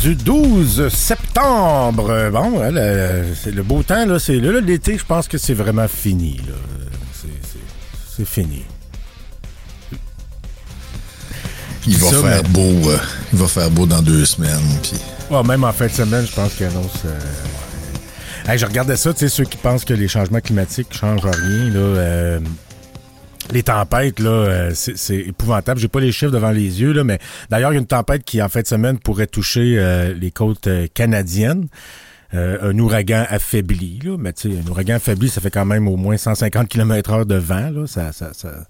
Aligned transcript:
Du 0.00 0.14
12 0.14 0.88
septembre. 0.88 2.30
Bon, 2.32 2.62
hein, 2.62 2.70
le, 2.72 3.24
c'est 3.38 3.50
le 3.50 3.62
beau 3.62 3.82
temps, 3.82 4.06
là, 4.06 4.18
c'est 4.18 4.36
là, 4.38 4.58
l'été, 4.60 4.96
je 4.96 5.04
pense 5.04 5.28
que 5.28 5.36
c'est 5.36 5.52
vraiment 5.52 5.86
fini. 5.86 6.40
C'est, 8.16 8.24
fini. 8.26 8.64
Il 11.86 11.98
va 11.98 12.08
Ça, 12.10 12.16
faire 12.22 12.42
mais- 12.42 12.48
beau. 12.48 12.88
euh, 12.90 12.96
il 13.34 13.38
va 13.38 13.46
faire 13.48 13.70
beau 13.70 13.84
dans 13.84 14.00
deux 14.00 14.24
semaines. 14.24 14.58
Ouais, 15.30 15.42
même 15.42 15.64
en 15.64 15.72
fin 15.74 15.86
de 15.88 15.92
semaine, 15.92 16.24
je 16.26 16.32
pense 16.34 16.54
qu'il 16.54 16.64
annonce. 16.66 16.92
euh, 17.04 17.18
ouais. 18.46 18.52
Hey, 18.52 18.58
je 18.58 18.64
regardais 18.64 18.96
ça, 18.96 19.12
tu 19.12 19.18
sais, 19.20 19.28
ceux 19.28 19.44
qui 19.44 19.58
pensent 19.58 19.84
que 19.84 19.92
les 19.92 20.08
changements 20.08 20.40
climatiques 20.40 20.94
changent 20.98 21.20
rien, 21.26 21.70
là. 21.70 21.78
euh, 21.80 22.40
les 23.52 23.62
tempêtes, 23.62 24.20
là, 24.20 24.30
euh, 24.30 24.70
c'est 24.74 25.16
épouvantable. 25.16 25.80
J'ai 25.80 25.88
pas 25.88 26.00
les 26.00 26.12
chiffres 26.12 26.32
devant 26.32 26.50
les 26.50 26.80
yeux, 26.80 26.92
là, 26.92 27.04
mais 27.04 27.18
d'ailleurs, 27.50 27.72
il 27.72 27.74
y 27.74 27.78
a 27.78 27.80
une 27.80 27.86
tempête 27.86 28.24
qui, 28.24 28.42
en 28.42 28.48
fin 28.48 28.60
de 28.60 28.66
semaine, 28.66 28.98
pourrait 28.98 29.26
toucher 29.26 29.76
euh, 29.78 30.12
les 30.14 30.30
côtes 30.30 30.66
euh, 30.66 30.86
canadiennes. 30.92 31.68
Euh, 32.34 32.72
un 32.72 32.78
ouragan 32.80 33.24
affaibli, 33.28 34.00
là, 34.02 34.16
mais 34.18 34.32
tu 34.32 34.50
sais, 34.50 34.58
un 34.58 34.68
ouragan 34.68 34.96
affaibli, 34.96 35.28
ça 35.28 35.40
fait 35.40 35.50
quand 35.50 35.64
même 35.64 35.86
au 35.86 35.96
moins 35.96 36.16
150 36.16 36.68
km 36.68 37.12
heure 37.12 37.26
de 37.26 37.36
vent, 37.36 37.70
là. 37.70 37.86
Ça, 37.86 38.10
ça, 38.10 38.32
ça, 38.34 38.66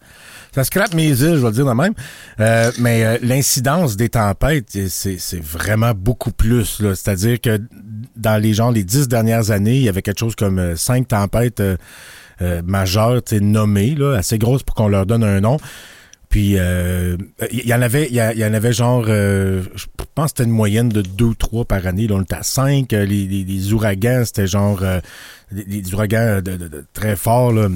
ça 0.54 0.62
scrape 0.62 0.92
mes 0.92 1.08
îles, 1.08 1.36
je 1.36 1.36
vais 1.36 1.46
le 1.46 1.52
dire 1.52 1.64
de 1.64 1.72
même. 1.72 1.94
Euh, 2.38 2.70
mais 2.78 3.04
euh, 3.04 3.18
l'incidence 3.22 3.96
des 3.96 4.10
tempêtes, 4.10 4.76
c'est 4.88 5.18
c'est 5.18 5.42
vraiment 5.42 5.92
beaucoup 5.94 6.32
plus. 6.32 6.80
là. 6.80 6.94
C'est-à-dire 6.94 7.40
que 7.40 7.58
dans 8.14 8.40
les 8.40 8.52
gens, 8.52 8.70
les 8.70 8.84
dix 8.84 9.08
dernières 9.08 9.50
années, 9.50 9.76
il 9.76 9.82
y 9.82 9.88
avait 9.88 10.02
quelque 10.02 10.20
chose 10.20 10.36
comme 10.36 10.58
euh, 10.58 10.76
cinq 10.76 11.08
tempêtes 11.08 11.62
euh, 12.42 12.62
euh, 12.62 13.20
sais, 13.26 13.40
nommées, 13.40 13.94
là, 13.94 14.14
assez 14.16 14.38
grosses 14.38 14.62
pour 14.62 14.74
qu'on 14.74 14.88
leur 14.88 15.06
donne 15.06 15.24
un 15.24 15.40
nom. 15.40 15.58
Puis 16.28 16.54
euh, 16.58 17.16
il 17.52 17.66
y 17.66 17.72
en 17.72 17.80
avait, 17.82 18.08
il 18.10 18.14
y, 18.16 18.44
en 18.44 18.52
avait 18.52 18.72
genre, 18.72 19.04
euh, 19.08 19.62
je 19.76 19.86
pense 20.14 20.32
que 20.32 20.38
c'était 20.38 20.44
une 20.44 20.50
moyenne 20.56 20.88
de 20.88 21.00
deux 21.00 21.26
ou 21.26 21.34
trois 21.34 21.64
par 21.64 21.86
année. 21.86 22.08
Là, 22.08 22.16
on 22.16 22.22
était 22.22 22.34
à 22.34 22.42
cinq. 22.42 22.92
Euh, 22.92 23.04
Les, 23.06 23.26
les- 23.26 23.44
les 23.44 23.72
ouragans, 23.72 24.22
c'était 24.24 24.46
genre 24.48 24.80
euh, 24.82 25.00
ouragans 25.94 26.42
de, 26.42 26.56
de- 26.56 26.68
de 26.68 26.84
très 26.92 27.14
forts. 27.16 27.52
Là. 27.52 27.68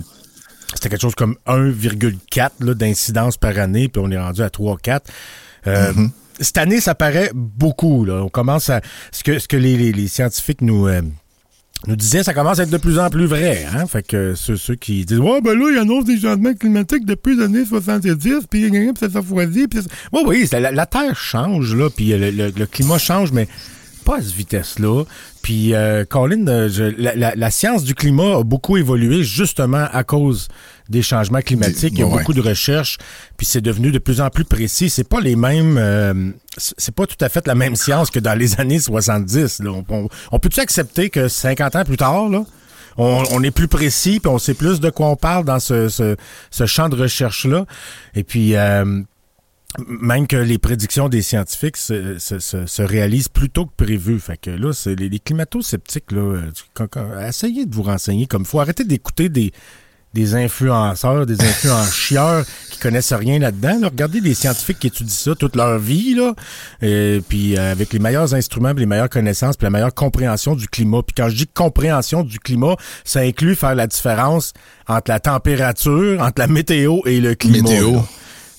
C'était 0.75 0.89
quelque 0.89 1.01
chose 1.03 1.15
comme 1.15 1.37
1,4 1.47 2.51
là, 2.61 2.75
d'incidence 2.75 3.37
par 3.37 3.57
année, 3.59 3.89
puis 3.89 4.03
on 4.05 4.11
est 4.11 4.19
rendu 4.19 4.43
à 4.43 4.49
3-4. 4.49 5.01
Euh, 5.67 5.93
Cette 6.41 6.59
année, 6.59 6.81
ça 6.81 6.95
paraît 6.95 7.31
beaucoup. 7.35 8.05
Là. 8.05 8.23
On 8.25 8.29
commence 8.29 8.69
à. 8.71 8.81
Ce 9.13 9.23
que, 9.23 9.39
ce 9.39 9.47
que 9.47 9.57
les, 9.57 9.77
les- 9.77 9.93
les 9.93 10.09
scientifiques 10.09 10.61
nous. 10.61 10.87
Nous 11.87 11.97
disaient, 11.97 12.23
ça 12.23 12.35
commence 12.35 12.59
à 12.59 12.65
être 12.65 12.71
de 12.71 12.77
plus 12.77 12.99
en 12.99 13.09
plus 13.09 13.27
vrai. 13.27 13.67
Hein? 13.75 13.87
Fait 13.87 14.07
que 14.07 14.35
ceux, 14.35 14.57
ceux 14.57 14.75
qui 14.75 15.05
disent 15.05 15.19
Ouais, 15.19 15.41
ben 15.41 15.59
là, 15.59 15.71
ils 15.73 15.79
annoncent 15.79 16.07
des 16.07 16.19
changements 16.21 16.53
climatiques 16.55 17.07
depuis 17.07 17.37
les 17.37 17.45
années 17.45 17.65
70, 17.65 18.47
puis 18.51 18.71
ça 18.99 19.09
s'affoisit. 19.11 19.67
Puis 19.69 19.81
Oui, 20.13 20.23
oui, 20.27 20.49
la, 20.53 20.71
la 20.73 20.87
Terre 20.87 21.17
change, 21.17 21.75
là, 21.75 21.89
puis 21.89 22.09
le, 22.11 22.31
le- 22.31 22.53
le 22.57 22.67
climat 22.67 22.99
change, 22.99 23.33
mais 23.33 23.49
pas 24.05 24.17
à 24.17 24.23
cette 24.23 24.33
vitesse-là. 24.33 25.05
Puis, 25.43 25.75
euh, 25.75 26.05
Colin, 26.05 26.47
euh, 26.49 26.69
je- 26.69 26.95
la- 26.99 27.35
la 27.35 27.51
science 27.51 27.85
du 27.85 27.95
climat 27.95 28.39
a 28.39 28.43
beaucoup 28.45 28.77
évolué 28.77 29.23
justement 29.23 29.87
à 29.93 30.05
cause 30.05 30.49
des 30.91 31.03
changements 31.03 31.41
climatiques. 31.41 31.95
Il 31.95 32.01
y 32.01 32.03
a 32.03 32.07
Ouais. 32.07 32.19
beaucoup 32.19 32.35
de 32.35 32.41
recherches, 32.43 32.99
puis 33.37 33.47
c'est 33.47 33.61
devenu 33.63 33.91
de 33.93 33.99
plus 33.99 34.21
en 34.21 34.29
plus 34.29 34.45
précis. 34.45 34.91
C'est 34.91 35.09
pas 35.09 35.21
les 35.21 35.37
mêmes, 35.37 35.77
euh, 35.79 36.31
c'est 36.59 36.95
pas 36.95 37.07
tout 37.07 37.17
à 37.25 37.29
fait 37.29 37.47
la 37.47 37.55
même 37.55 37.77
science 37.77 38.11
que 38.11 38.19
dans 38.19 38.37
les 38.39 38.61
années 38.61 38.81
70. 38.81 39.61
Là. 39.61 39.71
On, 39.71 39.85
on- 39.89 40.09
on 40.33 40.39
peut-tu 40.39 40.61
accepter 40.61 41.09
que 41.09 41.29
50 41.29 41.77
ans 41.77 41.85
plus 41.85 41.97
tard, 41.97 42.29
là, 42.29 42.45
on, 42.99 43.23
on 43.31 43.43
est 43.43 43.53
plus 43.53 43.69
précis, 43.69 44.19
puis 44.21 44.29
on 44.29 44.39
sait 44.39 44.53
plus 44.55 44.81
de 44.81 44.91
quoi 44.91 45.09
on 45.09 45.17
parle 45.17 45.45
dans 45.45 45.61
ce, 45.61 45.89
ce, 45.89 46.17
ce 46.51 46.67
champ 46.67 46.89
de 46.89 46.97
recherche-là? 46.97 47.65
Et 48.15 48.25
puis, 48.25 48.57
euh, 48.57 49.01
même 49.87 50.27
que 50.27 50.37
les 50.37 50.59
prédictions 50.59 51.09
des 51.09 51.23
scientifiques 51.23 51.77
se, 51.77 52.19
se- 52.19 52.41
se- 52.41 52.67
se 52.67 52.83
réalisent 52.83 53.29
plus 53.29 53.49
tôt 53.49 53.67
que 53.67 53.73
prévu. 53.77 54.19
Fait 54.19 54.37
que 54.37 54.51
là, 54.51 54.73
c'est 54.73 54.97
les, 54.97 55.09
les 55.09 55.21
climato-sceptiques, 55.21 56.11
là, 56.11 56.21
euh, 56.21 57.29
essayez 57.29 57.65
de 57.67 57.75
vous 57.75 57.85
renseigner 57.85 58.27
comme 58.27 58.43
il 58.43 58.49
faut. 58.49 58.59
Arrêtez 58.59 58.83
d'écouter 58.83 59.29
des, 59.29 59.53
des 60.13 60.35
influenceurs, 60.35 61.25
des 61.27 61.41
influencieurs 61.41 62.45
qui 62.71 62.79
connaissent 62.79 63.13
rien 63.13 63.39
là-dedans. 63.39 63.79
là. 63.81 63.89
Regardez 63.89 64.21
des 64.21 64.35
scientifiques 64.35 64.81
qui 64.81 64.87
étudient 64.89 65.15
ça 65.15 65.35
toute 65.35 65.55
leur 65.57 65.79
vie, 65.79 66.15
là, 66.15 66.35
et 66.83 67.23
puis 67.29 67.57
euh, 67.57 67.73
avec 67.73 67.93
les 67.93 67.99
meilleurs 67.99 68.35
instruments, 68.35 68.71
puis 68.75 68.81
les 68.81 68.87
meilleures 68.87 69.09
connaissances, 69.11 69.57
puis 69.57 69.67
la 69.67 69.71
meilleure 69.71 69.95
compréhension 69.95 70.55
du 70.57 70.67
climat. 70.69 71.03
Puis 71.07 71.15
quand 71.17 71.29
je 71.29 71.37
dis 71.37 71.47
compréhension 71.47 72.23
du 72.25 72.39
climat, 72.41 72.77
ça 73.05 73.21
inclut 73.21 73.55
faire 73.55 73.75
la 73.75 73.87
différence 73.87 74.53
entre 74.89 75.11
la 75.11 75.21
température, 75.21 76.21
entre 76.21 76.41
la 76.41 76.47
météo 76.49 76.99
et 77.07 77.21
le 77.21 77.35
climat. 77.35 77.69
Météo. 77.69 77.93
là. 77.95 78.05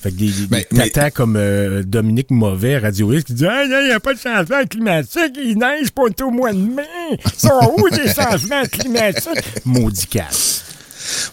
Fait 0.02 0.10
que 0.12 0.16
des, 0.16 0.32
des, 0.32 0.48
Ben, 0.48 0.64
des 0.72 0.90
tatas 0.90 1.12
comme 1.12 1.36
euh, 1.38 1.84
Dominique 1.84 2.32
Mauvais, 2.32 2.80
Radio 2.80 3.14
X, 3.14 3.24
qui 3.24 3.34
dit 3.34 3.46
Ah, 3.46 3.64
il 3.66 3.86
n'y 3.88 3.92
a 3.92 4.00
pas 4.00 4.16
de 4.16 4.20
changement 4.20 4.64
climatique, 4.68 5.34
il 5.38 5.58
neige 5.60 5.92
pas 5.92 6.04
au 6.26 6.32
mois 6.32 6.54
de 6.54 6.58
mai. 6.58 6.84
Ils 7.12 7.40
sont 7.40 7.76
où 7.78 7.86
les 7.86 8.12
changements 8.14 8.64
climatiques? 8.64 9.64
Maudit 9.64 10.08
casse. 10.08 10.71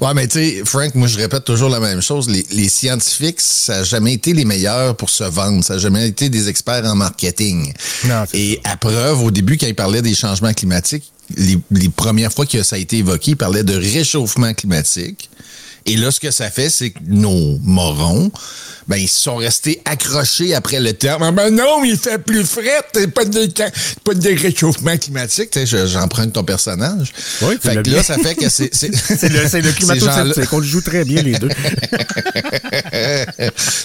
Ouais, 0.00 0.14
mais 0.14 0.26
tu 0.28 0.38
sais, 0.38 0.62
Frank, 0.64 0.94
moi, 0.94 1.08
je 1.08 1.16
répète 1.18 1.44
toujours 1.44 1.68
la 1.70 1.80
même 1.80 2.00
chose. 2.00 2.28
Les, 2.28 2.46
les 2.50 2.68
scientifiques, 2.68 3.40
ça 3.40 3.78
n'a 3.78 3.84
jamais 3.84 4.14
été 4.14 4.32
les 4.32 4.44
meilleurs 4.44 4.96
pour 4.96 5.10
se 5.10 5.24
vendre. 5.24 5.64
Ça 5.64 5.74
n'a 5.74 5.78
jamais 5.80 6.08
été 6.08 6.28
des 6.28 6.48
experts 6.48 6.84
en 6.84 6.94
marketing. 6.94 7.72
Non, 8.04 8.24
Et 8.34 8.60
à 8.64 8.76
preuve, 8.76 9.22
au 9.22 9.30
début, 9.30 9.56
quand 9.56 9.66
ils 9.66 9.74
parlaient 9.74 10.02
des 10.02 10.14
changements 10.14 10.52
climatiques, 10.52 11.12
les, 11.36 11.58
les 11.70 11.88
premières 11.88 12.32
fois 12.32 12.46
que 12.46 12.62
ça 12.62 12.76
a 12.76 12.78
été 12.78 12.98
évoqué, 12.98 13.32
ils 13.32 13.36
parlaient 13.36 13.62
de 13.64 13.76
réchauffement 13.76 14.54
climatique. 14.54 15.28
Et 15.88 15.96
là, 15.96 16.10
ce 16.10 16.20
que 16.20 16.30
ça 16.30 16.50
fait, 16.50 16.70
c'est 16.70 16.90
que 16.90 16.98
nos 17.06 17.58
morons, 17.62 18.30
ben, 18.88 18.96
ils 18.96 19.08
se 19.08 19.20
sont 19.20 19.36
restés 19.36 19.82
accrochés 19.84 20.54
après 20.54 20.80
le 20.80 20.94
terme. 20.94 21.22
Ah, 21.22 21.30
ben 21.32 21.50
non, 21.50 21.84
il 21.84 21.96
fait 21.98 22.16
plus 22.18 22.44
frais, 22.44 22.80
pas 23.14 23.24
de, 23.26 23.46
pas 24.02 24.14
de 24.14 24.28
réchauffement 24.40 24.96
climatique. 24.96 25.50
Tu 25.50 25.60
sais, 25.60 25.66
je- 25.66 25.86
j'emprunte 25.86 26.32
ton 26.32 26.42
personnage. 26.44 27.12
Oui, 27.42 27.56
fait 27.60 27.74
que 27.76 27.80
bien. 27.80 27.96
là, 27.96 28.02
ça 28.02 28.16
fait 28.16 28.34
que 28.34 28.48
c'est... 28.48 28.70
C'est 28.74 28.88
le, 29.28 29.48
c'est 29.48 29.60
le 29.60 29.72
Ces 29.72 29.80
gens-là- 29.86 29.96
climato-sceptique. 29.96 30.52
On 30.52 30.58
le 30.58 30.64
joue 30.66 30.80
très 30.80 31.04
bien, 31.04 31.22
les 31.22 31.38
deux. 31.38 31.48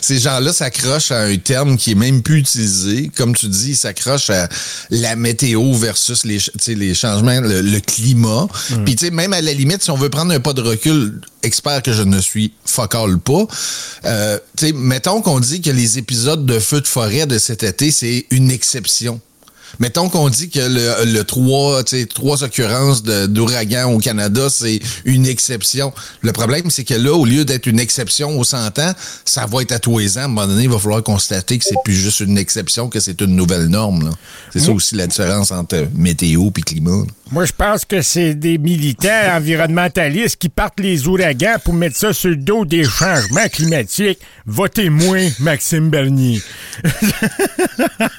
Ces 0.01 0.19
gens-là 0.19 0.53
s'accrochent 0.53 1.11
à 1.11 1.21
un 1.21 1.37
terme 1.37 1.77
qui 1.77 1.91
est 1.91 1.95
même 1.95 2.21
plus 2.21 2.39
utilisé. 2.39 3.09
Comme 3.15 3.35
tu 3.35 3.47
dis, 3.47 3.71
ils 3.71 3.75
s'accrochent 3.77 4.29
à 4.29 4.47
la 4.89 5.15
météo 5.15 5.73
versus 5.73 6.25
les, 6.25 6.39
les 6.67 6.93
changements, 6.93 7.39
le, 7.41 7.61
le 7.61 7.79
climat. 7.79 8.47
Puis, 8.85 8.95
tu 8.95 9.05
sais, 9.05 9.11
même 9.11 9.33
à 9.33 9.41
la 9.41 9.53
limite, 9.53 9.83
si 9.83 9.91
on 9.91 9.97
veut 9.97 10.09
prendre 10.09 10.33
un 10.33 10.39
pas 10.39 10.53
de 10.53 10.61
recul, 10.61 11.21
expert 11.43 11.81
que 11.81 11.92
je 11.93 12.03
ne 12.03 12.19
suis 12.19 12.53
fuck 12.65 12.95
all 12.95 13.17
pas, 13.19 13.45
euh, 14.05 14.37
mettons 14.75 15.21
qu'on 15.21 15.39
dit 15.39 15.61
que 15.61 15.69
les 15.71 15.97
épisodes 15.97 16.45
de 16.45 16.59
feux 16.59 16.81
de 16.81 16.87
forêt 16.87 17.25
de 17.25 17.37
cet 17.37 17.63
été, 17.63 17.91
c'est 17.91 18.25
une 18.31 18.51
exception. 18.51 19.21
Mettons 19.79 20.07
qu'on 20.07 20.29
dit 20.29 20.49
que 20.49 20.59
le, 20.59 21.11
le 21.11 21.23
trois, 21.23 22.43
occurrences 22.43 23.03
d'ouragans 23.03 23.91
au 23.91 23.97
Canada, 23.97 24.47
c'est 24.49 24.79
une 25.03 25.25
exception. 25.25 25.91
Le 26.21 26.31
problème, 26.31 26.69
c'est 26.69 26.83
que 26.83 26.93
là, 26.93 27.13
au 27.13 27.25
lieu 27.25 27.43
d'être 27.43 27.65
une 27.65 27.79
exception 27.79 28.37
aux 28.37 28.43
100 28.43 28.79
ans, 28.79 28.93
ça 29.25 29.45
va 29.47 29.61
être 29.61 29.71
à 29.71 29.79
tous 29.79 29.97
les 29.97 30.17
ans. 30.17 30.21
À 30.21 30.25
un 30.25 30.27
moment 30.27 30.47
donné, 30.47 30.63
il 30.63 30.69
va 30.69 30.77
falloir 30.77 31.01
constater 31.01 31.57
que 31.57 31.65
c'est 31.65 31.75
plus 31.83 31.95
juste 31.95 32.19
une 32.19 32.37
exception, 32.37 32.87
que 32.87 32.99
c'est 32.99 33.19
une 33.21 33.35
nouvelle 33.35 33.67
norme. 33.67 34.11
C'est 34.51 34.59
ça 34.59 34.71
aussi 34.71 34.95
la 34.95 35.07
différence 35.07 35.51
entre 35.51 35.87
météo 35.95 36.49
et 36.55 36.61
climat. 36.61 36.91
là. 36.91 37.22
Moi, 37.33 37.45
je 37.45 37.51
pense 37.51 37.83
que 37.83 38.03
c'est 38.03 38.35
des 38.35 38.59
militants 38.59 39.09
environnementalistes 39.35 40.35
qui 40.35 40.49
partent 40.49 40.79
les 40.79 41.07
ouragans 41.07 41.55
pour 41.65 41.73
mettre 41.73 41.97
ça 41.97 42.13
sur 42.13 42.29
le 42.29 42.35
dos 42.35 42.63
des 42.63 42.83
changements 42.83 43.47
climatiques. 43.51 44.19
Votez 44.45 44.89
moins, 44.91 45.27
Maxime 45.39 45.89
Bernier. 45.89 46.39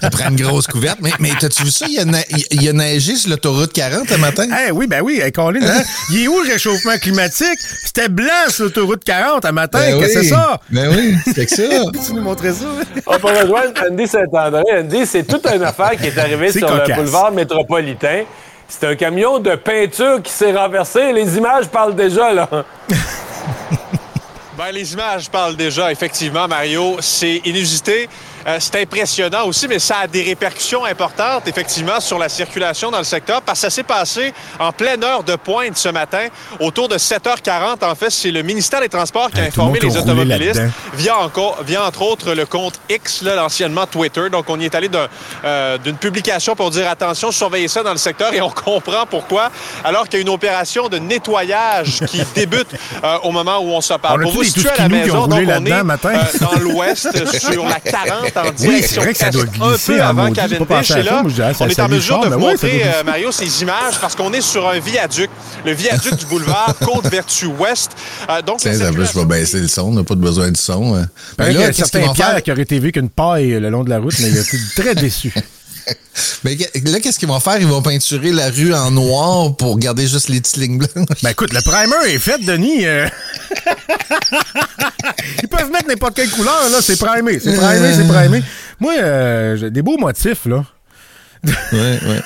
Ça 0.00 0.10
prend 0.10 0.30
une 0.30 0.36
grosse 0.36 0.66
couverte. 0.66 0.98
Mais, 1.00 1.12
mais 1.20 1.30
t'as-tu 1.38 1.62
vu 1.62 1.70
ça? 1.70 1.86
Il 1.88 1.94
y, 1.94 1.98
a 2.00 2.04
na- 2.04 2.18
il 2.50 2.62
y 2.62 2.68
a 2.68 2.72
neigé 2.72 3.14
sur 3.14 3.30
l'autoroute 3.30 3.72
40 3.72 4.10
un 4.10 4.16
matin? 4.18 4.48
Eh 4.66 4.72
oui, 4.72 4.88
ben 4.88 5.00
oui, 5.00 5.20
hey, 5.22 5.30
Colin, 5.30 5.60
hein? 5.64 5.82
il 6.10 6.24
est 6.24 6.28
où 6.28 6.40
le 6.42 6.52
réchauffement 6.52 6.96
climatique? 6.98 7.60
C'était 7.84 8.08
blanc 8.08 8.30
sur 8.48 8.64
l'autoroute 8.64 9.04
40 9.04 9.44
un 9.44 9.52
matin. 9.52 9.78
Ben 9.78 10.00
Qu'est-ce 10.00 10.14
que 10.14 10.18
oui. 10.18 10.24
c'est 10.26 10.34
ça? 10.34 10.60
Ben 10.70 10.88
oui, 10.92 11.14
c'est 11.32 11.46
que 11.46 11.54
ça. 11.54 11.62
Tu 12.06 12.12
nous 12.14 12.22
montrer 12.22 12.52
ça? 12.52 12.64
On 13.06 13.18
peut 13.20 13.28
rejoindre 13.28 13.72
Andy 13.88 14.08
Saint-André. 14.08 14.62
Andy, 14.80 15.06
c'est 15.06 15.24
toute 15.24 15.46
une 15.46 15.62
affaire 15.62 15.92
qui 15.92 16.06
est 16.08 16.18
arrivée 16.18 16.50
sur 16.50 16.66
cocasse. 16.66 16.88
le 16.88 16.94
boulevard 16.96 17.30
métropolitain. 17.32 18.22
C'est 18.68 18.86
un 18.86 18.96
camion 18.96 19.38
de 19.38 19.54
peinture 19.54 20.22
qui 20.22 20.32
s'est 20.32 20.52
renversé. 20.52 21.12
Les 21.12 21.36
images 21.36 21.68
parlent 21.68 21.94
déjà, 21.94 22.32
là. 22.32 22.48
Ben, 24.56 24.70
les 24.70 24.92
images 24.92 25.28
parlent 25.28 25.56
déjà, 25.56 25.90
effectivement, 25.90 26.46
Mario. 26.46 26.98
C'est 27.00 27.38
inusité. 27.44 28.08
Euh, 28.46 28.56
c'est 28.60 28.80
impressionnant 28.82 29.44
aussi, 29.46 29.66
mais 29.68 29.78
ça 29.78 29.98
a 30.02 30.06
des 30.06 30.22
répercussions 30.22 30.84
importantes, 30.84 31.48
effectivement, 31.48 32.00
sur 32.00 32.18
la 32.18 32.28
circulation 32.28 32.90
dans 32.90 32.98
le 32.98 33.04
secteur, 33.04 33.42
parce 33.42 33.60
que 33.60 33.62
ça 33.66 33.70
s'est 33.70 33.82
passé 33.82 34.32
en 34.58 34.72
pleine 34.72 35.02
heure 35.02 35.22
de 35.22 35.36
pointe 35.36 35.76
ce 35.76 35.88
matin, 35.88 36.26
autour 36.60 36.88
de 36.88 36.96
7h40. 36.96 37.84
En 37.84 37.94
fait, 37.94 38.10
c'est 38.10 38.30
le 38.30 38.42
ministère 38.42 38.80
des 38.80 38.88
Transports 38.88 39.30
qui 39.30 39.40
a 39.40 39.44
informé 39.44 39.80
les 39.80 39.96
automobilistes 39.96 40.62
via, 40.94 41.18
encore, 41.18 41.62
via, 41.66 41.84
entre 41.84 42.02
autres, 42.02 42.34
le 42.34 42.46
compte 42.46 42.80
X, 42.90 43.22
l'anciennement 43.22 43.86
Twitter. 43.86 44.28
Donc, 44.30 44.44
on 44.48 44.60
y 44.60 44.66
est 44.66 44.74
allé 44.74 44.90
euh, 45.44 45.78
d'une 45.78 45.96
publication 45.96 46.54
pour 46.54 46.70
dire 46.70 46.88
attention, 46.88 47.32
surveillez 47.32 47.68
ça 47.68 47.82
dans 47.82 47.92
le 47.92 47.98
secteur 47.98 48.32
et 48.34 48.40
on 48.40 48.50
comprend 48.50 49.06
pourquoi, 49.06 49.50
alors 49.82 50.04
qu'il 50.04 50.14
y 50.14 50.18
a 50.18 50.22
une 50.22 50.28
opération 50.28 50.88
de 50.88 50.98
nettoyage 50.98 52.00
qui 52.06 52.22
débute 52.34 52.68
euh, 53.02 53.18
au 53.22 53.30
moment 53.30 53.58
où 53.58 53.68
on 53.70 53.80
se 53.80 53.94
parle. 53.94 54.20
On 54.20 54.24
Pour 54.24 54.32
vous 54.34 54.44
situer 54.44 54.68
à 54.70 54.82
la 54.82 54.88
maison, 54.88 55.26
donc 55.26 55.40
on 55.46 55.64
est 55.64 55.82
matin. 55.82 56.12
euh, 56.14 56.38
dans 56.40 56.58
l'ouest, 56.60 57.08
sur 57.38 57.64
la 57.66 57.80
40 57.80 58.33
en 58.40 58.50
direction 58.52 59.02
vrai 59.02 59.12
que 59.12 59.18
ça 59.18 59.28
est, 59.28 59.30
doit 59.30 59.42
un 59.42 59.68
glisser 59.70 59.92
peu 59.96 60.02
en 60.02 60.06
avant 60.06 60.28
pas 60.28 60.34
Cavendish. 60.34 60.66
pensé 60.66 60.92
à 60.94 61.02
là, 61.02 61.22
Moi, 61.22 61.30
je 61.30 61.34
dirais, 61.34 61.54
ça 61.54 61.64
on 61.64 61.68
est 61.68 61.80
en 61.80 61.88
mesure 61.88 62.20
de 62.20 62.24
vous 62.26 62.32
ça 62.32 62.38
montrer, 62.38 62.82
euh, 62.84 63.04
Mario, 63.04 63.32
ces 63.32 63.62
images 63.62 63.98
parce 64.00 64.14
qu'on 64.14 64.32
est 64.32 64.40
sur 64.40 64.68
un 64.68 64.78
viaduc, 64.78 65.30
le 65.64 65.72
viaduc 65.72 66.16
du 66.16 66.26
boulevard 66.26 66.74
Côte-Vertu-Ouest. 66.84 67.92
Euh, 68.30 68.42
donc, 68.42 68.58
Tiens, 68.58 68.74
ça 68.74 68.90
veut, 68.90 69.04
je 69.04 69.18
vais 69.18 69.24
baisser 69.24 69.60
le 69.60 69.68
son, 69.68 69.82
on 69.82 69.92
n'a 69.92 70.04
pas 70.04 70.14
de 70.14 70.20
besoin 70.20 70.50
du 70.50 70.60
son. 70.60 70.96
hein. 70.96 71.06
Ben, 71.38 71.50
il 71.50 71.58
y 71.58 71.62
a 71.62 71.72
certains 71.72 72.00
vont 72.00 72.14
faire? 72.14 72.26
Pierre 72.30 72.42
qui 72.42 72.52
aurait 72.52 72.62
été 72.62 72.78
vu 72.78 72.92
qu'une 72.92 73.08
paille 73.10 73.50
le 73.60 73.70
long 73.70 73.84
de 73.84 73.90
la 73.90 73.98
route, 73.98 74.14
mais 74.20 74.28
il 74.28 74.38
a 74.38 74.40
été 74.40 74.56
très 74.76 74.94
déçu. 74.94 75.32
Mais 76.44 76.56
là, 76.84 77.00
qu'est-ce 77.00 77.18
qu'ils 77.18 77.28
vont 77.28 77.40
faire? 77.40 77.58
Ils 77.58 77.66
vont 77.66 77.82
peinturer 77.82 78.30
la 78.32 78.50
rue 78.50 78.72
en 78.74 78.90
noir 78.90 79.56
pour 79.56 79.78
garder 79.78 80.06
juste 80.06 80.28
les 80.28 80.40
petites 80.40 80.56
lignes 80.58 80.78
blanches? 80.78 80.92
Ben 81.22 81.30
écoute, 81.30 81.52
le 81.52 81.60
primer 81.62 82.12
est 82.14 82.18
fait, 82.18 82.38
Denis. 82.44 82.86
euh. 82.86 83.08
Ils 85.42 85.48
peuvent 85.48 85.70
mettre 85.70 85.88
n'importe 85.88 86.14
quelle 86.16 86.30
couleur, 86.30 86.68
là. 86.70 86.78
C'est 86.80 86.96
primé. 86.98 87.38
C'est 87.40 87.54
primé, 87.56 87.94
c'est 87.94 88.06
primé. 88.06 88.42
Moi, 88.80 88.94
euh, 88.98 89.56
j'ai 89.56 89.70
des 89.70 89.82
beaux 89.82 89.98
motifs, 89.98 90.46
là. 90.46 90.64
ouais, 91.72 91.98
ouais. 92.06 92.22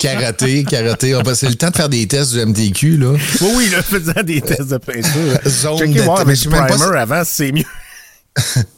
Karaté, 0.00 0.64
karaté. 0.64 1.14
On 1.14 1.18
va 1.18 1.24
passer 1.24 1.48
le 1.48 1.54
temps 1.54 1.70
de 1.70 1.76
faire 1.76 1.88
des 1.88 2.06
tests 2.08 2.32
du 2.32 2.44
MTQ, 2.44 2.96
là. 2.96 3.12
Oui, 3.40 3.48
oui, 3.54 3.68
là, 3.70 3.82
faisant 3.82 4.22
des 4.24 4.40
tests 4.40 4.68
de 4.70 4.78
peinture. 4.78 5.38
Zone 5.46 5.78
Checker 5.78 5.94
de- 6.00 6.02
voir 6.02 6.26
mais 6.26 6.34
je 6.34 6.48
pas 6.48 6.64
primer 6.66 6.96
avant, 6.98 7.22
c'est 7.24 7.52
mieux. 7.52 7.64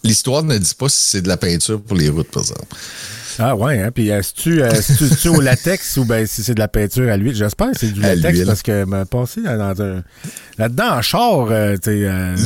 L'histoire 0.05 0.43
ne 0.43 0.57
dit 0.59 0.75
pas 0.79 0.89
si 0.89 0.99
c'est 1.01 1.23
de 1.23 1.29
la 1.29 1.37
peinture 1.37 1.81
pour 1.81 1.97
les 1.97 2.09
routes, 2.11 2.31
par 2.31 2.43
exemple. 2.43 2.63
Ah 3.39 3.55
ouais, 3.55 3.81
hein. 3.81 3.91
Puis 3.95 4.11
euh, 4.11 4.21
si 4.23 4.35
tu 5.17 5.29
au 5.29 5.41
latex 5.41 5.97
ou 5.97 6.05
ben 6.05 6.27
si 6.27 6.43
c'est 6.43 6.55
de 6.55 6.59
la 6.59 6.69
peinture 6.69 7.11
à 7.11 7.17
l'huile, 7.17 7.35
j'espère 7.35 7.71
que 7.73 7.79
c'est 7.79 7.93
du 7.93 8.05
À 8.05 8.15
latex 8.17 8.39
parce 8.47 8.63
que 8.63 8.85
dans 9.57 9.81
un 9.83 10.03
là-dedans 10.59 10.91
en 10.97 11.03
char, 11.03 11.47
euh, 11.51 11.77
euh, 11.87 12.37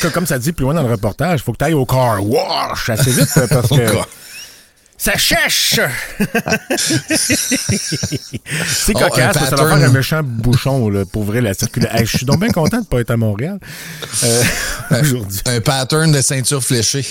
co- 0.00 0.10
comme 0.10 0.26
ça 0.26 0.38
dit 0.38 0.52
plus 0.52 0.64
loin 0.64 0.74
dans 0.74 0.82
le 0.82 0.90
reportage, 0.90 1.42
faut 1.42 1.52
que 1.52 1.58
tu 1.58 1.64
ailles 1.66 1.74
au 1.74 1.84
car 1.84 2.24
wash 2.26 2.88
assez 2.88 3.10
vite 3.10 3.28
euh, 3.36 3.46
parce 3.48 3.68
que. 3.68 3.74
Ça 5.00 5.16
chèche. 5.16 5.80
c'est 8.66 8.92
Oh, 8.94 8.98
cocasse, 8.98 9.48
ça 9.48 9.56
va 9.56 9.68
faire 9.68 9.88
un 9.88 9.88
méchant 9.88 10.20
bouchon 10.22 10.90
là, 10.90 11.06
pour 11.06 11.22
ouvrir 11.22 11.40
la 11.40 11.54
circulation. 11.54 11.96
Hey, 11.96 12.04
je 12.04 12.18
suis 12.18 12.26
donc 12.26 12.40
bien 12.40 12.50
content 12.50 12.82
de 12.82 12.86
pas 12.86 13.00
être 13.00 13.10
à 13.10 13.16
Montréal 13.16 13.58
euh, 14.24 14.42
aujourd'hui. 15.00 15.40
Un 15.46 15.60
pattern 15.62 16.12
de 16.12 16.20
ceinture 16.20 16.62
fléchée. 16.62 17.06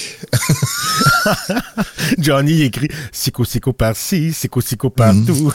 Johnny 2.19 2.61
écrit 2.61 2.89
Sico 3.11 3.43
Sico 3.43 3.73
par-ci, 3.73 4.33
Sico 4.33 4.61
Sico 4.61 4.91
partout. 4.91 5.51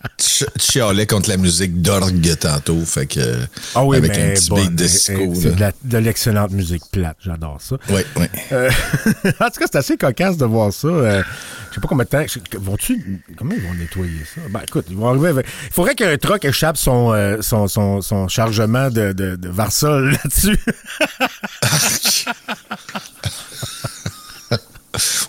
tu 0.21 0.45
chialais 0.59 1.07
contre 1.07 1.29
la 1.29 1.37
musique 1.37 1.81
d'orgue 1.81 2.37
tantôt, 2.39 2.79
fait 2.85 3.05
que. 3.07 3.37
Ah 3.75 3.83
oui, 3.83 3.97
avec 3.97 4.11
mais 4.15 4.31
un 4.31 4.33
petit 4.33 4.51
beat 4.51 4.75
de 4.75 4.83
euh, 4.83 4.87
Cisco, 4.87 5.33
C'est 5.35 5.55
de 5.87 5.97
l'excellente 5.97 6.51
musique 6.51 6.83
plate, 6.91 7.17
j'adore 7.19 7.57
ça. 7.59 7.77
Oui, 7.89 8.01
oui. 8.17 8.25
Euh, 8.51 8.69
en 9.39 9.49
tout 9.49 9.59
cas, 9.59 9.65
c'est 9.71 9.75
assez 9.75 9.97
cocasse 9.97 10.37
de 10.37 10.45
voir 10.45 10.71
ça. 10.71 10.87
Euh, 10.87 11.23
je 11.69 11.75
sais 11.75 11.81
pas 11.81 11.87
combien 11.87 12.03
de 12.05 12.09
temps. 12.09 12.23
Vont-tu. 12.59 13.21
Comment 13.37 13.53
ils 13.55 13.61
vont 13.61 13.73
nettoyer 13.73 14.23
ça? 14.35 14.41
Ben 14.49 14.61
écoute, 14.67 14.85
ils 14.89 14.95
vont 14.97 15.09
arriver 15.09 15.29
avec- 15.29 15.47
Il 15.67 15.73
faudrait 15.73 15.95
qu'un 15.95 16.17
truck 16.17 16.43
échappe 16.45 16.77
son, 16.77 17.13
euh, 17.13 17.37
son, 17.41 17.67
son, 17.67 18.01
son 18.01 18.27
chargement 18.27 18.89
de, 18.89 19.13
de, 19.13 19.35
de 19.35 19.49
Varsol 19.49 20.11
là-dessus. 20.23 20.59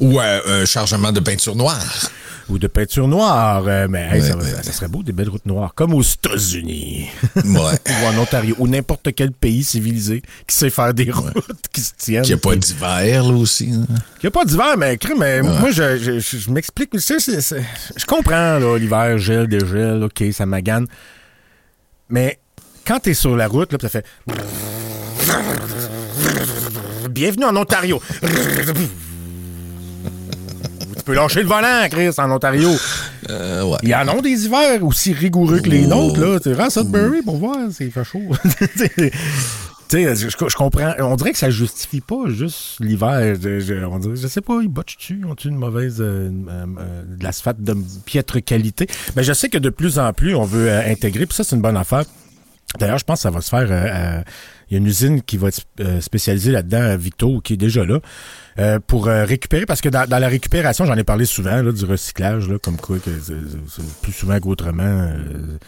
Ou 0.01 0.21
euh, 0.21 0.63
un 0.63 0.65
chargement 0.65 1.13
de 1.13 1.21
peinture 1.21 1.55
noire. 1.55 1.81
Ou 2.49 2.59
de 2.59 2.67
peinture 2.67 3.09
noire. 3.09 3.65
Euh, 3.67 3.87
mais 3.89 4.03
hey, 4.11 4.21
Ouais, 4.21 4.29
ça, 4.29 4.37
va- 4.37 4.43
ouais, 4.43 4.63
ça 4.63 4.73
serait 4.73 4.89
beau, 4.89 5.03
des 5.03 5.13
belles 5.13 5.29
routes 5.29 5.47
noires. 5.47 5.75
Comme 5.75 5.95
aux 5.95 6.03
États-Unis. 6.03 7.09
Ouais. 7.37 7.43
ou 7.55 8.07
en 8.07 8.19
Ontario. 8.19 8.55
Ou 8.59 8.69
n'importe 8.69 9.09
quel 9.15 9.33
pays 9.33 9.63
civilisé 9.65 10.23
qui 10.47 10.57
sait 10.57 10.71
faire 10.71 10.93
des 10.95 11.11
routes 11.11 11.33
qui 11.73 11.81
se 11.81 11.93
tiennent. 11.97 12.25
Il 12.25 12.29
n'y 12.29 12.33
a 12.35 12.37
pas 12.39 12.57
d'hiver, 12.57 13.25
là 13.25 13.35
aussi. 13.35 13.71
hein. 13.73 13.87
Il 14.19 14.25
n'y 14.25 14.29
a 14.29 14.31
pas 14.31 14.45
d'hiver, 14.45 14.77
mais, 14.77 14.99
mais 15.19 15.43
moi, 15.43 15.71
je, 15.71 15.99
je, 15.99 16.19
je- 16.21 16.39
je 16.39 16.51
m'explique. 16.51 16.91
Je 16.95 18.05
comprends, 18.07 18.59
là, 18.59 18.77
l'hiver, 18.79 19.19
gel, 19.19 19.47
dégel, 19.47 20.03
OK, 20.03 20.25
ça 20.33 20.47
magane. 20.47 20.87
Mais 22.09 22.39
quand 22.87 22.99
t'es 23.01 23.15
sur 23.15 23.37
la 23.37 23.47
route, 23.49 23.73
là, 23.73 23.79
ça 23.81 23.89
fait... 23.89 24.05
Bienvenue 27.11 27.45
en 27.45 27.57
Ontario. 27.57 28.01
Tu 31.03 31.07
peux 31.07 31.15
lâcher 31.15 31.43
le 31.43 31.49
volant, 31.49 31.89
Chris, 31.91 32.11
en 32.17 32.31
Ontario. 32.31 32.71
Euh, 33.29 33.65
ouais. 33.65 33.79
Il 33.83 33.89
y 33.89 33.95
en 33.97 34.07
a 34.07 34.21
des 34.21 34.45
hivers 34.47 34.85
aussi 34.85 35.13
rigoureux 35.13 35.59
que 35.59 35.69
les 35.69 35.85
Oh. 35.87 35.89
nôtres, 35.89 36.21
là. 36.21 36.39
Tu 36.39 36.53
rends 36.55 36.71
Sudbury 36.71 37.23
pour 37.23 37.39
voir, 37.39 37.57
c'est 37.73 37.91
fait 37.91 38.05
chaud. 38.05 38.23
Tu 39.89 39.99
sais, 40.05 40.15
je, 40.17 40.29
je 40.49 40.57
comprends. 40.57 40.93
On 41.01 41.17
dirait 41.17 41.33
que 41.33 41.39
ça 41.39 41.51
justifie 41.51 42.01
pas 42.01 42.29
juste 42.29 42.77
l'hiver. 42.81 43.35
Je, 43.43 43.59
je- 43.61 43.85
on 43.85 43.99
dirait, 43.99 44.15
je 44.17 44.27
sais 44.29 44.41
pas, 44.41 44.61
ils 44.63 44.69
botchent-tu? 44.69 45.23
Ont-ils 45.29 45.49
une 45.51 45.57
mauvaise. 45.59 45.97
euh, 46.01 46.31
euh, 46.49 46.67
euh, 46.79 47.03
de 47.19 47.23
l'asphalte 47.25 47.61
de 47.63 47.77
piètre 48.07 48.43
qualité? 48.43 48.87
Mais 49.17 49.25
je 49.25 49.33
sais 49.35 49.49
que 49.51 49.59
de 49.59 49.69
plus 49.71 49.99
en 49.99 50.13
plus, 50.15 50.35
on 50.37 50.45
veut 50.45 50.71
euh, 50.71 50.89
intégrer, 50.91 51.27
puis 51.27 51.35
ça, 51.37 51.43
c'est 51.45 51.57
une 51.57 51.63
bonne 51.63 51.77
affaire. 51.77 52.05
D'ailleurs, 52.79 52.97
je 52.99 53.05
pense 53.05 53.19
que 53.19 53.23
ça 53.25 53.31
va 53.31 53.41
se 53.43 53.51
faire. 53.51 54.23
Il 54.73 54.77
y 54.77 54.77
a 54.77 54.79
une 54.79 54.87
usine 54.87 55.21
qui 55.21 55.37
va 55.37 55.49
être 55.49 55.61
euh, 55.81 56.01
spécialisée 56.01 56.51
là-dedans, 56.51 56.81
à 56.81 56.97
Victo, 56.97 57.43
qui 57.43 57.53
est 57.53 57.57
déjà 57.59 57.85
là, 57.85 58.01
euh, 58.59 58.79
pour 58.87 59.07
euh, 59.09 59.27
récupérer. 59.27 59.67
Parce 59.67 59.83
que 59.83 59.91
dans, 59.91 60.09
dans 60.09 60.19
la 60.19 60.29
récupération, 60.29 60.87
j'en 60.87 60.97
ai 60.97 61.05
parlé 61.05 61.27
souvent, 61.27 61.61
là, 61.61 61.73
du 61.73 61.85
recyclage, 61.85 62.49
là, 62.49 62.59
comme 62.59 62.79
quoi 62.79 62.99
que 62.99 63.11
c'est 63.23 63.35
c'est 63.69 64.01
plus 64.01 64.13
souvent 64.13 64.41
qu'autrement. 64.41 64.83
euh, 64.83 65.59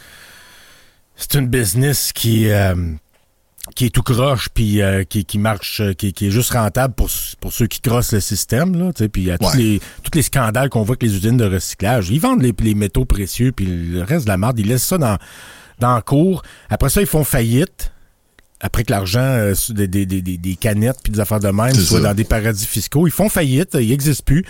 c'est 1.17 1.35
une 1.35 1.49
business 1.49 2.13
qui 2.15 2.49
euh, 2.51 2.75
qui 3.77 3.87
est 3.87 3.91
tout 3.91 4.03
croche 4.03 4.49
puis 4.53 4.83
euh, 4.83 5.05
qui, 5.05 5.25
qui 5.25 5.39
marche 5.39 5.81
qui, 5.97 6.13
qui 6.13 6.27
est 6.27 6.31
juste 6.31 6.51
rentable 6.53 6.95
pour, 6.95 7.09
pour 7.41 7.53
ceux 7.53 7.67
qui 7.67 7.81
crossent 7.81 8.13
le 8.13 8.21
système 8.21 8.77
là 8.77 8.93
tu 8.93 9.05
sais 9.05 9.09
puis 9.09 9.23
il 9.23 9.29
y 9.29 9.31
a 9.31 9.39
tous 9.39 9.47
Ouais. 9.53 9.57
les 9.59 9.81
tous 10.03 10.11
les 10.15 10.23
scandales 10.23 10.69
qu'on 10.71 10.83
voit 10.83 10.95
avec 10.95 11.03
les 11.05 11.15
usines 11.17 11.37
de 11.37 11.45
recyclage 11.47 12.11
ils 12.11 12.19
vendent 12.21 12.43
les, 12.43 12.53
les 12.59 12.75
métaux 12.75 13.05
précieux 13.05 13.53
puis 13.53 13.65
le 13.67 14.03
reste 14.03 14.25
de 14.25 14.31
la 14.31 14.37
marde 14.37 14.59
ils 14.59 14.67
laissent 14.67 14.85
ça 14.85 14.99
dans 14.99 15.17
dans 15.79 15.99
cours 16.01 16.43
après 16.69 16.89
ça 16.91 17.01
ils 17.01 17.07
font 17.07 17.25
faillite 17.25 17.93
après 18.65 18.83
que 18.83 18.91
l'argent 18.91 19.21
euh, 19.21 19.55
des, 19.69 19.87
des, 19.87 20.07
des, 20.07 20.23
des- 20.23 20.57
canettes 20.57 20.97
puis 21.05 21.13
des 21.13 21.21
affaires 21.21 21.39
de 21.41 21.49
même 21.49 21.75
soit 21.75 21.99
ça. 22.01 22.09
dans 22.09 22.15
des 22.15 22.25
paradis 22.25 22.67
fiscaux 22.67 23.07
ils 23.07 23.13
font 23.13 23.29
faillite 23.29 23.77
ils 23.81 23.91
n'existent 23.91 24.25
plus 24.25 24.45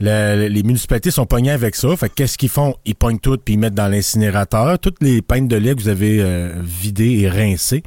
Le- 0.00 0.48
les 0.48 0.62
municipalités 0.64 1.10
sont 1.12 1.26
pognées 1.26 1.52
avec 1.52 1.76
ça. 1.76 1.96
Fait 1.96 2.08
que 2.08 2.14
qu'est-ce 2.14 2.36
qu'ils 2.36 2.48
font? 2.48 2.74
Ils 2.84 2.96
pognent 2.96 3.20
tout 3.20 3.36
puis 3.44 3.54
ils 3.54 3.58
mettent 3.58 3.74
dans 3.74 3.86
l'incinérateur. 3.88 4.78
Toutes 4.80 4.96
les 5.00 5.22
peintes 5.22 5.46
de 5.48 5.54
lait 5.56 5.74
que 5.76 5.80
vous 5.80 5.88
avez 5.88 6.18
euh, 6.20 6.52
vidées 6.60 7.20
et 7.20 7.28
rincées. 7.28 7.84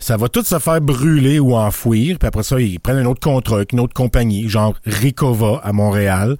Ça 0.00 0.16
va 0.16 0.28
tout 0.28 0.42
se 0.42 0.58
faire 0.58 0.80
brûler 0.80 1.38
ou 1.38 1.54
enfouir. 1.54 2.18
Puis 2.18 2.26
après 2.26 2.42
ça, 2.42 2.58
ils 2.60 2.80
prennent 2.80 2.98
un 2.98 3.06
autre 3.06 3.20
contrat 3.20 3.56
avec 3.56 3.72
une 3.72 3.80
autre 3.80 3.94
compagnie, 3.94 4.48
genre 4.48 4.74
Ricova 4.86 5.60
à 5.62 5.72
Montréal, 5.72 6.36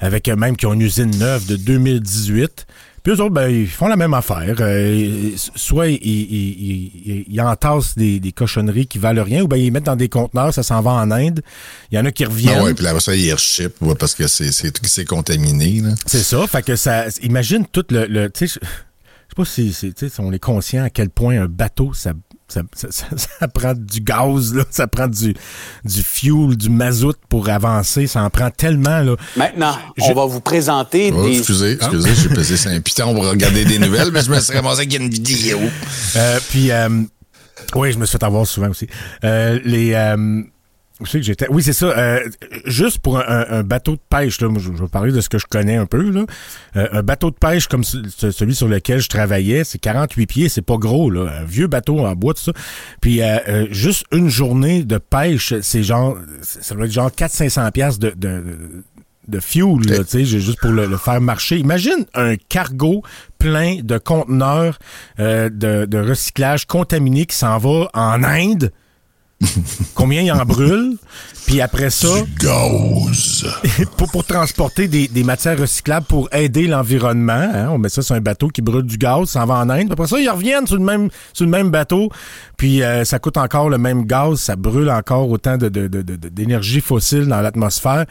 avec 0.00 0.26
même 0.28 0.56
qui 0.56 0.66
ont 0.66 0.72
une 0.74 0.82
usine 0.82 1.16
neuve 1.18 1.46
de 1.46 1.54
2018. 1.56 2.66
Puis 3.08 3.16
eux 3.16 3.22
autres, 3.22 3.32
ben, 3.32 3.48
ils 3.48 3.66
font 3.66 3.88
la 3.88 3.96
même 3.96 4.12
affaire. 4.12 4.54
Euh, 4.60 5.30
soit 5.54 5.88
ils, 5.88 5.94
ils, 5.94 6.20
ils, 6.30 6.92
ils- 7.06 7.24
ils 7.26 7.40
entassent 7.40 7.96
des, 7.96 8.20
des 8.20 8.32
cochonneries 8.32 8.86
qui 8.86 8.98
valent 8.98 9.24
rien, 9.24 9.40
ou 9.42 9.48
ben 9.48 9.56
ils 9.56 9.72
mettent 9.72 9.84
dans 9.84 9.96
des 9.96 10.10
conteneurs, 10.10 10.52
ça 10.52 10.62
s'en 10.62 10.82
va 10.82 10.90
en 10.90 11.10
Inde. 11.10 11.40
Il 11.90 11.96
y 11.96 11.98
en 11.98 12.04
a 12.04 12.10
qui 12.12 12.26
reviennent. 12.26 12.58
Ah 12.60 12.64
ouais, 12.64 12.74
puis 12.74 12.84
là, 12.84 13.00
ça, 13.00 13.16
il 13.16 13.32
rechip, 13.32 13.80
ouais, 13.80 13.94
parce 13.94 14.14
que 14.14 14.26
c'est, 14.26 15.04
contaminé. 15.06 15.80
C'est 16.04 16.18
ça. 16.22 16.46
Fait 16.46 16.60
que 16.62 16.76
ça. 16.76 17.06
Imagine 17.22 17.64
tout 17.72 17.86
le. 17.88 18.04
le 18.04 18.28
tu 18.30 18.46
sais, 18.46 18.60
je 18.62 18.66
je 18.66 19.34
sais 19.34 19.36
pas 19.36 19.44
si, 19.46 19.72
si 19.72 20.20
on 20.20 20.30
est 20.32 20.38
conscient 20.38 20.84
à 20.84 20.90
quel 20.90 21.08
point 21.08 21.40
un 21.40 21.46
bateau, 21.46 21.94
ça. 21.94 22.12
Ça, 22.48 22.62
ça, 22.74 22.88
ça- 22.90 23.06
ça 23.40 23.48
prend 23.48 23.74
du 23.74 24.00
gaz, 24.00 24.54
là, 24.54 24.64
ça 24.70 24.86
prend 24.86 25.06
du, 25.06 25.34
du 25.84 26.02
fuel, 26.02 26.56
du 26.56 26.70
mazout 26.70 27.16
pour 27.28 27.48
avancer. 27.50 28.06
Ça 28.06 28.22
en 28.22 28.30
prend 28.30 28.50
tellement. 28.50 29.00
Là. 29.00 29.16
Maintenant, 29.36 29.76
Je- 29.96 30.04
on 30.04 30.14
va 30.14 30.24
vous 30.24 30.40
présenter 30.40 31.12
Oh, 31.14 31.22
des... 31.28 31.36
excusez, 31.38 31.72
excusez, 31.72 32.14
j'ai 32.14 32.28
pesé 32.30 32.56
sur 32.56 32.70
un 32.70 32.80
piton 32.80 33.12
pour 33.14 33.26
regarder 33.28 33.64
des 33.64 33.78
nouvelles, 33.78 34.10
mais 34.12 34.22
je 34.22 34.30
me 34.30 34.40
suis 34.40 34.54
ramassé 34.54 34.80
avec 34.80 34.94
une 34.98 35.10
vidéo. 35.10 35.58
Euh, 36.16 36.38
puis, 36.48 36.70
euh, 36.70 36.88
oui, 37.74 37.92
je 37.92 37.98
me 37.98 38.06
suis 38.06 38.16
fait 38.18 38.24
avoir 38.24 38.46
souvent 38.46 38.70
aussi. 38.70 38.86
Euh, 39.24 39.58
les, 39.64 39.92
euh, 39.92 40.42
que 41.04 41.22
j'étais? 41.22 41.46
Oui, 41.50 41.62
c'est 41.62 41.72
ça. 41.72 41.86
euh, 41.96 42.20
juste 42.64 42.98
pour 42.98 43.18
un, 43.18 43.44
un- 43.48 43.62
bateau 43.62 43.92
de 43.92 44.00
pêche, 44.10 44.40
là, 44.40 44.48
je, 44.58 44.70
vais 44.70 44.88
parler 44.88 45.12
de 45.12 45.20
ce 45.20 45.28
que 45.28 45.38
je 45.38 45.46
connais 45.46 45.76
un 45.76 45.86
peu. 45.86 46.10
Là. 46.10 46.24
Euh, 46.76 46.88
un 46.92 47.02
bateau 47.02 47.30
de 47.30 47.36
pêche 47.36 47.68
comme 47.68 47.84
ce- 47.84 48.08
ce- 48.08 48.30
celui 48.30 48.54
sur 48.54 48.66
lequel 48.68 49.00
je 49.00 49.08
travaillais, 49.08 49.62
c'est 49.64 49.78
48 49.78 50.26
pieds, 50.26 50.48
c'est 50.48 50.62
pas 50.62 50.76
gros. 50.76 51.10
Là. 51.10 51.30
Un 51.40 51.44
vieux 51.44 51.66
bateau 51.68 52.00
en 52.00 52.12
bois, 52.14 52.34
tout 52.34 52.42
ça. 52.42 52.52
Puis 53.00 53.22
euh, 53.22 53.38
euh, 53.48 53.66
juste 53.70 54.04
une 54.12 54.28
journée 54.28 54.82
de 54.82 54.98
pêche, 54.98 55.54
c'est 55.62 55.82
genre, 55.82 56.16
ça 56.42 56.74
doit 56.74 56.86
être 56.86 56.92
genre 56.92 57.10
400-500 57.10 57.70
piastres 57.72 58.00
de, 58.00 58.10
de, 58.16 58.42
de 59.28 59.40
fuel, 59.40 59.76
là, 59.86 60.02
juste 60.24 60.58
pour 60.60 60.70
le, 60.72 60.86
le 60.86 60.96
faire 60.96 61.20
marcher. 61.20 61.58
Imagine 61.58 62.06
un 62.14 62.36
cargo 62.36 63.02
plein 63.38 63.76
de 63.82 63.98
conteneurs 63.98 64.78
euh, 65.20 65.48
de, 65.50 65.84
de 65.84 65.98
recyclage 65.98 66.64
contaminés 66.66 67.26
qui 67.26 67.36
s'en 67.36 67.58
va 67.58 67.88
en 67.94 68.24
Inde. 68.24 68.72
Combien 69.94 70.22
il 70.22 70.32
en 70.32 70.44
brûle? 70.44 70.96
Puis 71.46 71.60
après 71.60 71.90
ça, 71.90 72.08
Gaz. 72.40 73.46
pour, 73.96 74.10
pour 74.10 74.24
transporter 74.24 74.88
des, 74.88 75.08
des 75.08 75.22
matières 75.24 75.58
recyclables 75.58 76.06
pour 76.06 76.28
aider 76.32 76.66
l'environnement. 76.66 77.32
hein. 77.54 77.68
On 77.70 77.78
met 77.78 77.88
ça 77.88 78.02
sur 78.02 78.14
un 78.14 78.20
bateau 78.20 78.48
qui 78.48 78.60
brûle 78.62 78.82
du 78.84 78.98
gaz, 78.98 79.28
ça 79.30 79.40
s'en 79.40 79.46
va 79.46 79.54
en 79.54 79.70
Inde. 79.70 79.84
Puis 79.84 79.92
Après 79.92 80.06
ça, 80.08 80.18
ils 80.20 80.28
reviennent 80.28 80.66
sur 80.66 80.76
le 80.76 80.82
même, 80.84 81.08
sur 81.32 81.44
le 81.44 81.50
même 81.50 81.70
bateau. 81.70 82.10
Puis 82.56 82.82
euh, 82.82 83.04
ça 83.04 83.18
coûte 83.18 83.36
encore 83.36 83.70
le 83.70 83.78
même 83.78 84.04
gaz, 84.04 84.40
ça 84.40 84.56
brûle 84.56 84.90
encore 84.90 85.28
autant 85.30 85.56
de, 85.56 85.68
de- 85.68 85.88
de- 85.88 86.02
de- 86.02 86.16
de- 86.16 86.28
d'énergie 86.28 86.80
fossile 86.80 87.26
dans 87.26 87.40
l'atmosphère. 87.40 88.04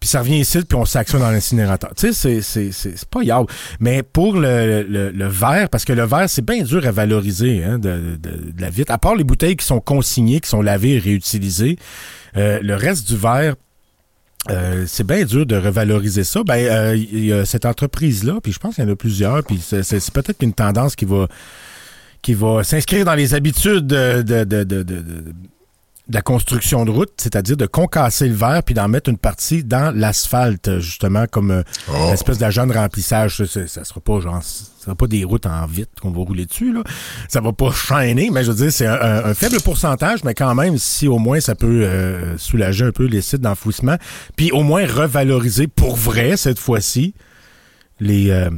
Puis 0.00 0.08
ça 0.08 0.20
revient 0.20 0.38
ici, 0.38 0.60
puis 0.68 0.78
on 0.78 0.84
sac 0.84 1.08
ça 1.08 1.18
dans 1.18 1.30
l'incinérateur. 1.30 1.92
Tu 1.96 2.12
sais, 2.12 2.40
c'est, 2.40 3.04
pas 3.10 3.24
grave. 3.24 3.46
Mais 3.80 4.02
pour 4.04 4.34
le, 4.36 4.84
le, 4.88 5.10
le 5.10 5.26
verre, 5.26 5.68
parce 5.68 5.84
que 5.84 5.92
le 5.92 6.04
verre, 6.04 6.30
c'est 6.30 6.44
bien 6.44 6.62
dur 6.62 6.86
à 6.86 6.92
valoriser 6.92 7.64
hein, 7.64 7.78
de, 7.78 8.16
de- 8.16 8.52
de 8.52 8.60
la 8.60 8.70
vitre. 8.70 8.92
À 8.92 8.98
part 8.98 9.16
les 9.16 9.24
bouteilles 9.24 9.56
qui 9.56 9.66
sont 9.66 9.80
consignées, 9.80 10.38
qui 10.40 10.48
sont 10.48 10.62
lavées 10.62 10.94
et 10.94 10.98
réutilisées, 11.00 11.78
euh, 12.36 12.60
le 12.62 12.74
reste 12.76 13.08
du 13.08 13.16
verre, 13.16 13.56
euh, 14.50 14.84
c'est 14.86 15.04
bien 15.06 15.24
dur 15.24 15.44
de 15.46 15.56
revaloriser 15.56 16.22
ça. 16.22 16.44
Ben, 16.44 16.64
euh, 16.64 16.96
il 16.96 17.24
y 17.26 17.32
a 17.32 17.44
cette 17.44 17.66
entreprise-là, 17.66 18.38
puis 18.40 18.52
je 18.52 18.58
pense 18.60 18.76
qu'il 18.76 18.84
y 18.84 18.86
en 18.86 18.92
a 18.92 18.96
plusieurs, 18.96 19.42
puis 19.42 19.58
c'est 19.60 20.10
peut-être 20.12 20.42
une 20.42 20.54
tendance 20.54 20.94
qui 20.94 21.04
va 21.06 21.26
qui 22.22 22.34
va 22.34 22.64
s'inscrire 22.64 23.04
dans 23.04 23.14
les 23.14 23.34
habitudes 23.34 23.86
de, 23.86 24.22
de, 24.22 24.44
de, 24.44 24.64
de, 24.64 24.82
de- 26.08 26.14
la 26.14 26.22
construction 26.22 26.84
de 26.84 26.90
route, 26.90 27.12
c'est-à-dire 27.18 27.56
de 27.56 27.66
concasser 27.66 28.28
le 28.28 28.34
verre 28.34 28.62
puis 28.64 28.74
d'en 28.74 28.88
mettre 28.88 29.08
une 29.10 29.18
partie 29.18 29.62
dans 29.64 29.94
l'asphalte, 29.94 30.78
justement, 30.80 31.26
comme 31.30 31.50
euh, 31.50 31.62
une 31.88 32.12
espèce 32.14 32.38
d'agent 32.38 32.66
de 32.66 32.72
remplissage. 32.72 33.36
Ça, 33.36 33.46
ça, 33.46 33.66
ça 33.66 33.84
sera 33.84 34.00
pas 34.00 34.20
genre, 34.20 34.42
ça 34.42 34.64
sera 34.84 34.94
pas 34.94 35.06
des 35.06 35.24
routes 35.24 35.46
en 35.46 35.66
vitre 35.66 35.90
qu'on 36.00 36.10
va 36.10 36.18
rouler 36.20 36.46
dessus, 36.46 36.72
là. 36.72 36.82
Ça 37.28 37.40
va 37.40 37.52
pas 37.52 37.70
chaîner, 37.72 38.30
mais 38.30 38.42
je 38.44 38.50
veux 38.52 38.56
dire, 38.56 38.72
c'est 38.72 38.86
un, 38.86 38.94
un- 39.00 39.24
un 39.26 39.34
faible 39.34 39.60
pourcentage, 39.60 40.24
mais 40.24 40.34
quand 40.34 40.54
même, 40.54 40.78
si 40.78 41.08
au 41.08 41.18
moins 41.18 41.40
ça 41.40 41.54
peut 41.54 41.82
euh, 41.84 42.36
soulager 42.38 42.84
un 42.86 42.92
peu 42.92 43.04
les 43.06 43.20
sites 43.20 43.40
d'enfouissement, 43.42 43.96
puis 44.36 44.50
au 44.52 44.62
moins 44.62 44.86
revaloriser 44.86 45.66
pour 45.66 45.96
vrai, 45.96 46.36
cette 46.36 46.58
fois-ci, 46.58 47.14
les... 48.00 48.30
euh, 48.30 48.50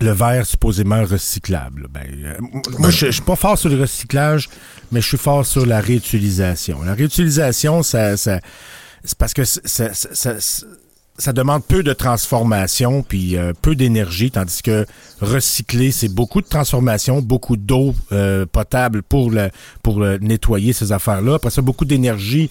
le 0.00 0.12
verre 0.12 0.46
supposément 0.46 1.04
recyclable. 1.04 1.86
Ben, 1.90 2.06
euh, 2.24 2.34
moi, 2.78 2.90
je, 2.90 3.06
je 3.06 3.10
suis 3.12 3.22
pas 3.22 3.36
fort 3.36 3.58
sur 3.58 3.68
le 3.68 3.80
recyclage, 3.80 4.48
mais 4.90 5.00
je 5.00 5.08
suis 5.08 5.18
fort 5.18 5.44
sur 5.44 5.66
la 5.66 5.80
réutilisation. 5.80 6.82
La 6.82 6.94
réutilisation, 6.94 7.82
ça, 7.82 8.16
ça 8.16 8.40
c'est 9.04 9.18
parce 9.18 9.34
que 9.34 9.44
ça, 9.44 9.60
ça, 9.64 9.92
ça- 10.40 10.66
ça- 11.18 11.32
demande 11.32 11.64
peu 11.64 11.82
de 11.82 11.92
transformation 11.92 13.02
puis 13.02 13.36
euh, 13.36 13.52
peu 13.60 13.74
d'énergie, 13.74 14.30
tandis 14.30 14.62
que 14.62 14.86
recycler, 15.20 15.90
c'est 15.92 16.08
beaucoup 16.08 16.40
de 16.40 16.46
transformation, 16.46 17.20
beaucoup 17.22 17.56
d'eau 17.56 17.94
euh, 18.12 18.46
potable 18.46 19.02
pour 19.02 19.30
le 19.30 19.50
pour 19.82 20.02
euh, 20.02 20.18
nettoyer 20.20 20.72
ces 20.72 20.92
affaires-là. 20.92 21.34
Après 21.34 21.50
ça, 21.50 21.62
beaucoup 21.62 21.84
d'énergie 21.84 22.50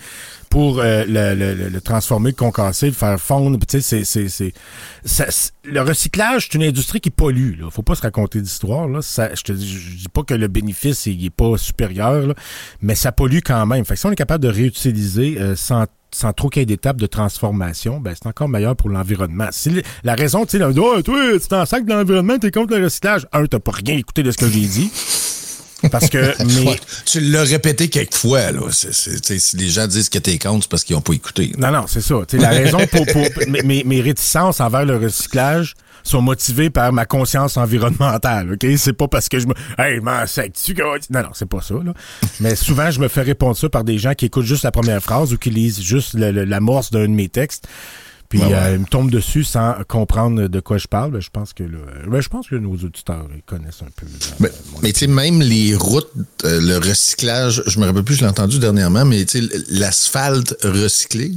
pour 0.50 0.80
euh, 0.80 1.06
le, 1.08 1.34
le- 1.36 1.54
le- 1.56 1.70
le 1.70 1.82
transformer, 1.82 2.32
le 2.32 2.36
concasser, 2.36 2.88
le 2.88 2.92
faire 2.94 3.20
fondre. 3.20 3.58
Tu 3.68 3.82
sais, 3.82 4.04
c'est, 4.04 4.28
c'est, 4.28 4.54
le 5.64 5.82
recyclage, 5.82 6.48
c'est 6.52 6.56
une 6.58 6.64
industrie 6.64 7.00
qui 7.00 7.10
pollue. 7.10 7.60
Là. 7.62 7.70
Faut 7.72 7.84
pas 7.84 7.96
se 7.96 8.02
raconter 8.02 8.42
d'histoire. 8.42 8.88
Je 9.02 9.42
te 9.44 9.52
dis 9.54 10.08
pas 10.14 10.24
que 10.24 10.34
le 10.34 10.48
bénéfice 10.48 11.06
il 11.06 11.24
est 11.26 11.30
pas 11.30 11.58
supérieur, 11.58 12.28
là, 12.28 12.34
mais 12.82 12.96
ça 12.96 13.12
pollue 13.12 13.40
quand 13.46 13.66
même. 13.66 13.86
Fait 13.86 13.94
que 13.94 14.00
si 14.00 14.06
on 14.06 14.12
est 14.12 14.16
capable 14.16 14.44
de 14.44 14.50
réutiliser 14.50 15.38
euh, 15.40 15.56
sans 15.56 15.86
sans 16.14 16.34
trop 16.34 16.50
qu'il 16.50 16.62
y 16.62 16.64
ait 16.64 16.66
d'étapes 16.66 16.98
de 16.98 17.08
transformation, 17.08 18.00
ben 18.00 18.14
c'est 18.14 18.28
encore 18.28 18.50
meilleur 18.50 18.76
pour 18.76 18.90
l'environnement. 18.90 19.48
Si 19.52 19.82
la 20.04 20.16
raison, 20.16 20.46
tu 20.46 20.58
sais, 20.58 20.64
oh, 20.64 21.02
toi, 21.02 21.22
tu 21.40 21.48
t'en 21.48 21.66
sac 21.66 21.86
de 21.86 21.94
l'environnement, 21.94 22.38
t'es 22.38 22.52
contre 22.52 22.76
le 22.76 22.84
recyclage. 22.84 23.28
Un, 23.32 23.46
t'as 23.46 23.60
pas 23.60 23.72
rien 23.72 23.96
écouté 23.98 24.24
de 24.24 24.32
ce 24.32 24.38
que 24.38 24.50
j'ai 24.50 24.62
dit. 24.68 24.92
Parce 25.92 26.10
que 26.10 26.18
Ouais, 26.68 26.80
tu 27.06 27.20
l'as 27.22 27.44
répété 27.44 27.88
quelques 27.90 28.14
fois, 28.14 28.52
là. 28.52 28.62
Si 28.72 29.58
les 29.58 29.70
gens 29.70 29.88
disent 29.88 30.10
que 30.10 30.20
t'es 30.20 30.38
contre, 30.38 30.64
c'est 30.66 30.70
parce 30.70 30.84
qu'ils 30.84 30.96
n'ont 30.96 31.02
pas 31.02 31.14
écouté. 31.14 31.54
Non, 31.58 31.72
non, 31.72 31.86
c'est 31.88 32.02
ça. 32.02 32.16
Tu 32.28 32.38
sais, 32.38 32.42
la 32.44 32.50
raison 32.50 32.78
pour, 32.92 33.06
pour 33.08 33.26
mes, 33.48 33.64
mes- 33.64 33.84
mes 33.84 34.02
réticences 34.02 34.60
envers 34.60 34.86
le 34.86 34.98
recyclage 34.98 35.74
sont 36.04 36.22
motivées 36.22 36.70
par 36.70 36.94
ma 36.94 37.06
conscience 37.06 37.58
environnementale, 37.58 38.54
OK? 38.54 38.66
C'est 38.78 38.94
pas 38.94 39.08
parce 39.08 39.30
que 39.30 39.40
je 39.40 39.48
me... 39.48 39.54
Hey, 39.78 40.00
m'en 40.00 40.26
que... 40.26 41.12
Non, 41.14 41.24
non, 41.24 41.30
c'est 41.34 41.50
pas 41.50 41.62
ça, 41.62 41.76
là. 41.76 41.94
Mais 42.40 42.56
souvent, 42.56 42.92
je 42.92 43.00
me 43.00 43.08
fais 43.08 43.22
répondre 43.22 43.56
ça 43.56 43.70
par 43.70 43.84
des 43.84 43.98
gens 43.98 44.14
qui 44.14 44.26
écoutent 44.26 44.46
juste 44.46 44.64
la 44.64 44.72
première 44.72 45.02
phrase 45.02 45.34
ou 45.34 45.38
qui 45.38 45.50
lisent 45.50 45.82
juste 45.82 46.14
l'amorce 46.14 46.92
d'un 46.92 47.02
de 47.02 47.08
mes 47.08 47.30
textes. 47.30 47.68
Puis 48.32 48.40
Ouais, 48.40 48.46
ouais. 48.48 48.54
euh, 48.56 48.74
ils 48.76 48.80
me 48.80 48.86
tombent 48.86 49.12
dessus 49.12 49.44
sans 49.44 49.76
comprendre 49.90 50.48
de 50.48 50.60
quoi 50.62 50.78
je 50.78 50.88
parle. 50.88 51.12
Ben, 51.12 51.20
je 51.22 51.30
pense 51.30 51.52
que 51.52 51.64
là, 51.64 51.78
ben, 52.08 52.22
je 52.22 52.30
pense 52.30 52.48
que 52.48 52.56
nos 52.56 52.72
auditeurs 52.72 53.28
ils 53.36 53.42
connaissent 53.44 53.82
un 53.82 53.92
peu. 53.96 54.06
là, 54.06 54.12
Mais, 54.40 54.48
euh, 54.48 54.52
mais 54.82 54.94
tu 54.94 55.00
sais, 55.02 55.08
même 55.08 55.42
les 55.42 55.76
routes, 55.76 56.08
euh, 56.46 56.62
le 56.62 56.78
recyclage, 56.78 57.62
je 57.68 57.78
me 57.80 57.86
rappelle 57.86 58.04
plus, 58.04 58.16
je 58.16 58.22
l'ai 58.22 58.28
entendu 58.30 58.58
dernièrement, 58.58 59.04
mais 59.04 59.26
tu 59.26 59.42
sais, 59.48 59.50
l'asphalte 59.70 60.56
recyclé, 60.64 61.34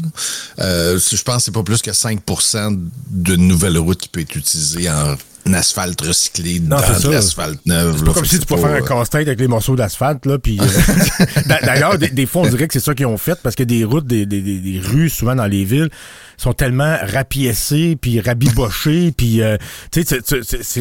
euh, 0.61 0.99
je 0.99 1.23
pense 1.25 1.37
que 1.39 1.43
c'est 1.43 1.51
pas 1.55 1.65
plus 1.65 1.83
que 1.83 1.91
5% 1.91 2.79
de 3.11 3.37
nouvelles 3.37 3.77
routes 3.79 3.99
qui 4.01 4.09
peut 4.09 4.21
être 4.21 4.37
utilisée 4.37 4.89
en 4.89 5.17
asphalte 5.53 6.01
recyclé 6.01 6.61
Non, 6.61 6.77
dans 7.03 7.11
l'asphalte 7.11 7.59
neuve. 7.67 7.97
C'est 7.99 8.15
comme 8.15 8.25
si 8.25 8.39
tu 8.39 8.47
pouvais 8.47 8.63
faire 8.63 8.71
un 8.71 8.75
euh, 8.77 8.87
casse-tête 8.87 9.27
avec 9.27 9.41
les 9.41 9.49
morceaux 9.49 9.77
d'asphalte, 9.77 10.25
là, 10.25 10.39
puis... 10.39 10.59
euh, 10.59 10.65
d'a- 11.47 11.61
D'ailleurs, 11.61 11.99
des, 11.99 12.09
des 12.09 12.25
fois, 12.25 12.43
on 12.43 12.49
dirait 12.49 12.67
que 12.67 12.73
c'est 12.73 12.81
ça 12.85 12.95
qu'ils 12.95 13.05
ont 13.07 13.19
fait, 13.19 13.39
parce 13.43 13.55
que 13.55 13.63
des 13.63 13.85
routes, 13.85 14.07
des, 14.07 14.25
des, 14.25 14.41
des- 14.41 14.81
rues, 14.81 15.11
souvent 15.11 15.35
dans 15.35 15.47
les 15.47 15.65
villes, 15.65 15.91
sont 16.39 16.55
tellement 16.55 16.97
rapiécées, 17.03 17.99
puis 18.01 18.21
rabibochées, 18.21 19.13
puis... 19.15 19.43
euh, 19.43 19.57
tu 19.93 20.03
sais, 20.05 20.21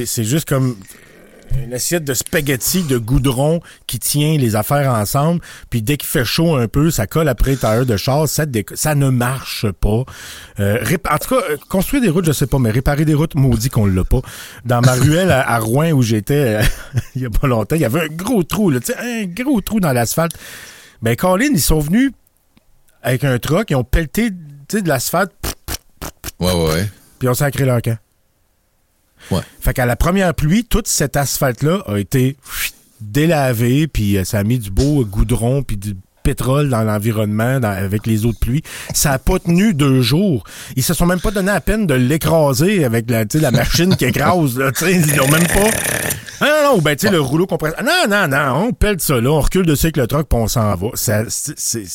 c'est 0.06 0.24
juste 0.24 0.48
comme 0.48 0.76
une 1.62 1.74
assiette 1.74 2.04
de 2.04 2.14
spaghettis 2.14 2.84
de 2.84 2.98
goudron 2.98 3.62
qui 3.88 4.00
tient 4.00 4.38
les 4.38 4.56
affaires 4.56 4.92
ensemble, 4.94 5.42
puis 5.70 5.82
dès 5.82 5.98
qu'il 5.98 6.08
fait 6.10 6.26
chaud 6.26 6.56
un 6.56 6.68
peu, 6.68 6.92
ça 6.92 7.08
colle 7.08 7.28
après 7.28 7.52
les 7.52 7.58
tailleurs 7.58 7.86
de 7.86 7.98
char, 7.98 8.28
ça, 8.28 8.46
ne 8.46 9.10
marche 9.10 9.70
pas. 9.72 10.04
Euh, 10.60 10.84
en 11.10 11.18
tout 11.18 11.30
cas, 11.36 11.42
euh, 11.50 11.58
construire 11.70 12.02
des 12.02 12.10
routes, 12.10 12.26
je 12.26 12.32
sais 12.32 12.48
pas, 12.48 12.60
mais 12.60 12.72
réparer 12.72 13.06
des 13.06 13.14
routes, 13.14 13.36
maudit 13.36 13.70
qu'on 13.70 13.86
l'a 13.86 14.04
pas. 14.04 14.22
Dans 14.66 14.82
ma 14.82 14.94
ruelle 14.94 15.32
à, 15.32 15.50
à 15.50 15.60
Rouen 15.60 15.92
où 15.92 16.02
j'étais 16.02 16.60
euh, 16.62 16.64
il 17.16 17.22
y 17.22 17.26
a 17.26 17.30
pas 17.30 17.48
longtemps, 17.48 17.76
il 17.76 17.82
y 17.82 17.86
avait 17.86 18.02
un 18.02 18.08
gros 18.08 18.44
trou, 18.44 18.70
là, 18.70 18.80
un 19.02 19.26
gros 19.26 19.62
trou 19.62 19.80
dans 19.80 19.94
l'asphalte. 19.94 20.34
Ben, 21.02 21.16
Colin, 21.16 21.50
ils 21.52 21.62
sont 21.62 21.80
venus 21.80 22.12
avec 23.02 23.24
un 23.24 23.38
truck, 23.40 23.70
ils 23.70 23.76
ont 23.76 23.84
pelleté 23.84 24.32
tu 24.68 24.78
sais, 24.78 24.82
de 24.82 24.88
l'asphalte, 24.88 25.34
Ouais, 26.40 26.52
ouais, 26.54 26.74
ouais. 26.74 26.90
puis 27.20 27.28
ils 27.28 27.30
ont 27.30 27.34
sacré 27.34 27.66
leur 27.66 27.82
camp. 27.82 27.98
Fait 29.60 29.74
qu'à 29.74 29.86
la 29.86 29.96
première 29.96 30.34
pluie, 30.34 30.66
toute 30.66 30.88
cet 30.88 31.18
asphalte-là 31.18 31.84
a 31.88 31.98
été 31.98 32.38
délavé, 33.02 33.88
puis 33.88 34.18
euh, 34.18 34.24
ça 34.24 34.40
a 34.40 34.44
mis 34.44 34.60
du 34.60 34.72
beau 34.72 35.04
goudron, 35.06 35.64
puis 35.64 35.78
du 35.78 35.96
pétrole 36.24 36.70
dans 36.70 36.84
l'environnement 36.84 37.60
avec 37.64 38.08
les 38.08 38.26
eaux 38.26 38.32
de 38.32 38.38
pluie. 38.38 38.64
Ça 38.94 39.12
a 39.12 39.20
pas 39.20 39.40
tenu 39.40 39.74
deux 39.74 40.02
jours. 40.02 40.44
Ils 40.76 40.84
se 40.84 40.94
sont 40.94 41.06
même 41.06 41.20
pas 41.20 41.32
donné 41.32 41.52
la 41.52 41.62
peine 41.62 41.86
de 41.86 41.94
l'écraser 41.94 42.86
avec 42.86 43.10
la, 43.10 43.26
la 43.34 43.52
machine 43.52 43.96
qui 43.96 44.06
écrase. 44.06 44.60
Ils 44.82 45.22
ont 45.22 45.28
même 45.28 45.48
pas... 45.48 45.70
Ah 46.46 46.46
non, 46.64 46.74
non, 46.76 46.82
ben 46.82 46.94
tu 46.94 47.08
sais, 47.08 47.12
le 47.12 47.22
rouleau 47.22 47.48
compresseur. 47.48 47.82
Non, 47.84 48.04
non, 48.10 48.28
non, 48.28 48.68
on 48.68 48.74
pèle 48.74 49.00
ça 49.00 49.22
là, 49.22 49.30
on 49.30 49.40
recule 49.40 49.66
dessus 49.66 49.86
avec 49.86 49.98
le 49.98 50.08
truck, 50.08 50.28
puis 50.28 50.38
on 50.38 50.50
s'en 50.50 50.76
va. 50.76 50.88
Ça, 50.96 51.24
c'est, 51.30 51.86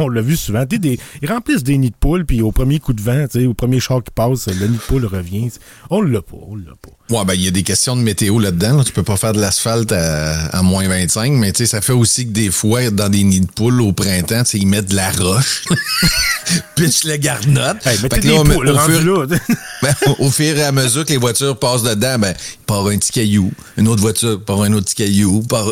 on 0.00 0.08
l'a 0.08 0.20
vu 0.20 0.36
souvent. 0.36 0.64
ils 0.68 0.98
remplissent 1.28 1.62
des 1.62 1.78
nids 1.78 1.90
de 1.90 1.94
poules, 1.94 2.24
puis 2.26 2.42
au 2.42 2.50
premier 2.50 2.80
coup 2.80 2.92
de 2.92 3.00
vent, 3.00 3.26
au 3.48 3.54
premier 3.54 3.78
char 3.78 4.02
qui 4.02 4.10
passe, 4.12 4.48
le 4.48 4.66
nid 4.66 4.78
de 4.78 4.82
poule 4.82 5.06
revient. 5.06 5.48
On 5.90 6.02
l'a 6.02 6.22
pas, 6.22 6.36
on 6.48 6.56
l'a 6.56 6.72
pas. 6.82 7.24
Ben, 7.24 7.34
il 7.34 7.42
y 7.42 7.48
a 7.48 7.52
des 7.52 7.62
questions 7.62 7.94
de 7.94 8.00
météo 8.00 8.40
là-dedans. 8.40 8.78
là. 8.78 8.84
Tu 8.84 8.92
peux 8.92 9.02
pas 9.04 9.16
faire 9.16 9.32
de 9.32 9.40
l'asphalte 9.40 9.92
à, 9.92 10.46
à 10.46 10.62
moins 10.62 10.88
25, 10.88 11.32
mais 11.32 11.52
ça 11.54 11.80
fait 11.80 11.92
aussi 11.92 12.26
que 12.26 12.32
des 12.32 12.50
fois, 12.50 12.90
dans 12.90 13.08
des 13.08 13.22
nids 13.22 13.42
de 13.42 13.46
poules 13.46 13.63
au 13.70 13.92
printemps, 13.92 14.42
ils 14.52 14.66
mettent 14.66 14.90
de 14.90 14.96
la 14.96 15.10
roche. 15.10 15.64
Pitch 16.76 17.04
le 17.04 17.16
garnotte. 17.16 17.86
Hey, 17.86 17.98
mettez 18.02 18.20
des 18.20 18.28
là, 18.28 18.42
poules, 18.44 18.68
au, 18.68 18.78
fur, 18.78 19.26
ben, 19.82 19.94
au 20.18 20.30
fur 20.30 20.56
et 20.56 20.62
à 20.62 20.72
mesure 20.72 21.04
que 21.04 21.10
les 21.10 21.16
voitures 21.16 21.58
passent 21.58 21.82
dedans, 21.82 22.18
ben, 22.18 22.34
il 22.38 22.64
part 22.66 22.86
un 22.86 22.98
petit 22.98 23.12
caillou. 23.12 23.52
Une 23.76 23.88
autre 23.88 24.02
voiture 24.02 24.42
part 24.42 24.62
un 24.62 24.72
autre 24.72 24.86
petit 24.86 24.94
caillou. 24.96 25.42
Part, 25.42 25.70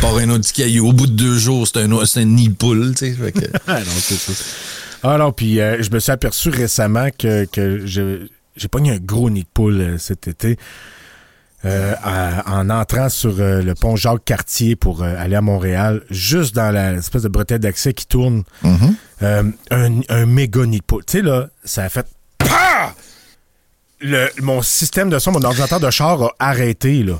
part 0.00 0.16
un 0.16 0.30
autre 0.30 0.42
petit 0.42 0.62
caillou. 0.62 0.88
Au 0.88 0.92
bout 0.92 1.06
de 1.06 1.12
deux 1.12 1.38
jours, 1.38 1.66
c'est 1.66 1.80
un, 1.82 2.06
c'est 2.06 2.20
un 2.20 2.24
nid 2.24 2.48
de 2.48 2.54
poule, 2.54 2.94
que- 2.94 3.08
non, 3.10 3.84
c'est 4.00 4.18
ça. 4.18 5.18
Non, 5.18 5.32
puis 5.32 5.60
euh, 5.60 5.82
je 5.82 5.90
me 5.90 5.98
suis 5.98 6.12
aperçu 6.12 6.48
récemment 6.50 7.08
que, 7.16 7.44
que 7.46 7.84
j'ai 7.86 8.68
pogné 8.68 8.92
un 8.92 8.98
gros 8.98 9.30
nid 9.30 9.42
de 9.42 9.48
poule 9.52 9.80
euh, 9.80 9.98
cet 9.98 10.28
été. 10.28 10.56
Euh, 11.64 11.94
à- 12.02 12.58
en 12.58 12.70
entrant 12.70 13.08
sur 13.08 13.34
euh, 13.38 13.62
le 13.62 13.74
pont 13.74 13.94
Jacques-Cartier 13.96 14.74
pour 14.76 15.02
euh, 15.02 15.14
aller 15.16 15.36
à 15.36 15.40
Montréal, 15.40 16.02
juste 16.10 16.54
dans 16.54 16.70
la 16.70 16.92
espèce 16.94 17.22
de 17.22 17.28
bretelle 17.28 17.60
d'accès 17.60 17.92
qui 17.92 18.06
tourne, 18.06 18.42
euh, 19.22 19.42
un, 19.70 20.00
un 20.08 20.26
méga 20.26 20.66
nid 20.66 20.78
de 20.80 20.84
poule. 20.84 21.04
Tu 21.04 21.18
sais, 21.18 21.22
là, 21.22 21.48
ça 21.64 21.84
a 21.84 21.88
fait... 21.88 22.06
PAH! 22.38 22.94
Le, 24.00 24.28
mon 24.42 24.62
système 24.62 25.10
de 25.10 25.18
son, 25.20 25.30
mon 25.30 25.42
ordinateur 25.44 25.78
de 25.78 25.88
char 25.90 26.20
a 26.22 26.32
arrêté, 26.40 27.04
là. 27.04 27.14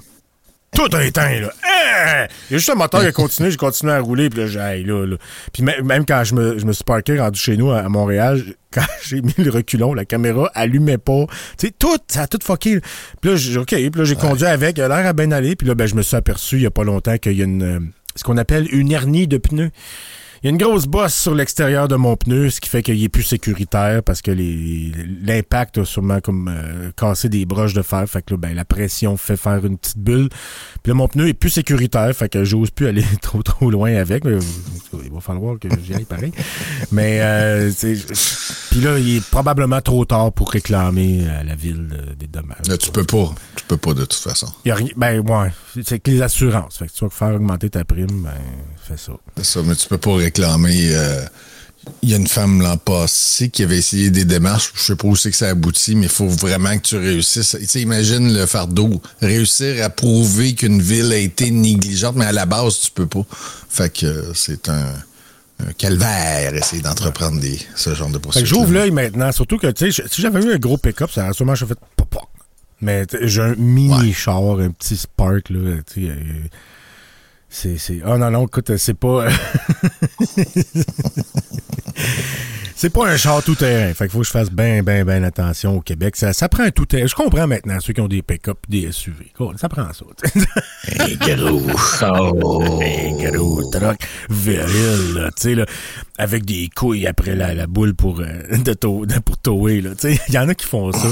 Tout 0.75 0.89
a 0.97 1.05
éteint, 1.05 1.41
là. 1.41 1.53
Hein! 1.65 2.27
Il 2.49 2.53
y 2.53 2.55
a 2.55 2.59
juste 2.59 2.71
un 2.71 2.75
moteur 2.75 3.03
qui 3.03 3.07
a 3.07 3.13
continué, 3.13 3.51
j'ai 3.51 3.59
continué 3.59 3.93
à 3.93 4.01
rouler, 4.01 4.31
puis 4.31 4.41
là, 4.41 4.47
j'ai, 4.47 4.59
hey, 4.59 4.85
là, 4.85 5.05
là. 5.05 5.17
Puis 5.53 5.63
même, 5.63 6.07
quand 6.07 6.25
je 6.25 6.35
me, 6.35 6.59
je 6.59 6.65
me 6.65 6.73
suis 6.73 6.85
parké 6.85 7.19
rendu 7.19 7.39
chez 7.39 7.57
nous 7.59 7.71
à, 7.71 7.89
Montréal, 7.89 8.43
quand 8.73 8.87
j'ai 9.05 9.21
mis 9.21 9.35
le 9.37 9.51
reculon, 9.51 9.93
la 9.93 10.07
caméra 10.07 10.51
allumait 10.55 10.99
pas. 10.99 11.27
Tu 11.59 11.67
sais, 11.67 11.75
tout, 11.79 11.99
ça 12.09 12.23
a 12.23 12.27
tout 12.27 12.39
fucké. 12.43 12.81
Puis 13.21 13.31
là, 13.31 13.37
j'ai, 13.37 13.59
OK, 13.59 13.69
puis 13.69 13.91
là, 13.95 14.05
j'ai 14.05 14.17
conduit 14.17 14.47
avec, 14.47 14.79
l'air 14.79 14.93
à 14.93 15.13
bien 15.13 15.31
aller, 15.31 15.57
puis 15.57 15.69
là, 15.69 15.75
ben, 15.75 15.87
je 15.87 15.95
me 15.95 16.03
suis 16.03 16.17
aperçu 16.17 16.57
il 16.57 16.63
y 16.63 16.67
a 16.67 16.71
pas 16.71 16.85
longtemps 16.85 17.19
qu'il 17.19 17.37
y 17.37 17.43
a 17.43 17.45
une, 17.45 17.63
euh, 17.63 17.81
ce 18.17 18.25
qu'on 18.25 18.39
appelle 18.39 18.67
une 18.73 18.93
hernie 18.93 19.29
de 19.29 19.37
pneu. 19.37 19.71
Il 20.43 20.47
y 20.47 20.49
a 20.49 20.51
une 20.51 20.59
grosse 20.59 20.87
bosse 20.87 21.15
sur 21.15 21.37
l'extérieur 21.37 21.87
de 21.87 21.95
mon 21.95 22.17
pneu, 22.17 22.51
ce 22.51 22.61
qui 22.61 22.69
fait 22.69 22.83
qu'il 22.83 23.01
est 23.01 23.09
plus 23.09 23.23
sécuritaire 23.23 24.03
parce 24.03 24.23
que 24.23 24.33
l'impact 24.33 25.79
a 25.79 25.85
sûrement 25.85 26.19
comme 26.21 26.49
euh, 26.53 26.91
cassé 26.97 27.29
des 27.29 27.47
broches 27.47 27.75
de 27.75 27.83
fer. 27.83 28.05
Fait 28.09 28.23
que 28.23 28.35
là, 28.35 28.39
ben, 28.39 28.53
la 28.53 28.65
pression 28.65 29.17
fait 29.17 29.37
faire 29.37 29.65
une 29.65 29.79
petite 29.79 29.99
bulle. 29.99 30.31
Puis 30.83 30.91
là, 30.91 30.95
mon 30.95 31.07
pneu 31.07 31.29
est 31.29 31.35
plus 31.35 31.51
sécuritaire, 31.51 32.13
fait 32.13 32.29
que 32.29 32.43
j'ose 32.43 32.71
plus 32.71 32.89
aller 32.89 33.05
trop 33.23 33.41
trop 33.45 33.71
loin 33.71 33.95
avec. 33.95 34.25
Mais, 34.25 34.33
euh, 34.33 34.41
il 35.05 35.13
va 35.13 35.21
falloir 35.21 35.61
que 35.61 35.69
j'y 35.81 35.95
aille 35.95 36.07
pareil. 36.07 36.33
Mais 36.91 37.21
euh, 37.21 37.71
puis 38.73 38.81
là, 38.81 38.99
il 38.99 39.19
est 39.19 39.25
probablement 39.25 39.81
trop 39.81 40.05
tard 40.05 40.33
pour 40.33 40.51
réclamer 40.51 41.29
à 41.29 41.45
la 41.45 41.55
ville 41.55 41.89
euh, 41.93 42.15
des 42.19 42.27
dommages. 42.27 42.67
Là, 42.67 42.77
tu 42.77 42.91
peux 42.91 43.05
pas. 43.05 43.33
Tu 43.55 43.65
peux 43.69 43.77
pas 43.77 43.95
de 43.95 44.01
toute 44.01 44.15
façon. 44.15 44.49
Il 44.65 44.71
y 44.71 44.73
a 44.73 44.75
rien. 44.75 44.89
Ben 44.97 45.21
ouais, 45.21 45.53
c'est 45.85 45.99
que 46.01 46.11
les 46.11 46.23
assurances. 46.23 46.79
Fait 46.79 46.87
que 46.87 46.93
tu 46.93 47.05
vas 47.05 47.11
faire 47.11 47.35
augmenter 47.35 47.71
ta 47.71 47.85
prime, 47.85 48.23
ben 48.23 48.31
fais 48.87 48.97
ça. 48.97 49.13
C'est 49.37 49.45
ça, 49.45 49.61
mais 49.65 49.75
tu 49.75 49.89
peux 49.89 49.99
pas 49.99 50.15
réclamer. 50.17 50.89
euh, 50.93 51.25
Il 52.03 52.11
y 52.11 52.15
a 52.15 52.17
une 52.17 52.29
femme 52.29 52.61
l'an 52.63 52.77
passé 52.77 53.49
qui 53.49 53.63
avait 53.65 53.79
essayé 53.79 54.11
des 54.11 54.25
démarches. 54.25 54.73
Je 54.75 54.83
sais 54.83 54.97
pas 54.97 55.09
où 55.09 55.17
c'est 55.17 55.31
que 55.31 55.37
ça 55.37 55.49
aboutit, 55.49 55.95
mais 55.97 56.07
il 56.07 56.09
faut 56.09 56.29
vraiment 56.29 56.77
que 56.77 56.83
tu 56.83 56.97
réussisses. 56.97 57.57
Tu 57.59 57.67
sais, 57.67 57.81
imagine 57.81 58.33
le 58.33 58.47
fardeau. 58.47 59.01
Réussir 59.21 59.83
à 59.85 59.91
prouver 59.91 60.55
qu'une 60.55 60.81
ville 60.81 61.11
a 61.13 61.17
été 61.17 61.51
négligente, 61.51 62.15
mais 62.17 62.27
à 62.27 62.33
la 62.33 62.47
base, 62.47 62.79
tu 62.81 62.91
peux 62.93 63.07
pas. 63.07 63.25
Fait 63.69 63.93
que 63.93 64.07
euh, 64.07 64.33
c'est 64.35 64.69
un, 64.69 64.93
un 65.67 65.73
calvaire, 65.73 66.55
essayer 66.55 66.83
d'entreprendre 66.83 67.41
des, 67.41 67.59
ce 67.75 67.95
genre 67.95 68.11
de 68.11 68.19
que 68.19 68.45
j'ouvre 68.45 68.73
l'œil 68.73 68.91
maintenant, 68.91 69.33
surtout 69.33 69.59
que, 69.59 69.69
tu 69.69 69.91
sais, 69.93 70.03
si 70.11 70.21
j'avais 70.23 70.41
eu 70.43 70.53
un 70.53 70.59
gros 70.59 70.77
pick-up, 70.79 71.11
ça 71.11 71.25
aurait 71.25 71.33
sûrement 71.35 71.57
fait 71.57 71.67
pop. 71.97 72.15
Mais 72.83 73.07
j'ai 73.23 73.41
un 73.41 73.55
mini 73.57 74.09
Ouais. 74.09 74.13
char, 74.13 74.59
un 74.59 74.71
petit 74.71 74.97
Spark, 74.97 75.49
là, 75.51 75.77
tu 75.91 76.05
sais. 76.07 76.11
euh, 76.11 76.15
c'est, 77.49 77.79
c'est... 77.79 78.01
Oh 78.07 78.19
non, 78.19 78.31
non, 78.31 78.47
écoute, 78.47 78.77
c'est 78.77 78.95
pas... 78.99 79.27
c'est 82.75 82.91
pas 82.91 83.09
un 83.09 83.17
char 83.17 83.43
tout-terrain. 83.43 83.93
Fait 83.95 84.05
qu'il 84.05 84.11
faut 84.13 84.21
que 84.21 84.27
je 84.27 84.31
fasse 84.31 84.51
bien, 84.51 84.83
bien, 84.83 85.05
bien 85.05 85.23
attention 85.23 85.77
au 85.77 85.81
Québec. 85.81 86.17
Ça, 86.17 86.33
ça 86.33 86.49
prend 86.49 86.65
un 86.65 86.71
tout-terrain. 86.71 87.07
Je 87.07 87.15
comprends 87.15 87.47
maintenant 87.47 87.79
ceux 87.81 87.93
qui 87.93 88.01
ont 88.01 88.09
des 88.09 88.23
pick-up 88.23 88.59
des 88.69 88.91
SUV. 88.91 89.33
Cool, 89.37 89.57
ça 89.59 89.69
prend 89.69 89.93
ça. 89.93 90.05
tu 90.25 90.41
sais. 90.41 90.47
Un 90.99 91.37
gros 91.37 91.79
char. 91.79 92.33
Un 92.33 93.31
gros 93.31 93.71
truck 93.71 93.99
viril, 94.31 95.15
là, 95.15 95.31
tu 95.37 95.43
sais, 95.43 95.55
là, 95.55 95.67
avec 96.23 96.45
des 96.45 96.71
couilles 96.75 97.07
après 97.07 97.35
la, 97.35 97.53
la 97.55 97.67
boule 97.67 97.95
pour, 97.95 98.21
euh, 98.21 98.57
de 98.57 98.73
de- 98.73 99.19
pour 99.21 99.39
tower, 99.39 99.81
là, 99.81 99.91
tu 99.99 100.09
sais. 100.15 100.21
Il 100.29 100.35
y 100.35 100.39
en 100.39 100.49
a 100.49 100.55
qui 100.55 100.67
font 100.67 100.93
ça. 100.93 101.09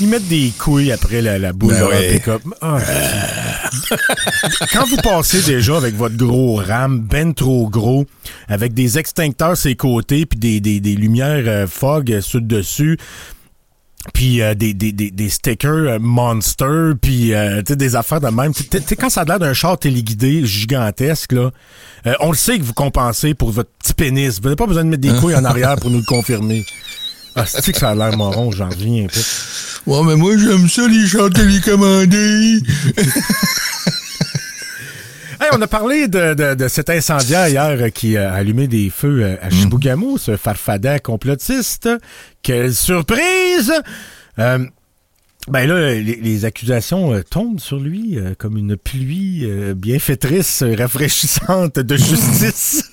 Ils 0.00 0.06
mettent 0.08 0.28
des 0.28 0.52
couilles 0.56 0.92
après 0.92 1.20
la, 1.20 1.38
la 1.38 1.52
boule 1.52 1.72
Ben 1.74 1.86
ouais. 1.88 2.12
pick-up. 2.14 2.42
Ah. 2.60 2.78
Quand 4.72 4.86
vous 4.86 4.96
passez 4.96 5.42
déjà 5.42 5.76
avec 5.76 5.94
votre 5.96 6.16
gros 6.16 6.56
RAM, 6.56 7.00
ben 7.00 7.34
trop 7.34 7.68
gros, 7.68 8.06
avec 8.48 8.72
des 8.74 8.98
extincteurs 8.98 9.56
sur 9.56 9.68
les 9.68 9.76
côtés, 9.76 10.26
puis 10.26 10.38
des, 10.38 10.60
des, 10.60 10.80
des 10.80 10.94
lumières 10.94 11.44
euh, 11.46 11.66
fog 11.66 12.12
euh, 12.12 12.20
sur 12.20 12.38
le 12.40 12.46
dessus, 12.46 12.98
puis 14.14 14.42
euh, 14.42 14.54
des, 14.54 14.74
des, 14.74 14.92
des, 14.92 15.10
des 15.10 15.28
stickers 15.28 15.70
euh, 15.72 15.98
Monster, 16.00 16.92
puis 17.00 17.34
euh, 17.34 17.58
tu 17.58 17.72
sais, 17.72 17.76
des 17.76 17.94
affaires 17.96 18.20
de 18.20 18.28
même. 18.28 18.52
Tu 18.52 18.64
sais, 18.64 18.96
quand 18.96 19.10
ça 19.10 19.22
a 19.22 19.24
l'air 19.24 19.38
d'un 19.38 19.52
char 19.52 19.78
téléguidé 19.78 20.44
gigantesque, 20.44 21.32
là, 21.32 21.50
euh, 22.06 22.14
on 22.20 22.30
le 22.30 22.36
sait 22.36 22.58
que 22.58 22.64
vous 22.64 22.72
compensez 22.72 23.34
pour 23.34 23.50
votre 23.50 23.70
petit 23.78 23.94
pénis. 23.94 24.38
Vous 24.38 24.44
n'avez 24.44 24.56
pas 24.56 24.66
besoin 24.66 24.84
de 24.84 24.88
mettre 24.90 25.02
des 25.02 25.14
couilles 25.20 25.36
en 25.36 25.44
arrière 25.44 25.76
pour 25.76 25.90
nous 25.90 25.98
le 25.98 26.04
confirmer. 26.04 26.64
Ah, 27.34 27.44
c'est 27.46 27.72
que 27.72 27.78
ça 27.78 27.90
a 27.90 27.94
l'air 27.94 28.16
marron, 28.16 28.50
j'en 28.50 28.68
reviens 28.68 29.06
pas. 29.06 29.90
Ouais, 29.90 30.02
mais 30.04 30.16
moi, 30.16 30.36
j'aime 30.36 30.68
ça, 30.68 30.86
les 30.86 31.06
chars 31.06 31.30
télécommandés. 31.30 32.60
Hey, 35.42 35.48
on 35.52 35.60
a 35.60 35.66
parlé 35.66 36.06
de, 36.06 36.34
de, 36.34 36.54
de 36.54 36.68
cet 36.68 36.88
incendiaire 36.88 37.48
hier 37.48 37.92
qui 37.92 38.16
a 38.16 38.32
allumé 38.32 38.68
des 38.68 38.90
feux 38.90 39.36
à 39.42 39.50
Chibougamau, 39.50 40.16
ce 40.16 40.36
farfadet 40.36 41.00
complotiste. 41.00 41.88
Quelle 42.42 42.72
surprise! 42.72 43.72
Euh, 44.38 44.64
ben 45.48 45.66
là, 45.66 45.94
les, 45.94 46.14
les 46.14 46.44
accusations 46.44 47.12
euh, 47.12 47.22
tombent 47.28 47.58
sur 47.58 47.80
lui 47.80 48.20
euh, 48.20 48.34
comme 48.38 48.56
une 48.56 48.76
pluie 48.76 49.40
euh, 49.42 49.74
bienfaitrice, 49.74 50.62
rafraîchissante 50.62 51.74
de 51.80 51.96
justice. 51.96 52.88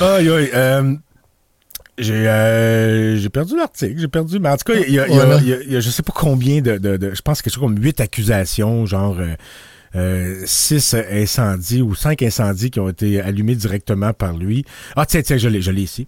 aïe, 0.00 0.30
aïe. 0.30 0.98
J'ai 1.98 2.28
euh, 2.28 3.16
j'ai 3.16 3.28
perdu 3.28 3.56
l'article, 3.56 3.94
j'ai 3.98 4.08
perdu. 4.08 4.38
Mais 4.38 4.48
en 4.48 4.56
tout 4.56 4.72
cas, 4.72 4.78
il 4.86 4.92
y 4.92 4.98
a, 4.98 5.06
il 5.08 5.14
y 5.14 5.18
a- 5.20 5.24
Voilà. 5.24 5.40
il 5.42 5.48
y 5.48 5.52
a- 5.52 5.62
il 5.62 5.72
y 5.72 5.76
a 5.76 5.80
je 5.80 5.90
sais 5.90 6.02
pas 6.02 6.12
combien 6.14 6.60
de, 6.60 6.78
de, 6.78 6.96
de- 6.96 7.14
je 7.14 7.22
pense 7.22 7.42
quelque 7.42 7.54
chose 7.54 7.62
comme 7.62 7.78
huit 7.82 8.00
accusations, 8.00 8.84
genre 8.86 9.16
euh, 9.20 9.34
euh, 9.96 10.42
six 10.44 10.94
incendies 11.10 11.82
ou 11.82 11.94
cinq 11.94 12.22
incendies 12.22 12.70
qui 12.70 12.80
ont 12.80 12.88
été 12.88 13.20
allumés 13.20 13.54
directement 13.54 14.12
par 14.12 14.36
lui. 14.36 14.64
Ah 14.96 15.06
tiens, 15.06 15.22
tiens, 15.22 15.36
je 15.36 15.48
l'ai, 15.48 15.62
je 15.62 15.70
l'ai 15.70 15.82
ici. 15.82 16.06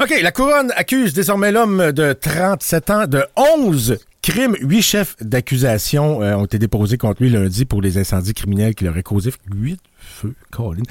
OK, 0.00 0.14
la 0.22 0.32
couronne 0.32 0.72
accuse 0.76 1.12
désormais 1.12 1.52
l'homme 1.52 1.92
de 1.92 2.14
37 2.14 2.90
ans 2.90 3.06
de 3.06 3.22
11 3.36 3.98
crimes. 4.22 4.56
Huit 4.62 4.80
chefs 4.80 5.14
d'accusation 5.20 6.22
euh, 6.22 6.36
ont 6.36 6.46
été 6.46 6.58
déposés 6.58 6.96
contre 6.96 7.22
lui 7.22 7.28
lundi 7.28 7.66
pour 7.66 7.82
les 7.82 7.98
incendies 7.98 8.32
criminels 8.32 8.74
qu'il 8.74 8.88
aurait 8.88 9.02
causés. 9.02 9.32
Huit 9.54 9.78
feux, 9.98 10.34
Colin. 10.50 10.84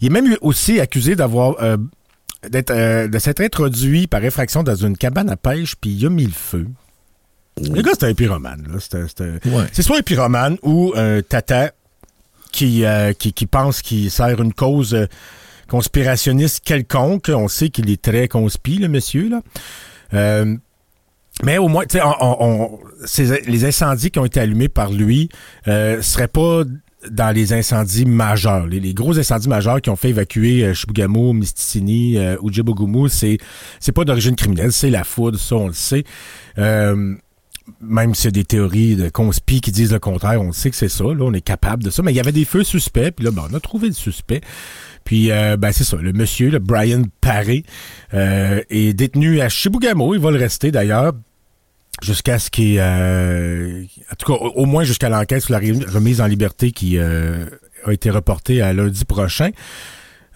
Il 0.00 0.06
est 0.06 0.10
même 0.10 0.34
aussi 0.40 0.80
accusé 0.80 1.14
d'avoir 1.14 1.62
euh, 1.62 1.76
d'être 2.50 2.70
euh, 2.70 3.08
de 3.08 3.18
s'être 3.18 3.40
introduit 3.40 4.06
par 4.06 4.24
effraction 4.24 4.62
dans 4.62 4.74
une 4.74 4.96
cabane 4.96 5.30
à 5.30 5.36
pêche 5.36 5.74
puis 5.80 5.90
il 5.90 6.06
a 6.06 6.10
mis 6.10 6.24
le 6.26 6.32
feu. 6.32 6.66
Le 7.60 7.82
gars, 7.82 7.92
c'était 7.92 8.06
un 8.06 8.14
pyromane. 8.14 8.66
là. 8.72 8.80
C'était- 8.80 9.06
c'était- 9.08 9.48
Ouais. 9.48 9.64
C'est 9.72 9.82
soit 9.82 9.98
un 9.98 10.02
pyromane 10.02 10.56
ou 10.62 10.92
un 10.96 11.22
tata 11.22 11.72
qui, 12.52 12.84
euh, 12.84 13.12
qui, 13.12 13.32
qui 13.32 13.46
pense 13.46 13.80
qu'il 13.82 14.10
sert 14.10 14.40
une 14.40 14.52
cause 14.52 14.94
euh, 14.94 15.06
conspirationniste 15.68 16.62
quelconque. 16.64 17.30
On 17.34 17.48
sait 17.48 17.68
qu'il 17.70 17.90
est 17.90 18.00
très 18.02 18.28
conspi, 18.28 18.76
le 18.78 18.88
monsieur. 18.88 19.28
Là. 19.28 19.40
Euh, 20.14 20.56
mais 21.42 21.58
au 21.58 21.68
moins, 21.68 21.84
tu 21.84 21.98
sais, 21.98 22.04
on- 22.04 22.14
on- 22.20 22.36
on- 22.40 22.80
ces- 23.06 23.40
les 23.42 23.64
incendies 23.64 24.10
qui 24.10 24.18
ont 24.18 24.24
été 24.24 24.40
allumés 24.40 24.68
par 24.68 24.92
lui 24.92 25.28
euh, 25.68 26.00
seraient 26.02 26.28
pas 26.28 26.62
dans 27.10 27.34
les 27.34 27.52
incendies 27.52 28.06
majeurs. 28.06 28.66
Les, 28.66 28.80
les 28.80 28.94
gros 28.94 29.18
incendies 29.18 29.48
majeurs 29.48 29.80
qui 29.80 29.90
ont 29.90 29.96
fait 29.96 30.10
évacuer 30.10 30.64
euh, 30.64 30.74
Chibougamau, 30.74 31.32
Misticini, 31.32 32.18
euh, 32.18 32.36
Ojibwe-Goumou, 32.38 33.08
c'est 33.08 33.38
c'est 33.80 33.92
pas 33.92 34.04
d'origine 34.04 34.36
criminelle, 34.36 34.72
c'est 34.72 34.90
la 34.90 35.04
foudre, 35.04 35.38
ça 35.38 35.56
on 35.56 35.68
le 35.68 35.72
sait. 35.72 36.04
Euh, 36.58 37.16
même 37.80 38.14
s'il 38.14 38.26
y 38.26 38.28
a 38.28 38.30
des 38.32 38.44
théories 38.44 38.96
de 38.96 39.08
conspi 39.08 39.60
qui 39.60 39.72
disent 39.72 39.92
le 39.92 39.98
contraire, 39.98 40.40
on 40.42 40.52
sait 40.52 40.70
que 40.70 40.76
c'est 40.76 40.88
ça, 40.88 41.04
là, 41.04 41.20
on 41.20 41.32
est 41.32 41.40
capable 41.40 41.82
de 41.82 41.90
ça. 41.90 42.02
Mais 42.02 42.12
il 42.12 42.16
y 42.16 42.20
avait 42.20 42.32
des 42.32 42.44
feux 42.44 42.64
suspects, 42.64 43.10
puis 43.10 43.24
là, 43.24 43.30
ben, 43.30 43.46
on 43.50 43.54
a 43.54 43.60
trouvé 43.60 43.88
le 43.88 43.94
suspect. 43.94 44.40
Puis, 45.04 45.30
euh, 45.30 45.56
ben, 45.56 45.72
c'est 45.72 45.84
ça, 45.84 45.96
le 45.96 46.12
monsieur, 46.12 46.50
le 46.50 46.58
Brian 46.58 47.02
Paré, 47.20 47.64
euh, 48.12 48.60
est 48.70 48.94
détenu 48.94 49.40
à 49.40 49.48
Chibougamau, 49.48 50.14
il 50.14 50.20
va 50.20 50.30
le 50.30 50.38
rester 50.38 50.70
d'ailleurs, 50.70 51.12
jusqu'à 52.02 52.38
ce 52.38 52.50
qu'il... 52.50 52.76
euh, 52.78 53.82
en 54.10 54.14
tout 54.16 54.32
cas, 54.32 54.38
au, 54.38 54.62
au 54.62 54.64
moins 54.66 54.84
jusqu'à 54.84 55.08
l'enquête 55.08 55.42
sur 55.42 55.52
la 55.52 55.58
remise 55.58 56.20
en 56.20 56.26
liberté 56.26 56.72
qui 56.72 56.98
euh, 56.98 57.46
a 57.86 57.92
été 57.92 58.10
reportée 58.10 58.62
à 58.62 58.72
lundi 58.72 59.04
prochain. 59.04 59.50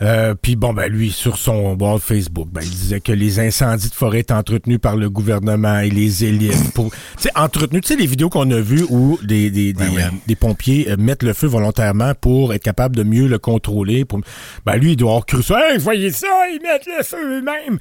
Euh, 0.00 0.36
puis 0.40 0.54
bon, 0.54 0.72
ben 0.72 0.86
lui, 0.86 1.10
sur 1.10 1.36
son 1.38 1.76
wall 1.76 1.98
Facebook, 1.98 2.46
ben, 2.52 2.60
il 2.62 2.70
disait 2.70 3.00
que 3.00 3.10
les 3.10 3.40
incendies 3.40 3.88
de 3.88 3.94
forêt 3.94 4.20
étaient 4.20 4.32
entretenus 4.32 4.78
par 4.80 4.96
le 4.96 5.10
gouvernement 5.10 5.80
et 5.80 5.90
les 5.90 6.24
élites 6.24 6.72
pour... 6.72 6.92
Tu 6.92 7.24
sais, 7.24 7.30
entretenus, 7.34 7.82
tu 7.82 7.88
sais, 7.88 7.96
les 8.00 8.06
vidéos 8.06 8.28
qu'on 8.28 8.48
a 8.52 8.60
vues 8.60 8.84
où 8.88 9.18
des, 9.24 9.50
des, 9.50 9.72
des, 9.72 9.84
oui. 9.88 10.00
euh, 10.00 10.10
des 10.28 10.36
pompiers 10.36 10.88
euh, 10.88 10.96
mettent 10.96 11.24
le 11.24 11.32
feu 11.32 11.48
volontairement 11.48 12.12
pour 12.14 12.54
être 12.54 12.62
capable 12.62 12.94
de 12.94 13.02
mieux 13.02 13.26
le 13.26 13.40
contrôler. 13.40 14.04
Pour... 14.04 14.20
Ben 14.64 14.76
lui, 14.76 14.92
il 14.92 14.96
doit 14.96 15.10
avoir 15.10 15.26
cru 15.26 15.42
ça. 15.42 15.58
Hey, 15.68 15.78
voyez 15.78 16.12
ça, 16.12 16.28
ils 16.52 16.60
mettent 16.62 16.86
le 16.86 17.02
feu 17.02 17.38
eux-mêmes. 17.38 17.80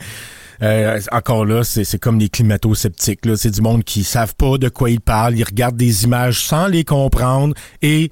Euh, 0.63 0.99
encore 1.11 1.45
là, 1.45 1.63
c'est 1.63 1.99
comme 1.99 2.19
les 2.19 2.29
climato-sceptiques. 2.29 3.21
C'est 3.35 3.51
du 3.51 3.61
monde 3.61 3.83
qui 3.83 4.03
savent 4.03 4.35
pas 4.35 4.57
de 4.57 4.69
quoi 4.69 4.89
ils 4.89 5.01
parlent. 5.01 5.37
Ils 5.37 5.43
regardent 5.43 5.77
des 5.77 6.03
images 6.03 6.43
sans 6.43 6.67
les 6.67 6.83
comprendre 6.83 7.53
et 7.81 8.11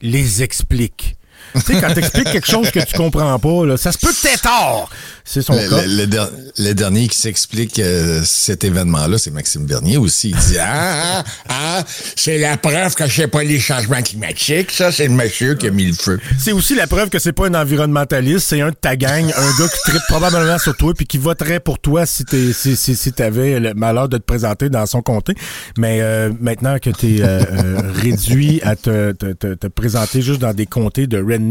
les 0.00 0.42
expliquent. 0.42 1.16
Tu 1.54 1.60
sais, 1.60 1.80
quand 1.80 1.92
t'expliques 1.94 2.30
quelque 2.32 2.46
chose 2.50 2.70
que 2.70 2.80
tu 2.80 2.94
comprends 2.96 3.38
pas, 3.38 3.66
là, 3.66 3.76
ça 3.76 3.92
se 3.92 3.98
peut 3.98 4.08
que 4.12 4.22
t'aies 4.22 4.36
tort. 4.38 4.90
C'est 5.24 5.40
son 5.40 5.54
Le, 5.54 5.68
cas. 5.70 5.82
le- 5.86 5.96
le 5.96 6.06
der- 6.06 6.30
le 6.58 6.72
dernier 6.74 7.08
qui 7.08 7.18
s'explique 7.18 7.78
euh, 7.78 8.20
cet 8.24 8.62
événement-là, 8.64 9.16
c'est 9.16 9.30
Maxime 9.30 9.64
Bernier 9.64 9.96
aussi. 9.96 10.30
Il 10.30 10.36
dit 10.36 10.58
Ah, 10.60 11.22
ah, 11.22 11.24
ah, 11.48 11.84
c'est 12.16 12.38
la 12.38 12.56
preuve 12.56 12.94
que 12.94 13.06
je 13.06 13.14
sais 13.14 13.28
pas 13.28 13.42
les 13.42 13.58
changements 13.60 14.02
climatiques. 14.02 14.70
Ça, 14.72 14.92
c'est 14.92 15.06
le 15.06 15.14
monsieur 15.14 15.54
qui 15.54 15.68
a 15.68 15.70
mis 15.70 15.86
le 15.86 15.94
feu. 15.94 16.20
C'est 16.38 16.52
aussi 16.52 16.74
la 16.74 16.86
preuve 16.86 17.08
que 17.08 17.18
c'est 17.18 17.32
pas 17.32 17.46
un 17.46 17.54
environnementaliste, 17.54 18.48
c'est 18.48 18.60
un 18.60 18.70
de 18.70 18.74
ta 18.74 18.96
gang, 18.96 19.24
un 19.24 19.58
gars 19.58 19.68
qui 19.68 19.90
tripe 19.90 20.02
probablement 20.08 20.58
sur 20.58 20.76
toi 20.76 20.92
puis 20.94 21.06
qui 21.06 21.18
voterait 21.18 21.60
pour 21.60 21.78
toi 21.78 22.04
si 22.04 22.24
t'es 22.24 22.52
si, 22.52 22.76
si, 22.76 22.94
si 22.96 23.12
t'avais 23.12 23.60
le 23.60 23.74
malheur 23.74 24.08
de 24.08 24.18
te 24.18 24.22
présenter 24.24 24.68
dans 24.68 24.86
son 24.86 25.00
comté. 25.02 25.34
Mais 25.78 26.00
euh, 26.02 26.30
maintenant 26.40 26.78
que 26.78 26.90
t'es 26.90 27.18
euh, 27.20 27.42
euh, 27.50 27.80
réduit 27.94 28.60
à 28.62 28.76
te, 28.76 29.12
te, 29.12 29.32
te, 29.32 29.54
te 29.54 29.66
présenter 29.68 30.20
juste 30.20 30.40
dans 30.40 30.52
des 30.52 30.66
comtés 30.66 31.06
de 31.06 31.16
redneck 31.18 31.43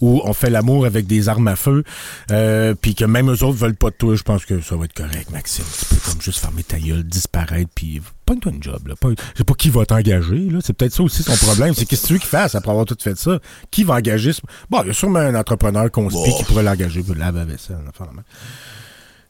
où 0.00 0.20
on 0.24 0.32
fait 0.32 0.50
l'amour 0.50 0.86
avec 0.86 1.06
des 1.06 1.28
armes 1.28 1.48
à 1.48 1.56
feu, 1.56 1.84
euh, 2.30 2.74
puis 2.80 2.94
que 2.94 3.04
même 3.04 3.30
eux 3.30 3.42
autres 3.44 3.58
veulent 3.58 3.74
pas 3.74 3.90
de 3.90 3.94
toi, 3.96 4.14
je 4.16 4.22
pense 4.22 4.44
que 4.44 4.60
ça 4.60 4.76
va 4.76 4.84
être 4.86 4.94
correct, 4.94 5.30
Maxime. 5.30 5.64
Tu 5.78 5.84
peux 5.94 6.00
comme 6.10 6.20
juste 6.22 6.38
fermer 6.40 6.62
ta 6.62 6.78
gueule, 6.78 7.02
disparaître, 7.04 7.70
puis 7.74 8.00
pas 8.26 8.34
une 8.50 8.62
job. 8.62 8.88
Là. 8.88 8.94
Pas, 9.00 9.08
je 9.10 9.38
sais 9.38 9.44
pas 9.44 9.54
qui 9.54 9.70
va 9.70 9.86
t'engager. 9.86 10.48
là. 10.50 10.58
C'est 10.62 10.72
peut-être 10.74 10.92
ça 10.94 11.02
aussi 11.02 11.22
son 11.22 11.36
problème. 11.36 11.72
C'est 11.74 11.86
qu'est-ce 11.86 12.02
que 12.02 12.06
tu 12.08 12.12
veux 12.14 12.18
qu'il 12.18 12.28
fasse 12.28 12.54
après 12.54 12.70
avoir 12.70 12.84
tout 12.86 12.96
fait 13.00 13.16
ça? 13.16 13.38
Qui 13.70 13.84
va 13.84 13.94
engager? 13.94 14.32
ce- 14.32 14.40
Bon, 14.68 14.82
il 14.82 14.88
y 14.88 14.90
a 14.90 14.94
sûrement 14.94 15.18
un 15.20 15.34
entrepreneur 15.34 15.90
conspi 15.90 16.30
qui 16.36 16.44
pourrait 16.44 16.62
l'engager. 16.62 17.00
Vous 17.00 17.14
lave 17.14 17.36
avec 17.38 17.58
ça, 17.58 17.74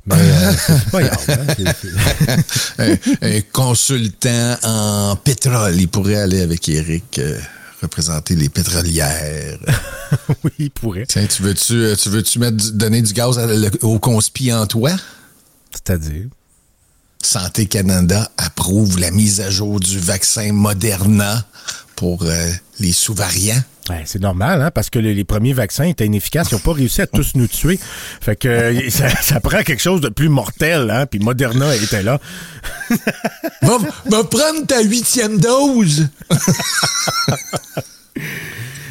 Mais 0.07 0.14
euh, 0.16 0.53
c'est 0.57 0.90
pas 0.90 1.03
grave. 1.03 1.27
hein. 2.79 2.96
Un 3.22 3.40
consultant 3.53 4.57
en 4.62 5.16
pétrole. 5.16 5.77
Il 5.77 5.88
pourrait 5.88 6.16
aller 6.16 6.40
avec 6.40 6.68
Eric 6.68 7.18
euh, 7.18 7.38
représenter 7.82 8.34
les 8.34 8.48
pétrolières. 8.48 9.58
oui, 10.44 10.50
il 10.58 10.70
pourrait. 10.70 11.06
Tiens, 11.08 11.26
tu 11.26 11.42
veux-tu 11.42 11.74
euh, 11.74 11.96
tu 11.96 12.08
veux-tu 12.08 12.38
mettre 12.38 12.56
du- 12.56 12.72
donner 12.72 13.02
du 13.02 13.12
gaz 13.12 13.38
au 13.82 13.98
conspi 13.98 14.52
en 14.52 14.66
toi? 14.66 14.92
C'est-à-dire? 15.72 16.26
Santé 17.22 17.66
Canada 17.66 18.30
approuve 18.36 18.98
la 18.98 19.10
mise 19.10 19.40
à 19.40 19.50
jour 19.50 19.80
du 19.80 19.98
vaccin 19.98 20.52
Moderna 20.52 21.46
pour 21.98 22.22
euh, 22.22 22.50
les 22.78 22.92
sous-variants. 22.92 23.61
Ouais, 23.90 24.02
c'est 24.06 24.20
normal, 24.20 24.62
hein, 24.62 24.70
parce 24.70 24.88
que 24.88 25.00
les, 25.00 25.14
les 25.14 25.24
premiers 25.24 25.52
vaccins 25.52 25.82
étaient 25.84 26.06
inefficaces. 26.06 26.48
Ils 26.52 26.54
n'ont 26.54 26.61
pas 26.61 26.72
réussi 26.74 27.00
à 27.02 27.06
tous 27.08 27.32
nous 27.34 27.48
tuer. 27.48 27.76
Fait 28.20 28.37
que 28.37 28.46
euh, 28.46 28.80
ça, 28.90 29.08
ça 29.11 29.40
prend 29.40 29.62
quelque 29.64 29.82
chose 29.82 30.00
de 30.00 30.08
plus 30.08 30.28
mortel, 30.28 30.90
hein, 30.90 31.06
puis 31.06 31.18
Moderna 31.18 31.74
était 31.74 32.02
là. 32.04 32.20
Va, 33.62 33.78
va 34.06 34.24
prendre 34.24 34.64
ta 34.66 34.80
huitième 34.82 35.38
dose. 35.40 36.06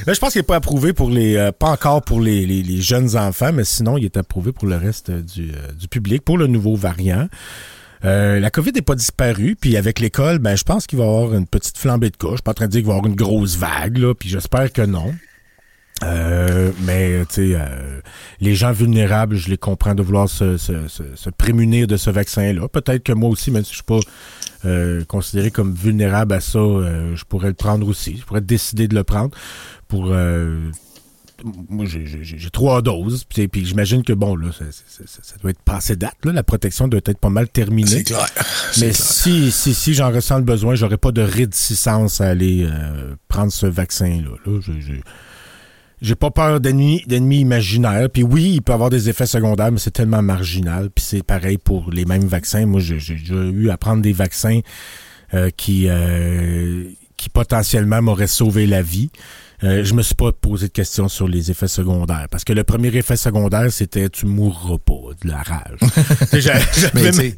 Là, 0.05 0.13
je 0.13 0.19
pense 0.19 0.31
qu'il 0.33 0.39
n'est 0.39 0.43
pas 0.45 0.55
approuvé 0.57 0.93
pour 0.93 1.09
les. 1.09 1.35
euh, 1.35 1.51
pas 1.51 1.67
encore 1.69 2.01
pour 2.01 2.21
les, 2.21 2.45
les- 2.45 2.63
les 2.63 2.81
jeunes 2.81 3.17
enfants, 3.17 3.51
mais 3.53 3.65
sinon, 3.65 3.97
il 3.97 4.05
est 4.05 4.15
approuvé 4.17 4.51
pour 4.53 4.67
le 4.67 4.77
reste 4.77 5.11
du, 5.11 5.51
euh, 5.51 5.71
du 5.73 5.87
public, 5.87 6.23
pour 6.23 6.37
le 6.37 6.47
nouveau 6.47 6.75
variant. 6.75 7.27
Euh, 8.05 8.39
la 8.39 8.49
COVID 8.49 8.71
n'est 8.73 8.81
pas 8.81 8.95
disparue, 8.95 9.55
puis 9.59 9.77
avec 9.77 9.99
l'école, 9.99 10.39
ben 10.39 10.55
je 10.55 10.63
pense 10.63 10.87
qu'il 10.87 10.99
va 10.99 11.05
y 11.05 11.07
avoir 11.07 11.33
une 11.33 11.47
petite 11.47 11.77
flambée 11.77 12.09
de 12.09 12.17
cas. 12.17 12.29
Je 12.31 12.35
suis 12.35 12.43
pas 12.43 12.51
en 12.51 12.55
train 12.55 12.67
de 12.67 12.71
dire 12.71 12.81
qu'il 12.81 12.87
va 12.87 12.93
y 12.93 12.97
avoir 12.97 13.09
une 13.09 13.15
grosse 13.15 13.55
vague, 13.57 13.97
là, 13.97 14.13
puis 14.13 14.29
j'espère 14.29 14.71
que 14.71 14.83
non. 14.83 15.13
Euh, 16.03 16.71
mais 16.81 17.25
tu 17.25 17.33
sais, 17.33 17.55
euh, 17.55 18.01
les 18.39 18.53
gens 18.53 18.71
vulnérables, 18.71 19.35
je 19.35 19.49
les 19.49 19.57
comprends 19.57 19.95
de 19.95 20.03
vouloir 20.03 20.29
se, 20.29 20.57
se, 20.57 20.87
se, 20.87 21.29
prémunir 21.31 21.87
de 21.87 21.97
ce 21.97 22.11
vaccin-là. 22.11 22.67
Peut-être 22.67 23.03
que 23.03 23.13
moi 23.13 23.29
aussi, 23.29 23.49
même 23.49 23.63
si 23.63 23.71
je 23.71 23.77
suis 23.77 23.83
pas 23.83 23.99
euh, 24.65 25.03
considéré 25.05 25.49
comme 25.49 25.73
vulnérable 25.73 26.33
à 26.33 26.39
ça, 26.39 26.59
euh, 26.59 27.15
je 27.15 27.25
pourrais 27.25 27.47
le 27.47 27.55
prendre 27.55 27.87
aussi. 27.87 28.17
Je 28.17 28.25
pourrais 28.25 28.41
décider 28.41 28.87
de 28.87 28.95
le 28.95 29.03
prendre 29.03 29.31
pour. 29.87 30.13
Moi, 31.69 31.85
j'ai- 31.85 32.49
trois 32.51 32.81
doses, 32.81 33.23
puis 33.23 33.47
puis 33.47 33.65
j'imagine 33.65 34.03
que 34.03 34.13
bon 34.13 34.35
là, 34.35 34.51
ça, 34.51 34.65
ça- 34.71 35.03
ça- 35.05 35.19
ça 35.23 35.35
doit 35.41 35.51
être 35.51 35.61
passé 35.61 35.95
date. 35.95 36.15
Là, 36.23 36.31
la 36.33 36.43
protection 36.43 36.87
doit 36.87 37.01
être 37.05 37.19
pas 37.19 37.29
mal 37.29 37.47
terminée. 37.49 37.87
C'est 37.87 38.03
clair. 38.03 38.27
Mais 38.79 38.91
clair. 38.91 38.95
si, 38.95 39.51
si, 39.51 39.73
si 39.73 39.93
j'en 39.93 40.11
ressens 40.11 40.37
le 40.37 40.43
besoin, 40.43 40.75
j'aurais 40.75 40.97
pas 40.97 41.11
de 41.11 41.21
réticence 41.21 42.21
à 42.21 42.27
aller 42.29 42.65
euh, 42.69 43.15
prendre 43.27 43.51
ce 43.51 43.65
vaccin-là. 43.67 44.31
Là, 44.45 44.59
j'ai 46.01 46.15
pas 46.15 46.29
peur 46.29 46.59
d'ennemis, 46.59 47.03
d'ennemis 47.07 47.39
imaginaires. 47.39 48.09
Puis 48.11 48.21
oui, 48.23 48.51
il 48.55 48.61
peut 48.61 48.73
avoir 48.73 48.89
des 48.91 49.09
effets 49.09 49.25
secondaires, 49.25 49.71
mais 49.71 49.79
c'est 49.79 49.91
tellement 49.91 50.21
marginal. 50.21 50.89
Puis 50.93 51.03
c'est 51.03 51.23
pareil 51.23 51.57
pour 51.57 51.89
les 51.91 52.05
mêmes 52.05 52.27
vaccins. 52.27 52.65
Moi, 52.65 52.79
j'ai 52.81 52.99
eu 53.25 53.69
à 53.71 53.77
prendre 53.77 54.01
des 54.03 54.13
vaccins 54.13 54.59
euh, 55.33 55.49
qui, 55.57 55.87
euh, 55.89 56.83
qui 57.17 57.29
potentiellement 57.29 58.01
m'auraient 58.01 58.27
sauvé 58.27 58.67
la 58.67 58.81
vie. 58.81 59.09
Euh, 59.63 59.83
je 59.83 59.93
me 59.95 60.03
suis 60.03 60.13
pas 60.13 60.31
posé 60.31 60.67
de 60.67 60.71
questions 60.71 61.07
sur 61.09 61.27
les 61.27 61.49
effets 61.49 61.67
secondaires. 61.67 62.27
Parce 62.29 62.43
que 62.43 62.53
le 62.53 62.63
premier 62.63 62.89
effet 62.95 63.17
secondaire, 63.17 63.71
c'était 63.71 64.07
tu 64.09 64.27
mourras 64.27 64.77
pas 64.77 64.93
de 65.23 65.27
la 65.29 65.37
rage. 65.41 65.79
Mais 66.93 67.01
tu 67.09 67.13
sais, 67.17 67.35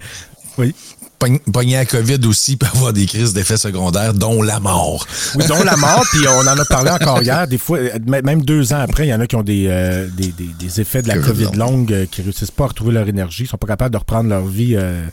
oui. 0.58 0.76
pogn- 1.18 1.40
pogner 1.52 1.78
à 1.78 1.86
COVID 1.86 2.20
aussi 2.28 2.58
peut 2.58 2.66
avoir 2.76 2.92
des 2.92 3.06
crises 3.06 3.34
d'effets 3.34 3.56
secondaires, 3.56 4.14
dont 4.14 4.42
la 4.42 4.60
mort. 4.60 5.08
Oui, 5.36 5.46
dont 5.48 5.64
la 5.64 5.78
mort, 5.78 6.04
puis 6.12 6.28
on 6.28 6.40
en 6.42 6.58
a 6.60 6.66
parlé 6.70 6.90
encore 6.92 7.22
hier. 7.24 7.48
Des 7.48 7.58
fois, 7.58 7.78
euh, 7.78 7.98
même 8.10 8.42
deux 8.44 8.74
ans 8.74 8.80
après, 8.82 9.08
il 9.08 9.12
y 9.12 9.14
en 9.14 9.22
a 9.22 9.28
qui 9.28 9.38
ont 9.38 9.44
des, 9.44 9.68
euh, 9.70 10.10
des, 10.10 10.28
des- 10.34 10.54
des 10.60 10.82
effets 10.82 11.02
de 11.02 11.08
la 11.08 11.18
COVID 11.20 11.46
COVID 11.46 11.58
longue, 11.58 11.94
euh, 11.94 12.06
qui 12.06 12.22
réussissent 12.22 12.52
pas 12.52 12.66
à 12.66 12.68
retrouver 12.68 12.92
leur 12.92 13.08
énergie, 13.08 13.48
sont 13.48 13.56
pas 13.58 13.68
capables 13.68 13.94
de 13.94 13.98
reprendre 14.00 14.28
leur 14.30 14.46
vie 14.46 14.76
euh, 14.76 15.04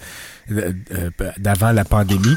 euh, 0.51 0.73
euh, 0.93 1.11
d'avant 1.39 1.71
la 1.71 1.85
pandémie. 1.85 2.35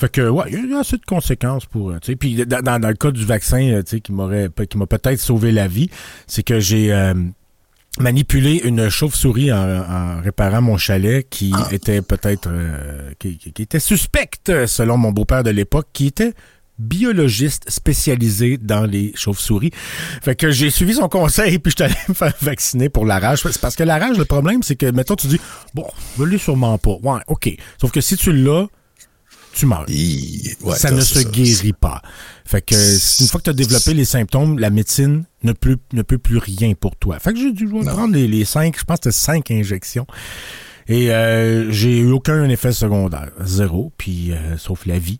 Fait 0.00 0.08
que, 0.12 0.28
ouais, 0.28 0.44
il 0.52 0.70
y 0.70 0.74
a 0.74 0.78
assez 0.78 0.96
de 0.96 1.04
conséquences 1.04 1.66
pour, 1.66 1.90
euh, 1.90 1.98
tu 2.00 2.12
sais. 2.12 2.16
Puis 2.16 2.46
dans, 2.46 2.62
dans- 2.62 2.78
dans 2.78 2.88
le 2.88 2.94
cas 2.94 3.10
du 3.10 3.24
vaccin, 3.24 3.60
euh, 3.72 3.82
tu 3.82 3.96
sais, 3.96 4.00
qui 4.00 4.12
m'aurait, 4.12 4.48
qui 4.70 4.78
m'a 4.78 4.86
peut-être 4.86 5.18
sauvé 5.18 5.50
la 5.50 5.66
vie, 5.66 5.90
c'est 6.28 6.44
que 6.44 6.60
j'ai 6.60 6.92
euh, 6.92 7.14
manipulé 7.98 8.60
une 8.64 8.88
chauve-souris 8.88 9.52
en, 9.52 9.56
en 9.58 10.20
réparant 10.20 10.62
mon 10.62 10.76
chalet 10.76 11.26
qui 11.28 11.52
était 11.72 12.00
peut-être, 12.00 12.48
euh, 12.50 13.10
qui, 13.18 13.38
qui- 13.38 13.52
qui 13.52 13.62
était 13.62 13.80
suspecte 13.80 14.66
selon 14.66 14.96
mon 14.98 15.10
beau-père 15.10 15.42
de 15.42 15.50
l'époque, 15.50 15.88
qui 15.92 16.06
était 16.06 16.32
biologiste 16.78 17.68
spécialisé 17.68 18.56
dans 18.56 18.84
les 18.86 19.10
chauves-souris. 19.16 19.72
Fait 20.22 20.36
que 20.36 20.52
j'ai 20.52 20.70
suivi 20.70 20.94
son 20.94 21.08
conseil 21.08 21.58
puis 21.58 21.72
je 21.76 21.82
suis 21.82 21.92
allé 21.92 22.00
me 22.08 22.14
faire 22.14 22.34
vacciner 22.40 22.88
pour 22.88 23.04
la 23.04 23.18
rage. 23.18 23.40
C'est 23.42 23.60
parce 23.60 23.74
que 23.74 23.82
la 23.82 23.98
rage, 23.98 24.16
le 24.16 24.24
problème, 24.24 24.62
c'est 24.62 24.76
que, 24.76 24.86
mettons, 24.92 25.16
tu 25.16 25.26
dis, 25.26 25.40
bon, 25.74 25.86
je 26.16 26.22
l'ai 26.22 26.38
sûrement 26.38 26.78
pas. 26.78 26.96
Ouais, 27.02 27.20
OK. 27.26 27.50
Sauf 27.80 27.90
que 27.90 28.00
si 28.00 28.16
tu 28.16 28.32
l'as, 28.32 28.68
tu 29.58 29.66
meurs. 29.66 29.84
Et- 29.88 30.56
ouais, 30.62 30.76
ça 30.76 30.90
ne 30.90 31.00
se 31.00 31.20
guérit 31.28 31.72
pas. 31.72 32.00
Fait 32.44 32.62
que 32.62 32.74
une 33.22 33.28
fois 33.28 33.40
que 33.40 33.44
tu 33.44 33.50
as 33.50 33.54
développé 33.54 33.92
les 33.94 34.04
symptômes, 34.04 34.58
la 34.58 34.70
médecine 34.70 35.24
ne 35.42 35.52
peut, 35.52 35.76
ne 35.92 36.02
peut 36.02 36.18
plus 36.18 36.38
rien 36.38 36.72
pour 36.74 36.96
toi. 36.96 37.18
Fait 37.18 37.32
que 37.32 37.38
j'ai 37.38 37.52
dû 37.52 37.66
prendre 37.68 38.14
les, 38.14 38.26
les 38.28 38.44
cinq, 38.44 38.78
je 38.78 38.84
pense 38.84 39.00
que 39.00 39.10
c'était 39.10 39.16
cinq 39.16 39.50
injections. 39.50 40.06
Et 40.88 41.10
euh, 41.12 41.70
j'ai 41.70 41.98
eu 41.98 42.10
aucun 42.12 42.48
effet 42.48 42.72
secondaire. 42.72 43.30
Zéro. 43.44 43.92
Puis 43.98 44.32
euh, 44.32 44.56
sauf 44.56 44.86
la 44.86 44.98
vie. 44.98 45.18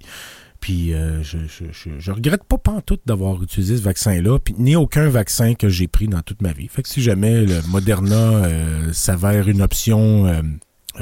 Puis 0.61 0.93
euh, 0.93 1.23
je, 1.23 1.39
je, 1.47 1.67
je, 1.71 1.91
je 1.99 2.11
regrette 2.11 2.43
pas 2.45 2.59
pantoute 2.59 3.03
d'avoir 3.07 3.41
utilisé 3.43 3.77
ce 3.77 3.83
vaccin-là, 3.83 4.39
puis 4.41 4.57
ni 4.59 4.75
aucun 4.75 5.09
vaccin 5.09 5.55
que 5.55 5.69
j'ai 5.69 5.87
pris 5.87 6.09
dans 6.09 6.21
toute 6.23 6.43
ma 6.43 6.53
vie. 6.53 6.67
Fait 6.69 6.83
que 6.83 6.89
si 6.89 7.01
jamais 7.01 7.43
le 7.45 7.61
Moderna 7.69 8.17
euh, 8.17 8.93
s'avère 8.93 9.49
une 9.49 9.63
option 9.63 10.27
euh, 10.27 10.43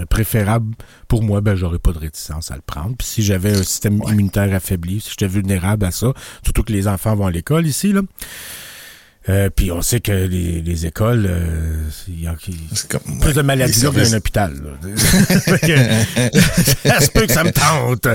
préférable 0.04 0.74
pour 1.08 1.22
moi, 1.22 1.40
ben 1.40 1.54
j'aurais 1.54 1.78
pas 1.78 1.92
de 1.92 1.98
réticence 1.98 2.50
à 2.50 2.56
le 2.56 2.62
prendre. 2.62 2.96
Puis 2.96 3.06
si 3.06 3.22
j'avais 3.22 3.52
un 3.52 3.62
système 3.62 4.02
immunitaire 4.06 4.52
affaibli, 4.54 5.00
si 5.00 5.10
j'étais 5.10 5.28
vulnérable 5.28 5.86
à 5.86 5.90
ça, 5.90 6.12
surtout 6.44 6.62
que 6.62 6.72
les 6.72 6.88
enfants 6.88 7.14
vont 7.16 7.26
à 7.26 7.30
l'école 7.30 7.66
ici, 7.66 7.92
là. 7.92 8.02
Euh, 9.28 9.50
puis 9.54 9.72
on 9.72 9.82
sait 9.82 9.98
que 10.00 10.12
les, 10.12 10.62
les 10.62 10.86
écoles, 10.86 11.26
euh, 11.28 11.80
il 12.08 12.22
y 12.22 12.26
a 12.28 12.36
comme- 12.88 13.18
plus 13.20 13.32
de 13.32 13.42
maladies 13.42 13.82
là 13.82 13.90
qu'un 13.90 14.12
hôpital. 14.16 14.52
ça 16.84 17.00
se 17.00 17.10
peut 17.10 17.26
que 17.26 17.32
ça 17.32 17.44
me 17.44 17.50
tente. 17.52 18.06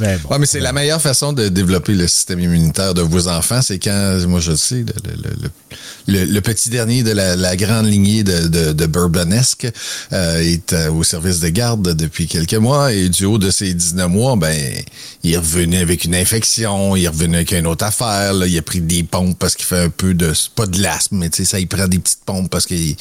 Mais 0.00 0.16
bon. 0.18 0.30
Ouais, 0.30 0.38
mais 0.38 0.46
c'est 0.46 0.60
la 0.60 0.72
meilleure 0.72 1.00
façon 1.00 1.32
de 1.32 1.48
développer 1.48 1.94
le 1.94 2.08
système 2.08 2.40
immunitaire 2.40 2.94
de 2.94 3.02
vos 3.02 3.28
enfants, 3.28 3.62
c'est 3.62 3.78
quand, 3.78 4.18
moi 4.26 4.40
je 4.40 4.52
le 4.52 4.56
sais, 4.56 4.76
le, 5.04 5.12
le- 5.12 5.50
le- 6.06 6.24
le- 6.32 6.40
petit 6.40 6.68
dernier 6.68 7.02
de 7.02 7.12
la, 7.12 7.36
la 7.36 7.56
grande 7.56 7.86
lignée 7.86 8.22
de, 8.24 8.48
de, 8.48 8.72
de 8.72 8.86
Bourbonesque 8.86 9.66
euh, 10.12 10.40
est 10.40 10.72
euh, 10.72 10.90
au 10.90 11.02
service 11.04 11.40
de 11.40 11.48
garde 11.48 11.94
depuis 11.94 12.26
quelques 12.26 12.54
mois 12.54 12.92
et 12.92 13.08
du 13.08 13.24
haut 13.24 13.38
de 13.38 13.50
ses 13.50 13.72
19 13.72 14.08
mois, 14.10 14.36
ben 14.36 14.54
il 15.22 15.32
est 15.32 15.36
revenu 15.38 15.78
avec 15.78 16.04
une 16.04 16.14
infection, 16.14 16.96
il 16.96 17.04
est 17.04 17.08
revenu 17.08 17.36
avec 17.36 17.52
une 17.52 17.66
autre 17.66 17.84
affaire, 17.84 18.34
là, 18.34 18.46
il 18.46 18.56
a 18.58 18.62
pris 18.62 18.80
des 18.80 19.02
pompes 19.04 19.38
parce 19.38 19.54
qu'il 19.54 19.64
fait 19.66 19.78
un 19.84 19.88
peu 19.90 20.12
de, 20.14 20.32
pas 20.54 20.66
de 20.66 20.80
l'asthme, 20.80 21.16
mais 21.18 21.30
tu 21.30 21.38
sais, 21.38 21.44
ça, 21.44 21.60
il 21.60 21.68
prend 21.68 21.88
des 21.88 21.98
petites 21.98 22.24
pompes 22.24 22.50
parce 22.50 22.66
qu'il... 22.66 22.96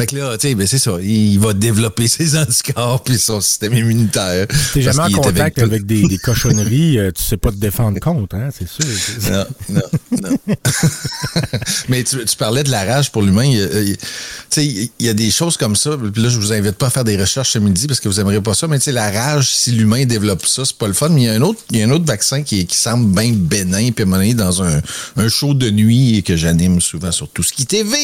Fait 0.00 0.06
que 0.06 0.16
là, 0.16 0.38
tu 0.38 0.48
sais, 0.48 0.54
ben 0.54 0.66
c'est 0.66 0.78
ça, 0.78 0.92
il 1.02 1.38
va 1.38 1.52
développer 1.52 2.08
ses 2.08 2.36
anticorps 2.36 3.02
puis 3.04 3.18
son 3.18 3.40
système 3.40 3.74
immunitaire. 3.74 4.46
T'es 4.72 4.82
jamais 4.82 5.00
en 5.00 5.10
contact 5.10 5.58
avec, 5.58 5.84
des, 5.86 6.02
des 6.08 6.18
cochonneries, 6.18 6.98
euh, 6.98 7.10
tu 7.12 7.22
sais 7.22 7.36
pas 7.36 7.50
te 7.50 7.56
défendre 7.56 7.98
contre, 8.00 8.36
hein, 8.36 8.48
c'est 8.56 8.68
sûr. 8.68 8.84
non, 9.30 9.44
non, 9.68 10.20
non. 10.22 10.36
Mais 11.88 12.02
tu, 12.04 12.24
tu 12.24 12.36
parlais 12.36 12.62
de 12.64 12.70
la 12.70 12.84
rage 12.84 13.10
pour 13.12 13.22
l'humain. 13.22 13.44
il 13.44 13.56
y 13.58 13.62
a- 13.62 13.80
il 13.80 13.88
y 13.90 13.92
a- 13.92 13.96
Tu 13.96 14.04
sais, 14.50 14.66
il 14.66 15.06
y 15.06 15.08
a 15.08 15.14
des 15.14 15.30
choses 15.30 15.56
comme 15.56 15.76
ça. 15.76 15.96
Puis 16.12 16.22
là, 16.22 16.28
je 16.28 16.38
vous 16.38 16.52
invite 16.52 16.72
pas 16.76 16.86
à 16.88 16.90
faire 16.90 17.04
des 17.04 17.16
recherches 17.16 17.50
ce 17.52 17.58
midi 17.58 17.86
parce 17.86 18.00
que 18.00 18.08
vous 18.08 18.18
aimeriez 18.20 18.40
pas 18.40 18.54
ça. 18.54 18.66
Mais 18.66 18.78
tu 18.78 18.86
sais, 18.86 18.92
la 18.92 19.10
rage, 19.10 19.50
si 19.54 19.70
l'humain 19.72 20.04
développe 20.06 20.44
ça, 20.46 20.64
c'est 20.64 20.76
pas 20.76 20.88
le 20.88 20.92
fun. 20.94 21.08
Mais 21.10 21.22
il 21.22 21.24
y 21.24 21.28
a 21.28 21.34
un 21.34 21.40
autre, 21.42 21.60
il 21.70 21.78
y 21.78 21.82
a 21.82 21.86
un 21.86 21.90
autre 21.90 22.04
vaccin 22.04 22.42
qui, 22.42 22.66
qui 22.66 22.76
semble 22.76 23.14
bien 23.14 23.32
bénin. 23.32 23.90
Puis 23.92 24.02
à 24.02 24.02
un 24.02 24.04
moment 24.06 24.16
donné, 24.16 24.34
dans 24.34 24.62
un, 24.62 24.80
un 25.16 25.28
show 25.28 25.54
de 25.54 25.70
nuit 25.70 26.22
que 26.24 26.36
j'anime 26.36 26.80
souvent 26.80 27.12
sur 27.12 27.28
tout 27.28 27.42
ce 27.42 27.52
qui 27.52 27.66
TV. 27.66 27.96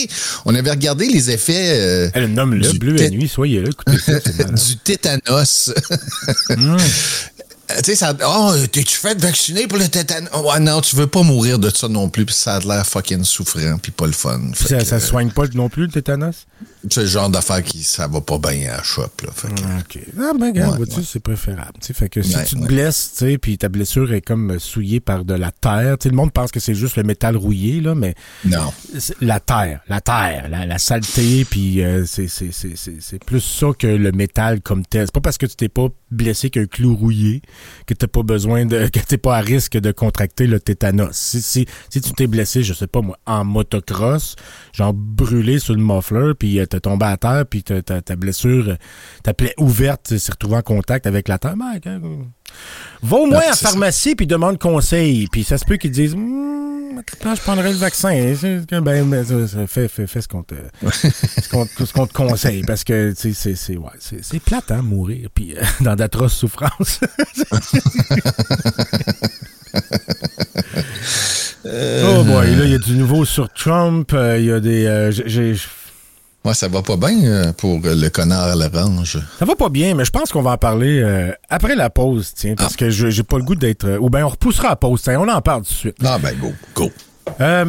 On 0.44 0.54
avait 0.54 0.70
regardé 0.70 1.06
les 1.08 1.30
effets 1.30 1.85
euh, 1.86 2.10
Elle 2.14 2.32
nomme 2.32 2.54
le 2.54 2.72
bleu 2.78 2.94
la 2.96 3.10
nuit, 3.10 3.28
soyez 3.28 3.60
là, 3.60 3.68
écoutez 3.70 3.98
ça. 3.98 4.12
du 4.44 4.76
tétanos. 4.78 5.72
Euh, 6.50 6.76
Tu 7.68 7.74
sais, 7.84 7.96
ça. 7.96 8.16
Oh, 8.24 8.52
t'es-tu 8.70 8.96
fait 8.96 9.20
vacciner 9.20 9.66
pour 9.66 9.78
le 9.78 9.88
tétanos? 9.88 10.30
Oh, 10.34 10.50
ouais, 10.52 10.60
non, 10.60 10.80
tu 10.80 10.94
veux 10.94 11.08
pas 11.08 11.22
mourir 11.22 11.58
de 11.58 11.68
ça 11.68 11.88
non 11.88 12.08
plus, 12.08 12.24
puis 12.24 12.34
ça 12.34 12.56
a 12.56 12.60
l'air 12.60 12.86
fucking 12.86 13.24
souffrant, 13.24 13.78
puis 13.82 13.90
pas 13.90 14.06
le 14.06 14.12
fun. 14.12 14.40
Fait 14.54 14.68
ça, 14.68 14.78
que, 14.78 14.84
ça 14.84 14.96
euh, 14.96 15.00
soigne 15.00 15.30
pas 15.30 15.46
non 15.54 15.68
plus 15.68 15.82
le 15.86 15.88
tétanos? 15.90 16.46
C'est 16.88 17.00
le 17.00 17.06
genre 17.08 17.28
d'affaire 17.28 17.62
qui 17.64 17.82
ça 17.82 18.06
va 18.06 18.20
pas 18.20 18.38
bien 18.38 18.72
à 18.72 18.76
la 18.76 18.82
shop, 18.84 19.10
là. 19.24 19.30
Fait 19.34 19.48
que- 19.48 19.98
OK. 19.98 20.04
Ah, 20.18 20.30
ben, 20.38 20.46
regarde, 20.46 20.78
Ouais, 20.78 20.86
ouais. 20.88 21.02
c'est 21.04 21.18
préférable. 21.20 21.72
Fait 21.82 22.08
que 22.08 22.22
si 22.22 22.36
Ouais, 22.36 22.44
tu 22.44 22.54
te 22.54 22.64
blesses, 22.64 23.10
tu 23.18 23.24
sais, 23.26 23.38
puis 23.38 23.58
ta 23.58 23.68
blessure 23.68 24.12
est 24.12 24.20
comme 24.20 24.52
euh, 24.52 24.58
souillée 24.60 25.00
par 25.00 25.24
de 25.24 25.34
la 25.34 25.50
terre, 25.50 25.96
tu 25.98 26.04
sais, 26.04 26.08
le 26.10 26.16
monde 26.16 26.32
pense 26.32 26.52
que 26.52 26.60
c'est 26.60 26.74
juste 26.76 26.94
le 26.96 27.02
métal 27.02 27.36
rouillé, 27.36 27.80
là, 27.80 27.96
mais 27.96 28.14
Non. 28.44 28.72
la 29.20 29.40
terre, 29.40 29.80
la 29.88 30.00
terre, 30.00 30.46
la, 30.48 30.66
la 30.66 30.78
saleté, 30.78 31.44
puis 31.44 31.82
euh, 31.82 32.04
c'est 32.06 33.24
plus 33.24 33.40
ça 33.40 33.66
que 33.76 33.88
le 33.88 34.12
métal 34.12 34.60
comme 34.60 34.86
tel. 34.86 35.06
C'est 35.06 35.14
pas 35.14 35.20
parce 35.20 35.38
que 35.38 35.46
tu 35.46 35.56
t'es 35.56 35.68
pas 35.68 35.88
blessé 36.12 36.50
qu'un 36.50 36.66
clou 36.66 36.94
rouillé 36.94 37.42
que 37.86 37.94
t'as 37.94 38.06
pas 38.06 38.22
besoin 38.22 38.66
de, 38.66 38.86
que 38.88 39.00
t'es 39.00 39.18
pas 39.18 39.36
à 39.36 39.40
risque 39.40 39.76
de 39.78 39.92
contracter 39.92 40.46
le 40.46 40.60
tétanos. 40.60 41.10
Si, 41.12 41.42
si, 41.42 41.66
si 41.90 42.00
tu 42.00 42.12
t'es 42.12 42.26
blessé, 42.26 42.62
je 42.62 42.72
sais 42.72 42.86
pas 42.86 43.00
moi, 43.00 43.16
en 43.26 43.44
motocross, 43.44 44.36
genre 44.72 44.92
brûlé 44.94 45.58
sur 45.58 45.74
le 45.74 45.80
muffler, 45.82 46.32
puis 46.38 46.58
euh, 46.60 46.66
t'es 46.66 46.80
tombé 46.80 47.06
à 47.06 47.16
terre, 47.16 47.44
puis 47.48 47.62
ta 47.62 48.16
blessure, 48.16 48.76
ta 49.22 49.34
plaie 49.34 49.54
ouverte 49.58 50.16
s'est 50.16 50.32
retrouvée 50.32 50.56
en 50.56 50.62
contact 50.62 51.06
avec 51.06 51.28
la 51.28 51.38
terre, 51.38 51.56
ben, 51.56 51.78
quand- 51.82 52.00
Va 53.02 53.16
au 53.16 53.26
moins 53.26 53.38
à 53.40 53.46
la 53.48 53.52
pharmacie 53.70 54.14
puis 54.14 54.26
demande 54.26 54.58
conseil. 54.58 55.26
Puis 55.30 55.44
ça 55.44 55.58
se 55.58 55.64
peut 55.64 55.76
qu'ils 55.76 55.90
disent 55.90 56.14
Hum, 56.14 56.75
là, 57.24 57.34
je 57.34 57.40
prendrais 57.40 57.70
le 57.72 57.76
vaccin. 57.78 58.10
Ben, 58.70 59.04
ben, 59.04 59.24
fais, 59.66 59.88
fais, 59.88 60.06
fais 60.06 60.20
ce 60.20 60.28
qu'on 60.28 60.42
te, 60.42 60.54
ce 60.90 61.48
qu'on, 61.48 61.66
ce 61.66 61.92
qu'on 61.92 62.06
te 62.06 62.12
conseille. 62.12 62.62
Parce 62.62 62.84
que 62.84 63.12
c'est, 63.16 63.32
c'est, 63.34 63.76
ouais, 63.76 63.90
c'est, 63.98 64.24
c'est 64.24 64.40
plate, 64.40 64.70
hein, 64.70 64.82
mourir. 64.82 65.28
Puis 65.34 65.56
euh, 65.56 65.62
dans 65.80 65.94
d'atroces 65.96 66.34
souffrances. 66.34 67.00
Oh 71.68 72.22
boy, 72.24 72.54
là, 72.54 72.64
il 72.64 72.70
y 72.70 72.74
a 72.74 72.78
du 72.78 72.96
nouveau 72.96 73.24
sur 73.24 73.48
Trump. 73.52 74.12
euh, 74.12 74.38
Il 74.38 74.44
y 74.46 74.52
a 74.52 74.60
des. 74.60 74.86
euh, 74.86 75.10
j'ai- 75.10 75.28
j'ai- 75.28 75.56
Moi, 76.46 76.54
ça 76.54 76.68
va 76.68 76.80
pas 76.80 76.96
bien 76.96 77.24
euh, 77.24 77.52
pour 77.52 77.80
le 77.82 78.08
connard 78.08 78.44
à 78.44 78.54
l'orange. 78.54 79.18
ça 79.36 79.44
va 79.44 79.56
pas 79.56 79.68
bien, 79.68 79.96
mais 79.96 80.04
je 80.04 80.12
pense 80.12 80.30
qu'on 80.30 80.42
va 80.42 80.52
en 80.52 80.56
parler 80.56 81.00
euh, 81.02 81.32
après 81.48 81.74
la 81.74 81.90
pause, 81.90 82.34
tiens, 82.36 82.54
parce 82.54 82.76
que 82.76 82.88
je, 82.88 83.10
j'ai 83.10 83.24
pas 83.24 83.38
le 83.38 83.42
goût 83.42 83.56
d'être. 83.56 83.84
euh, 83.84 83.98
ou 83.98 84.10
bien 84.10 84.24
on 84.24 84.28
repoussera 84.28 84.68
la 84.68 84.76
pause, 84.76 85.02
tiens, 85.02 85.18
on 85.18 85.26
en 85.28 85.40
parle 85.40 85.62
tout 85.62 85.72
de 85.72 85.76
suite. 85.76 85.96
Ah, 86.04 86.18
ben, 86.22 86.36
go, 86.38 86.52
go. 86.72 86.92
Euh, 87.40 87.64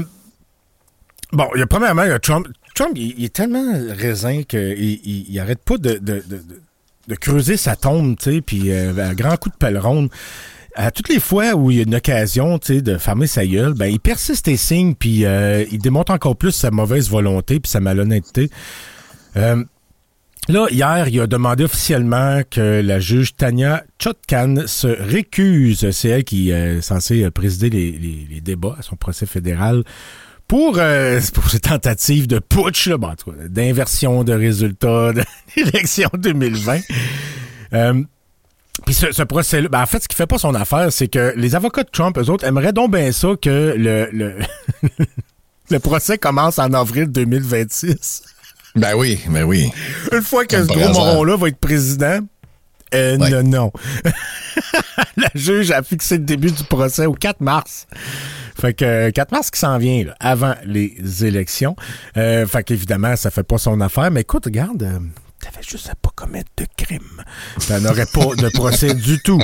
bon, 1.32 1.48
il 1.56 1.60
y 1.62 1.63
a, 1.63 1.66
premièrement, 1.66 2.04
il 2.04 2.10
y 2.10 2.12
a 2.12 2.20
Trump. 2.20 2.46
Trump, 2.76 2.92
il, 2.96 3.16
il 3.18 3.26
est 3.26 3.34
tellement 3.34 3.66
raisin 3.98 4.44
qu'il 4.44 4.78
il, 4.80 5.26
il 5.28 5.40
arrête 5.40 5.63
pas 5.66 5.80
de, 5.80 5.98
de, 5.98 6.24
de, 7.08 7.16
creuser 7.16 7.58
sa 7.58 7.76
tombe, 7.76 8.16
tu 8.16 8.32
sais, 8.32 8.42
puis 8.42 8.72
à 8.72 9.16
grand 9.16 9.38
coup 9.38 9.50
de 9.50 9.56
pelle 9.56 9.80
ronde. 9.80 10.10
À 10.80 10.92
toutes 10.92 11.10
les 11.10 11.20
fois 11.20 11.56
où 11.56 11.72
il 11.72 11.78
y 11.78 11.80
a 11.80 11.84
une 11.84 11.96
occasion, 11.96 12.60
de 12.70 12.98
fermer 12.98 13.26
sa 13.28 13.46
gueule, 13.46 13.74
ben, 13.74 13.88
il 13.88 14.00
persiste 14.00 14.48
et 14.48 14.58
signe, 14.58 14.94
puis 14.94 15.26
euh, 15.26 15.66
il 15.72 15.80
démontre 15.80 16.12
encore 16.12 16.36
plus 16.36 16.52
sa 16.52 16.70
mauvaise 16.72 17.10
volonté 17.10 17.60
puis 17.60 17.70
sa 17.72 17.80
malhonnêteté. 17.80 18.50
Euh, 19.36 19.63
Là, 20.50 20.68
hier, 20.72 21.10
il 21.10 21.20
a 21.20 21.28
demandé 21.28 21.66
officiellement 21.66 22.40
que 22.50 22.80
la 22.82 23.02
juge 23.02 23.36
Tania 23.36 23.84
Chotkan 24.02 24.56
se 24.66 24.88
récuse. 24.88 25.92
C'est 25.92 26.08
elle 26.08 26.24
qui 26.24 26.54
euh, 26.54 26.78
est 26.78 26.82
censée 26.82 27.26
euh, 27.26 27.32
présider 27.32 27.70
les, 27.70 27.92
les- 27.92 28.28
les 28.32 28.40
débats 28.40 28.78
à 28.80 28.82
son 28.82 28.96
procès 28.96 29.26
fédéral 29.26 29.84
pour, 30.48 30.78
euh, 30.78 31.20
pour 31.34 31.50
ces 31.50 31.60
tentatives 31.60 32.28
de 32.28 32.40
putsch, 32.40 32.88
bon, 32.92 33.13
d'inversion 33.50 34.24
de 34.24 34.32
résultats 34.32 35.12
de 35.12 35.22
l'élection 35.58 36.10
2020. 36.18 36.80
Euh, 37.74 38.04
puis 38.86 38.94
ce, 38.94 39.12
ce 39.12 39.24
procès-là, 39.24 39.70
ben, 39.70 39.82
en 39.82 39.86
fait, 39.86 40.04
ce 40.04 40.08
qui 40.08 40.16
fait 40.16 40.28
pas 40.28 40.38
son 40.38 40.54
affaire, 40.56 40.92
c'est 40.92 41.08
que 41.08 41.34
les 41.36 41.56
avocats 41.56 41.84
de 41.84 41.90
Trump, 41.90 42.18
eux 42.18 42.30
autres, 42.30 42.46
aimeraient 42.46 42.74
donc 42.74 42.92
bien 42.94 43.12
ça 43.12 43.30
que 43.42 43.74
le, 43.78 44.10
le, 44.12 44.36
le 45.72 45.80
procès 45.80 46.18
commence 46.18 46.60
en 46.60 46.74
avril 46.74 47.08
2026. 47.08 48.24
Ben 48.76 48.94
oui, 48.96 49.20
ben 49.30 49.44
oui. 49.44 49.72
Une 50.12 50.22
fois 50.22 50.46
que 50.46 50.56
Comme 50.56 50.68
ce 50.68 50.74
gros 50.74 50.94
moron-là 50.94 51.36
va 51.38 51.48
être 51.48 51.58
président, 51.58 52.20
euh, 52.94 53.18
Ouais. 53.18 53.30
non, 53.30 53.44
non. 53.44 53.72
la 55.18 55.30
juge 55.36 55.72
a 55.72 55.84
fixé 55.84 56.18
le 56.18 56.24
début 56.24 56.52
du 56.52 56.63
procès 56.63 57.06
au 57.06 57.13
4 57.13 57.42
mars. 57.42 57.88
Fait 58.60 58.74
que 58.74 58.86
euh, 58.86 59.12
4 59.12 59.32
mars 59.32 59.52
qui 59.52 59.60
s'en 59.60 59.78
vient, 59.78 60.06
là, 60.06 60.16
avant 60.20 60.56
les 60.66 61.26
élections. 61.26 61.76
Euh, 62.16 62.46
fait 62.48 62.63
qu'évidemment, 62.63 63.16
ça 63.16 63.30
fait 63.30 63.44
pas 63.44 63.58
son 63.58 63.82
affaire. 63.82 64.10
Mais 64.12 64.22
écoute, 64.22 64.46
regarde, 64.46 64.84
euh, 64.84 65.00
t'avais 65.41 65.63
juste 65.67 65.89
à 65.89 65.95
pas 65.95 66.12
commettre 66.15 66.50
de 66.58 66.65
crime. 66.78 67.23
T'en 67.67 67.84
aurais 67.86 68.06
pas 68.06 68.36
de 68.36 68.50
procès 68.50 68.93
du 68.93 69.19
tout. 69.21 69.41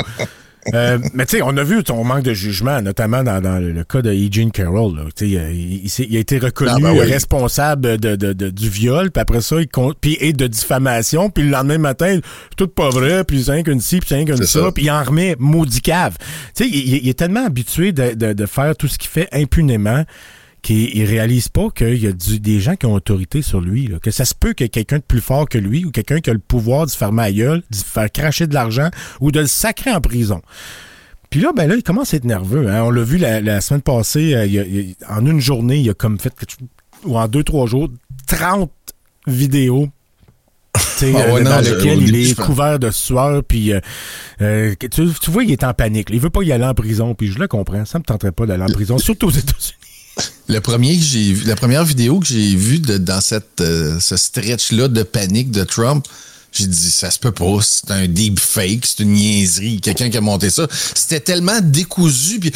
Euh, 0.73 0.97
mais 1.13 1.25
tu 1.25 1.36
sais, 1.36 1.41
on 1.43 1.58
a 1.58 1.63
vu 1.63 1.82
son 1.86 2.06
manque 2.06 2.23
de 2.23 2.34
jugement, 2.34 2.82
notamment 2.82 3.21
dans, 3.21 3.41
dans 3.41 3.60
le, 3.60 3.84
cas 3.84 4.01
de 4.01 4.49
Carroll. 4.49 4.95
là. 4.95 5.03
Tu 5.13 5.32
sais, 5.32 5.38
euh, 5.38 5.51
Il, 5.51 5.86
il 6.10 6.15
a 6.15 6.19
été 6.21 6.39
reconnu 6.39 6.71
Ah, 6.73 6.79
ben 6.79 6.91
oui. 6.91 6.99
responsable 7.01 7.97
de, 7.97 8.15
de- 8.15 8.32
de- 8.32 8.49
du 8.49 8.69
viol, 8.69 9.12
puis 9.12 9.19
après 9.19 9.41
ça, 9.41 9.60
il 9.60 9.67
compte, 9.67 9.97
puis 9.99 10.15
et 10.21 10.32
de 10.32 10.47
diffamation, 10.47 11.29
puis 11.29 11.43
le 11.43 11.49
lendemain 11.49 11.79
matin, 11.79 12.17
tout 12.56 12.69
pas 12.69 12.88
vrai, 12.89 13.25
puis 13.25 13.43
c'est 13.43 13.51
rien 13.51 13.63
qu'une 13.63 13.82
ci, 13.82 13.99
puis 13.99 14.08
c'est 14.08 14.15
rien 14.15 14.23
qu'une 14.25 14.45
ça, 14.45 14.71
puis 14.73 14.86
il 14.86 14.91
en 14.91 15.03
remet 15.03 15.36
maudit 15.38 15.82
cave. 15.82 16.15
Tu 16.56 16.63
sais, 16.63 16.69
il, 16.69 16.95
il- 17.03 17.10
est 17.10 17.19
tellement 17.19 17.45
habitué 17.45 17.91
de- 17.91 18.13
de 18.32 18.45
faire 18.45 18.73
tout 18.77 18.88
ce 18.88 18.97
qu'il 18.97 19.10
fait 19.10 19.27
impunément 19.34 20.06
qu'il 20.63 20.95
il 20.97 21.06
réalise 21.06 21.49
pas 21.49 21.69
qu'il 21.69 22.02
y 22.02 22.08
a 22.08 22.12
du- 22.12 22.39
des 22.39 22.60
gens 22.60 22.76
qui 22.76 22.88
ont 22.88 22.93
autorité 22.93 23.43
sur 23.43 23.62
lui. 23.62 23.86
là. 23.88 23.99
Que 23.99 24.10
ça 24.10 24.26
se 24.26 24.34
peut 24.34 24.54
qu'il 24.54 24.63
y 24.63 24.67
ait 24.67 24.69
quelqu'un 24.69 24.97
de 24.97 25.04
plus 25.04 25.21
fort 25.21 25.47
que 25.47 25.60
lui 25.60 25.86
ou 25.86 25.91
quelqu'un 25.91 26.19
qui 26.19 26.32
a 26.32 26.34
le 26.34 26.39
pouvoir 26.39 26.86
de 26.88 26.91
se 26.91 26.97
fermer 26.97 27.21
la 27.23 27.32
gueule, 27.32 27.63
de 27.69 27.76
se 27.76 27.84
faire 27.86 28.12
cracher 28.12 28.47
de 28.47 28.54
l'argent 28.56 28.89
ou 29.19 29.32
de 29.32 29.41
le 29.41 29.47
sacrer 29.47 29.91
en 29.91 30.02
prison. 30.02 30.41
Puis 31.30 31.41
là, 31.41 31.52
ben 31.56 31.67
là, 31.67 31.76
il 31.76 31.84
commence 31.84 32.13
à 32.13 32.17
être 32.17 32.26
nerveux. 32.26 32.67
hein. 32.69 32.84
On 32.84 32.89
l'a 32.91 33.04
vu 33.04 33.17
la, 33.17 33.41
la 33.41 33.60
semaine 33.62 33.82
passée, 33.82 34.34
euh, 34.36 34.45
il 34.45 34.60
a- 34.60 34.65
il 34.65 34.95
a- 35.08 35.17
en 35.17 35.26
une 35.26 35.39
journée, 35.39 35.78
il 35.80 35.89
a 35.89 35.93
comme 35.93 36.19
fait, 36.19 36.34
ou 37.06 37.17
en 37.17 37.28
deux, 37.28 37.43
trois 37.43 37.67
jours, 37.67 37.89
30 38.28 38.71
vidéos. 39.28 39.89
Ah 40.76 40.80
ouais, 41.02 41.15
euh, 41.15 41.39
non, 41.43 41.49
dans 41.49 41.63
je- 41.63 41.73
lesquelles 41.76 41.97
au 41.97 42.02
il 42.02 42.15
est 42.15 42.23
je 42.23 42.36
couvert 42.36 42.80
de 42.80 42.89
sueur, 42.89 43.43
puis 43.43 43.73
euh, 43.73 43.80
euh, 44.41 44.73
tu, 44.80 44.89
tu 45.21 45.32
vois, 45.32 45.43
il 45.43 45.52
est 45.52 45.63
en 45.63 45.73
panique. 45.73 46.08
Il 46.12 46.19
veut 46.19 46.30
pas 46.30 46.43
y 46.43 46.52
aller 46.52 46.63
en 46.63 46.73
prison, 46.73 47.13
puis 47.13 47.28
je 47.32 47.39
le 47.39 47.47
comprends. 47.47 47.84
Ça 47.86 47.99
me 47.99 48.04
tenterait 48.04 48.32
pas 48.32 48.45
d'aller 48.45 48.63
en 48.63 48.67
prison, 48.73 48.97
surtout 48.97 49.28
aux 49.28 49.32
États-Unis. 49.32 49.83
Le 50.49 50.60
premier 50.60 50.97
que 50.97 51.03
j'ai 51.03 51.34
vu, 51.34 51.45
la 51.45 51.56
première 51.56 51.86
vidéo 51.86 52.19
que 52.19 52.27
j'ai 52.27 52.56
vue 52.56 52.79
de- 52.79 52.97
dans 52.97 53.21
cette, 53.21 53.62
euh, 53.62 53.99
ce 53.99 54.17
stretch-là 54.17 54.88
de 54.89 55.03
panique 55.03 55.51
de 55.51 55.63
Trump, 55.63 56.06
j'ai 56.51 56.67
dit, 56.67 56.91
ça 56.91 57.10
se 57.10 57.17
peut 57.17 57.32
pas, 57.32 57.58
c'est 57.62 57.89
un 57.89 58.06
deep 58.08 58.39
fake, 58.39 58.86
c'est 58.86 58.99
une 59.03 59.13
niaiserie, 59.13 59.82
quelqu'un 59.82 60.10
qui 60.12 60.17
a 60.17 60.21
monté 60.21 60.49
ça. 60.51 60.67
C'était 60.93 61.19
tellement 61.21 61.60
décousu, 61.62 62.39
puis... 62.39 62.51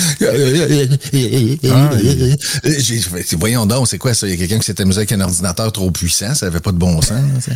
j'ai 2.64 3.00
fait, 3.00 3.34
voyons 3.36 3.66
donc, 3.66 3.88
c'est 3.88 3.98
quoi 3.98 4.14
ça? 4.14 4.28
Il 4.28 4.32
y 4.32 4.34
a 4.34 4.38
quelqu'un 4.38 4.60
qui 4.60 4.66
s'est 4.66 4.80
amusé 4.82 5.00
avec 5.00 5.12
un 5.14 5.22
ordinateur 5.22 5.72
trop 5.72 5.90
puissant, 5.92 6.36
ça 6.36 6.46
avait 6.48 6.60
pas 6.60 6.72
de 6.72 6.78
bon 6.78 7.02
sens. 7.02 7.22
ça. 7.42 7.52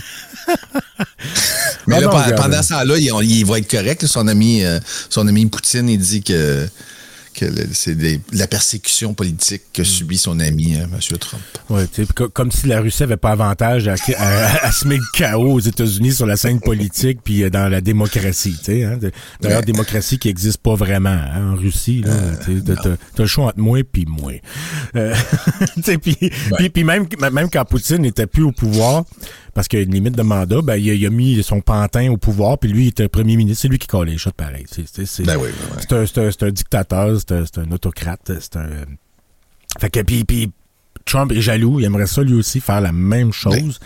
Mais 1.87 1.95
Ah 1.97 2.01
là, 2.01 2.07
non, 2.07 2.35
pendant 2.35 2.63
ce 2.63 2.69
temps-là, 2.69 2.97
il, 2.97 3.11
il 3.29 3.45
va 3.45 3.57
être 3.59 3.69
correct. 3.69 4.01
là. 4.03 4.07
Son 4.07 4.27
ami, 4.27 4.63
euh, 4.63 4.79
son 5.09 5.27
ami 5.27 5.45
Poutine, 5.47 5.89
il 5.89 5.99
dit 5.99 6.21
que, 6.23 6.67
c'est 7.73 7.97
la 8.33 8.47
persécution 8.47 9.13
politique 9.13 9.61
que 9.73 9.83
subit 9.83 10.17
son 10.17 10.39
ami, 10.39 10.75
euh, 10.75 10.83
M. 10.83 11.17
Trump. 11.17 11.41
Ouais, 11.69 11.85
comme 12.33 12.51
si 12.51 12.67
la 12.67 12.81
Russie 12.81 13.03
avait 13.03 13.17
pas 13.17 13.31
avantage 13.31 13.87
à, 13.87 13.95
à- 14.17 14.65
à 14.67 14.71
semer 14.71 14.97
le 14.97 15.03
chaos 15.17 15.53
aux 15.53 15.59
États-Unis 15.59 16.13
sur 16.13 16.25
la 16.25 16.37
scène 16.37 16.59
politique 16.59 17.19
puis 17.23 17.43
euh, 17.43 17.49
dans 17.49 17.69
la 17.69 17.81
démocratie, 17.81 18.55
tu 18.59 18.65
sais. 18.65 18.83
Hein? 18.83 18.99
D'ailleurs, 19.41 19.59
Ouais. 19.59 19.65
démocratie 19.65 20.17
qui 20.19 20.29
existe 20.29 20.57
pas 20.59 20.75
vraiment 20.75 21.09
hein, 21.09 21.53
en 21.53 21.55
Russie. 21.55 22.01
Là, 22.05 22.13
tu 22.45 22.59
sais, 22.59 22.75
t'as, 23.15 23.23
le 23.23 23.27
choix 23.27 23.47
entre 23.47 23.59
moi 23.59 23.79
puis 23.89 24.05
moi. 24.07 24.33
Euh, 24.95 25.15
puis 26.73 26.83
même, 26.83 27.05
même 27.31 27.49
quand 27.49 27.65
Poutine 27.65 27.99
n'était 27.99 28.27
plus 28.27 28.43
au 28.43 28.51
pouvoir, 28.51 29.03
parce 29.53 29.67
qu'il 29.67 29.79
y 29.79 29.81
a 29.81 29.85
une 29.85 29.93
limite 29.93 30.15
de 30.15 30.21
mandat, 30.21 30.61
ben, 30.61 30.75
il, 30.75 30.89
a, 30.89 30.93
il 30.93 31.05
a 31.05 31.09
mis 31.09 31.41
son 31.43 31.61
pantin 31.61 32.09
au 32.11 32.17
pouvoir, 32.17 32.57
puis 32.57 32.69
lui, 32.71 32.85
il 32.85 32.87
était 32.89 33.07
premier 33.07 33.35
ministre. 33.35 33.63
C'est 33.63 33.67
lui 33.67 33.79
qui 33.79 33.87
collait 33.87 34.11
les 34.13 34.17
shots 34.17 34.31
pareil. 34.35 34.65
C'est, 34.69 34.85
Ben 35.25 35.37
oui, 35.37 35.49
ben 35.89 36.05
un, 36.45 36.51
dictateur, 36.51 37.17
c'est 37.19 37.57
un, 37.57 37.71
autocrate, 37.71 38.31
c'est 38.39 38.55
un... 38.55 38.69
Fait 39.79 39.89
que, 39.89 40.01
puis, 40.01 40.23
puis 40.23 40.51
Trump 41.05 41.31
est 41.31 41.41
jaloux, 41.41 41.79
il 41.79 41.85
aimerait 41.85 42.07
ça 42.07 42.21
lui 42.21 42.33
aussi 42.33 42.59
faire 42.59 42.81
la 42.81 42.91
même 42.91 43.31
chose. 43.33 43.79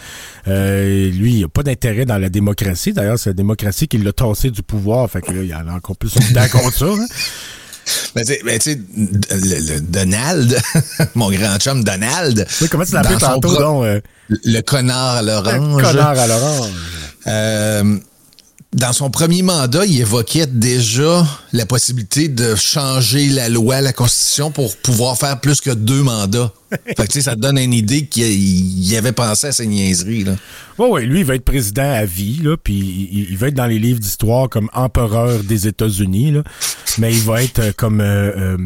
Euh, 0.47 1.10
lui, 1.12 1.36
il 1.36 1.41
n'a 1.41 1.47
pas 1.47 1.63
d'intérêt 1.63 2.06
dans 2.06 2.17
la 2.17 2.30
démocratie. 2.30 2.93
D'ailleurs, 2.93 3.17
c'est 3.19 3.30
la 3.32 3.36
démocratie 3.36 3.88
qui 3.88 3.97
l'a 3.97 4.12
tassé 4.12 4.51
du 4.51 4.63
pouvoir. 4.63 5.10
Fait 5.10 5.21
que 5.21 5.32
là, 5.32 5.41
il 5.43 5.54
en 5.56 5.67
a 5.67 5.73
encore 5.73 5.95
plus 5.95 6.13
dent 6.34 6.47
contre 6.51 6.73
ça. 6.73 6.86
hein. 6.88 7.06
Ben, 8.15 8.25
tu 8.25 8.34
sais, 8.60 8.80
le, 8.97 9.73
le 9.75 9.82
Donald, 9.82 10.60
mon 11.15 11.30
grand 11.32 11.58
chum 11.60 11.84
Donald. 11.84 12.45
Oui, 12.62 12.67
comment 12.69 12.84
tu 12.84 12.93
l'appelles 12.93 13.19
son 13.19 13.28
tantôt, 13.39 13.49
pro- 13.49 13.60
donc? 13.60 13.84
euh, 13.86 14.01
Le 14.29 14.61
connard 14.61 15.17
à 15.17 15.21
l'orange. 15.21 15.81
connard 15.81 16.17
à 16.17 16.27
l'orange. 16.27 16.69
Euh, 17.27 17.97
dans 18.73 18.91
son 18.91 19.09
premier 19.09 19.41
mandat, 19.41 19.85
il 19.85 20.01
évoquait 20.01 20.47
déjà 20.47 21.25
la 21.53 21.65
possibilité 21.65 22.27
de 22.27 22.55
changer 22.55 23.27
la 23.27 23.47
loi, 23.47 23.79
la 23.79 23.93
Constitution 23.93 24.51
pour 24.51 24.75
pouvoir 24.77 25.17
faire 25.17 25.39
plus 25.39 25.61
que 25.61 25.69
deux 25.69 26.03
mandats. 26.03 26.51
fait 26.85 26.93
que, 26.95 27.03
tu 27.03 27.11
sais, 27.13 27.21
ça 27.21 27.35
donne 27.35 27.57
une 27.57 27.73
idée 27.73 28.05
qu'il 28.05 28.25
il 28.33 28.97
avait 28.97 29.13
pensé 29.13 29.47
à 29.47 29.51
ces 29.53 29.65
niaiseries, 29.65 30.25
là. 30.25 30.35
Oui, 30.77 30.88
oui, 30.91 31.05
lui, 31.05 31.19
il 31.19 31.25
va 31.25 31.35
être 31.35 31.45
président 31.45 31.89
à 31.89 32.03
vie, 32.03 32.41
là, 32.43 32.57
puis 32.61 32.73
il, 33.11 33.27
il 33.31 33.38
va 33.38 33.47
être 33.47 33.53
dans 33.53 33.65
les 33.65 33.79
livres 33.79 33.99
d'histoire 34.01 34.49
comme 34.49 34.69
empereur 34.73 35.41
des 35.43 35.67
États-Unis, 35.67 36.33
mais 36.97 37.13
il 37.13 37.21
va 37.21 37.43
être 37.43 37.59
euh, 37.59 37.71
comme... 37.77 38.01
euh, 38.01 38.31
euh, 38.35 38.57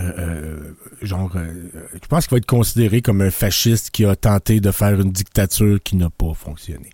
euh, 0.00 0.12
euh, 0.18 0.56
genre, 1.02 1.30
euh, 1.36 1.46
je 1.94 2.06
pense 2.08 2.26
qu'il 2.26 2.34
va 2.34 2.38
être 2.38 2.46
considéré 2.46 3.02
comme 3.02 3.20
un 3.20 3.30
fasciste 3.30 3.90
qui 3.90 4.04
a 4.04 4.16
tenté 4.16 4.60
de 4.60 4.70
faire 4.70 4.98
une 5.00 5.12
dictature 5.12 5.78
qui 5.82 5.96
n'a 5.96 6.10
pas 6.10 6.32
fonctionné. 6.34 6.90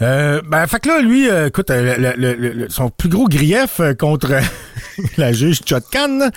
Euh, 0.00 0.40
ben, 0.48 0.66
fait 0.66 0.80
que 0.80 0.88
là, 0.88 1.00
lui, 1.00 1.28
euh, 1.28 1.48
écoute, 1.48 1.70
euh, 1.70 1.96
le- 1.96 2.14
le- 2.16 2.34
le- 2.34 2.52
le- 2.52 2.68
son 2.70 2.90
plus 2.90 3.08
gros 3.08 3.28
grief 3.28 3.78
euh, 3.80 3.94
contre 3.94 4.40
la 5.16 5.32
juge 5.32 5.60
Chotkan, 5.64 6.30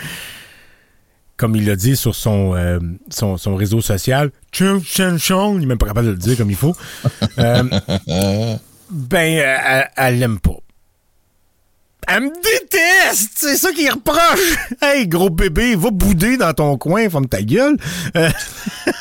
comme 1.37 1.55
il 1.55 1.65
l'a 1.65 1.75
dit 1.75 1.95
sur 1.95 2.13
son, 2.15 2.53
euh, 2.55 2.79
son, 3.09 3.37
son 3.37 3.55
réseau 3.55 3.81
social, 3.81 4.31
Chum, 4.51 4.81
chum, 4.81 5.17
chum, 5.19 5.57
il 5.57 5.63
est 5.63 5.65
même 5.67 5.77
pas 5.77 5.87
capable 5.87 6.07
de 6.07 6.11
le 6.11 6.17
dire 6.17 6.37
comme 6.37 6.49
il 6.51 6.55
faut, 6.55 6.75
euh, 7.39 7.63
ben, 8.91 9.39
euh, 9.39 9.81
elle 9.97 10.19
l'aime 10.19 10.39
pas. 10.39 10.57
Elle 12.07 12.23
me 12.23 12.29
déteste! 12.29 13.31
C'est 13.35 13.57
ça 13.57 13.71
qu'il 13.71 13.89
reproche! 13.89 14.57
Hey, 14.81 15.07
gros 15.07 15.29
bébé, 15.29 15.75
va 15.75 15.89
bouder 15.91 16.37
dans 16.37 16.53
ton 16.53 16.77
coin, 16.77 17.09
ferme 17.09 17.27
ta 17.27 17.41
gueule. 17.41 17.77
Euh, 18.15 18.29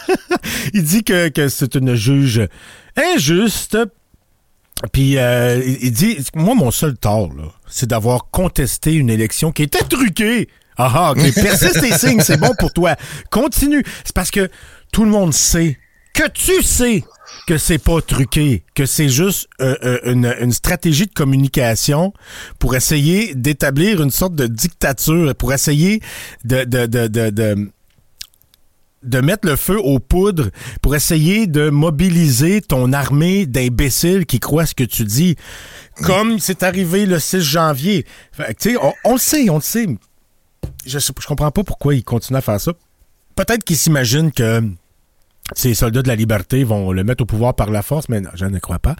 il 0.74 0.82
dit 0.82 1.04
que, 1.04 1.28
que 1.28 1.48
c'est 1.48 1.74
une 1.74 1.94
juge 1.94 2.46
injuste. 2.96 3.78
Puis 4.92 5.18
euh, 5.18 5.62
il 5.80 5.92
dit, 5.92 6.18
moi, 6.34 6.54
mon 6.54 6.70
seul 6.70 6.96
tort, 6.96 7.30
c'est 7.66 7.88
d'avoir 7.88 8.30
contesté 8.30 8.94
une 8.94 9.10
élection 9.10 9.52
qui 9.52 9.62
était 9.62 9.84
truquée. 9.84 10.48
Ah 10.76 10.92
ah, 10.92 11.10
ok, 11.12 11.34
persiste 11.34 11.82
et 11.84 11.92
signe, 11.96 12.20
c'est 12.20 12.36
bon 12.36 12.52
pour 12.58 12.72
toi. 12.72 12.96
Continue. 13.30 13.84
C'est 14.04 14.14
parce 14.14 14.30
que 14.30 14.50
tout 14.92 15.04
le 15.04 15.10
monde 15.10 15.32
sait 15.32 15.78
que 16.14 16.28
tu 16.30 16.62
sais 16.62 17.04
que 17.46 17.58
c'est 17.58 17.78
pas 17.78 18.00
truqué, 18.00 18.64
que 18.74 18.86
c'est 18.86 19.08
juste 19.08 19.48
euh, 19.60 19.76
euh, 19.82 20.34
une, 20.40 20.52
stratégie 20.52 21.06
de 21.06 21.12
communication 21.12 22.14
pour 22.58 22.74
essayer 22.74 23.34
d'établir 23.34 24.02
une 24.02 24.10
sorte 24.10 24.34
de 24.34 24.46
dictature, 24.46 25.34
pour 25.34 25.52
essayer 25.52 26.00
de, 26.44 26.64
de, 26.64 26.86
de, 26.86 27.08
de, 27.08 27.70
de 29.02 29.20
mettre 29.20 29.46
le 29.46 29.56
feu 29.56 29.78
aux 29.78 29.98
poudres 29.98 30.48
pour 30.80 30.94
essayer 30.94 31.46
de 31.46 31.68
mobiliser 31.68 32.62
ton 32.62 32.92
armée 32.92 33.44
d'imbéciles 33.44 34.24
qui 34.24 34.40
croient 34.40 34.66
ce 34.66 34.74
que 34.74 34.84
tu 34.84 35.04
dis. 35.04 35.36
Comme 36.02 36.38
c'est 36.38 36.62
arrivé 36.62 37.04
le 37.04 37.18
6 37.18 37.40
janvier. 37.40 38.06
Fait 38.32 38.76
on, 38.80 38.92
on 39.04 39.12
le 39.14 39.18
sait, 39.18 39.50
on 39.50 39.56
le 39.56 39.60
sait. 39.60 39.86
Je, 40.86 40.98
je 40.98 41.26
comprends 41.26 41.50
pas 41.50 41.64
pourquoi 41.64 41.94
ils 41.94 42.04
continuent 42.04 42.38
à 42.38 42.42
faire 42.42 42.60
ça. 42.60 42.72
Peut-être 43.36 43.64
qu'ils 43.64 43.76
s'imaginent 43.76 44.32
que 44.32 44.62
ces 45.58 45.74
soldats 45.74 46.02
de 46.02 46.08
la 46.08 46.16
liberté 46.16 46.64
vont 46.64 46.92
le 46.92 47.04
mettre 47.04 47.22
au 47.22 47.26
pouvoir 47.26 47.54
par 47.54 47.70
la 47.70 47.82
force, 47.82 48.08
mais 48.08 48.20
non, 48.20 48.30
je 48.34 48.44
ne 48.46 48.58
crois 48.58 48.78
pas. 48.78 48.96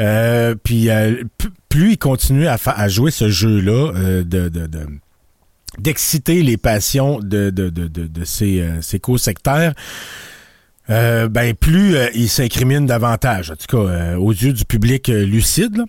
Euh, 0.00 0.54
puis 0.62 0.90
euh, 0.90 1.22
plus 1.68 1.92
ils 1.92 1.98
continuent 1.98 2.46
à, 2.46 2.56
à 2.66 2.88
jouer 2.88 3.10
ce 3.10 3.28
jeu-là 3.28 3.92
euh, 3.94 4.24
de, 4.24 4.48
de, 4.48 4.66
de- 4.66 4.86
d'exciter 5.78 6.42
les 6.42 6.56
passions 6.56 7.20
de, 7.20 7.50
de, 7.50 7.68
de, 7.68 7.86
de, 7.88 8.24
ces, 8.24 8.64
ces 8.80 8.98
co-sectaires, 8.98 9.74
euh, 10.90 11.28
ben 11.28 11.54
plus 11.54 11.94
ils 12.14 12.28
s'incriminent 12.30 12.86
davantage, 12.86 13.50
en 13.50 13.54
tout 13.56 13.76
cas 13.76 14.16
aux 14.16 14.32
yeux 14.32 14.52
du 14.54 14.64
public 14.64 15.08
lucide. 15.08 15.84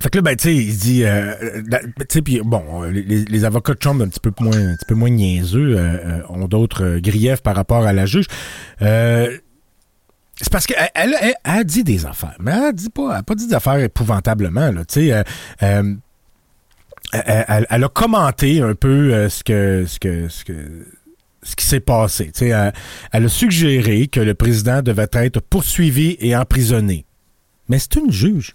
Fait 0.00 0.10
que 0.10 0.18
là, 0.18 0.22
ben, 0.22 0.36
tu 0.36 0.44
sais, 0.44 0.54
il 0.54 0.76
dit, 0.76 1.04
euh, 1.04 1.34
la- 1.68 1.80
tu 1.80 1.90
sais, 2.08 2.22
puis 2.22 2.40
bon, 2.44 2.84
euh, 2.84 2.90
les, 2.90 3.44
avocats 3.44 3.74
de 3.74 3.82
chambre 3.82 4.04
un 4.04 4.08
petit 4.08 4.20
peu 4.20 4.30
moins, 4.40 4.56
un 4.56 4.76
petit 4.76 4.86
peu 4.86 4.94
moins 4.94 5.10
niaiseux 5.10 5.76
euh, 5.76 5.78
euh, 5.80 6.22
ont 6.28 6.46
d'autres 6.46 6.84
euh, 6.84 7.00
griefs 7.00 7.42
par 7.42 7.56
rapport 7.56 7.84
à 7.84 7.92
la 7.92 8.06
juge. 8.06 8.26
Euh, 8.82 9.36
c'est 10.40 10.52
parce 10.52 10.66
qu'elle 10.66 10.88
elle, 10.94 11.16
elle, 11.20 11.34
elle 11.44 11.50
a 11.60 11.64
dit 11.64 11.82
des 11.82 12.06
affaires, 12.06 12.36
mais 12.38 12.52
elle 12.52 12.72
dit 12.74 12.90
pas, 12.90 13.10
elle 13.10 13.18
a 13.18 13.22
pas 13.24 13.34
dit 13.34 13.48
des 13.48 13.54
affaires 13.54 13.78
épouvantablement, 13.80 14.70
là, 14.70 14.84
tu 14.84 15.08
sais. 15.08 15.24
elle, 15.58 15.96
elle- 17.70 17.84
a 17.84 17.88
commenté 17.88 18.60
un 18.60 18.74
peu 18.76 19.28
ce 19.28 19.42
que 19.42 19.84
ce 19.86 19.98
que 19.98 20.28
ce 20.28 20.44
que 20.44 20.86
ce 21.42 21.56
qui 21.56 21.64
s'est 21.66 21.80
passé. 21.80 22.26
Tu 22.26 22.40
sais, 22.40 22.48
elle, 22.48 22.72
elle 23.12 23.24
a 23.24 23.28
suggéré 23.28 24.06
que 24.06 24.20
le 24.20 24.34
président 24.34 24.80
devait 24.82 25.08
être 25.12 25.40
poursuivi 25.40 26.16
et 26.20 26.36
emprisonné. 26.36 27.04
Mais 27.68 27.78
c'est 27.78 27.96
une 27.96 28.12
juge. 28.12 28.54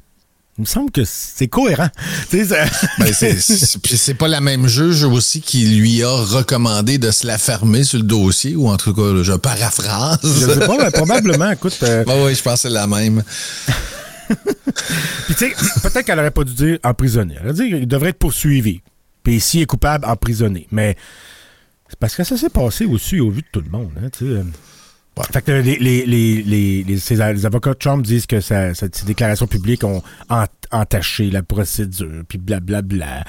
Il 0.58 0.62
me 0.62 0.66
semble 0.66 0.92
que 0.92 1.04
c'est 1.04 1.48
cohérent. 1.48 1.90
Ben, 2.32 3.12
puis 3.84 3.98
c'est 3.98 4.14
pas 4.14 4.28
la 4.28 4.40
même 4.42 4.68
juge 4.68 5.04
aussi 5.04 5.42
qui 5.42 5.66
lui 5.66 6.04
a 6.04 6.12
recommandé 6.12 6.98
de 7.00 7.10
se 7.12 7.26
la 7.26 7.38
fermer 7.38 7.84
sur 7.84 7.98
le 8.00 8.04
dossier, 8.06 8.56
ou 8.56 8.68
en 8.70 8.78
tout 8.78 8.94
cas, 8.94 9.24
je 9.24 9.34
paraphrase. 9.34 10.20
je 10.24 10.46
sais 10.54 10.60
pas, 10.60 10.78
mais 10.78 10.92
probablement, 10.92 11.52
écoute. 11.52 11.78
euh, 11.84 12.04
Ah 12.08 12.14
oui, 12.24 12.36
je 12.36 12.42
pense 12.44 12.54
que 12.56 12.60
c'est 12.62 12.70
la 12.70 12.86
même. 12.88 13.24
Puis 14.28 15.36
tu 15.36 15.50
sais, 15.50 15.54
peut-être 15.82 16.04
qu'elle 16.06 16.20
aurait 16.20 16.32
pas 16.32 16.44
dû 16.44 16.54
dire 16.54 16.78
emprisonné. 16.84 17.36
Elle 17.42 17.50
a 17.50 17.54
dit 17.54 17.70
qu'il 17.70 17.88
devrait 17.88 18.10
être 18.10 18.20
poursuivi. 18.20 18.82
Puis 19.24 19.40
s'il 19.40 19.62
est 19.62 19.66
coupable, 19.66 20.06
emprisonné. 20.06 20.68
Mais 20.72 20.96
c'est 21.90 22.00
parce 22.00 22.16
que 22.16 22.24
ça 22.24 22.38
s'est 22.38 22.50
passé 22.50 22.86
aussi 22.86 23.20
au 23.20 23.30
vu 23.30 23.42
de 23.42 23.48
tout 23.52 23.62
le 23.62 23.70
monde. 23.70 23.92
Hein, 24.02 24.10
Fait 25.32 25.44
que 25.44 25.52
les, 25.52 25.78
les, 25.78 26.06
les, 26.08 26.84
les, 26.84 27.46
avocats 27.46 27.70
de 27.72 27.76
Trump 27.78 28.04
disent 28.04 28.26
que 28.26 28.42
ça, 28.42 28.74
ça- 28.74 28.88
ces 28.92 29.06
déclarations 29.06 29.46
publiques 29.46 29.84
ont 29.84 30.02
ent- 30.30 30.46
entaché 30.72 31.30
la 31.30 31.44
procédure, 31.44 32.24
puis 32.28 32.40
blablabla. 32.40 33.24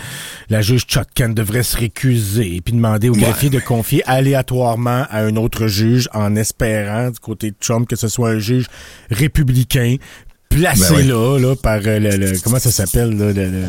La 0.48 0.62
juge 0.62 0.86
Chutkan 0.86 1.28
devrait 1.30 1.62
se 1.62 1.76
récuser, 1.76 2.62
puis 2.64 2.72
demander 2.72 3.10
au 3.10 3.12
greffier 3.12 3.50
de 3.50 3.58
confier 3.60 4.02
aléatoirement 4.06 5.04
à 5.10 5.20
un 5.20 5.36
autre 5.36 5.66
juge 5.66 6.08
en 6.14 6.36
espérant 6.36 7.10
du 7.10 7.18
côté 7.18 7.50
de 7.50 7.56
Trump 7.60 7.86
que 7.86 7.96
ce 7.96 8.08
soit 8.08 8.30
un 8.30 8.38
juge 8.38 8.66
républicain 9.10 9.96
placé 10.58 10.90
Ben 10.90 10.96
oui. 10.96 11.06
là, 11.06 11.38
là, 11.38 11.56
par 11.56 11.80
euh, 11.84 11.98
le, 11.98 12.16
le- 12.16 12.38
comment 12.42 12.58
ça 12.58 12.70
s'appelle, 12.70 13.10
là, 13.16 13.26
le, 13.26 13.32
le- 13.32 13.50
le- 13.50 13.66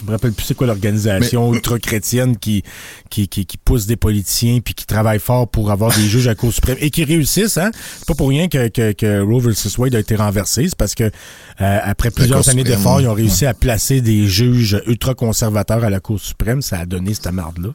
je 0.00 0.06
me 0.06 0.10
rappelle 0.12 0.32
plus 0.32 0.44
c'est 0.44 0.54
quoi 0.54 0.66
l'organisation 0.66 1.52
ultra-chrétienne 1.54 2.36
qui, 2.36 2.62
qui, 3.10 3.28
qui, 3.28 3.46
qui 3.46 3.56
pousse 3.56 3.86
des 3.86 3.96
politiciens 3.96 4.58
puis 4.60 4.74
qui 4.74 4.84
travaille 4.86 5.20
fort 5.20 5.46
pour 5.48 5.70
avoir 5.70 5.94
des 5.94 6.02
juges 6.08 6.26
à 6.26 6.30
la 6.30 6.34
Cour 6.34 6.52
suprême 6.52 6.76
et 6.80 6.90
qui 6.90 7.04
réussissent, 7.04 7.56
hein. 7.58 7.70
C'est 7.98 8.06
pas 8.08 8.14
pour 8.14 8.28
rien 8.28 8.48
que, 8.48 8.68
que, 8.68 8.92
que 8.92 9.20
Roe 9.20 9.40
vs. 9.40 9.78
Wade 9.78 9.94
a 9.94 10.00
été 10.00 10.16
renversé, 10.16 10.64
c'est 10.68 10.76
parce 10.76 10.94
que 10.94 11.04
euh, 11.04 11.78
après 11.82 12.10
plusieurs 12.10 12.48
années 12.48 12.64
d'efforts, 12.64 13.00
ils 13.00 13.06
ont 13.06 13.10
ouais. 13.14 13.22
réussi 13.22 13.46
à 13.46 13.54
placer 13.54 14.00
des 14.00 14.26
juges 14.26 14.80
ultra-conservateurs 14.86 15.84
à 15.84 15.90
la 15.90 16.00
Cour 16.00 16.18
suprême, 16.20 16.62
ça 16.62 16.78
a 16.80 16.86
donné 16.86 17.14
cette 17.14 17.30
marde-là. 17.32 17.68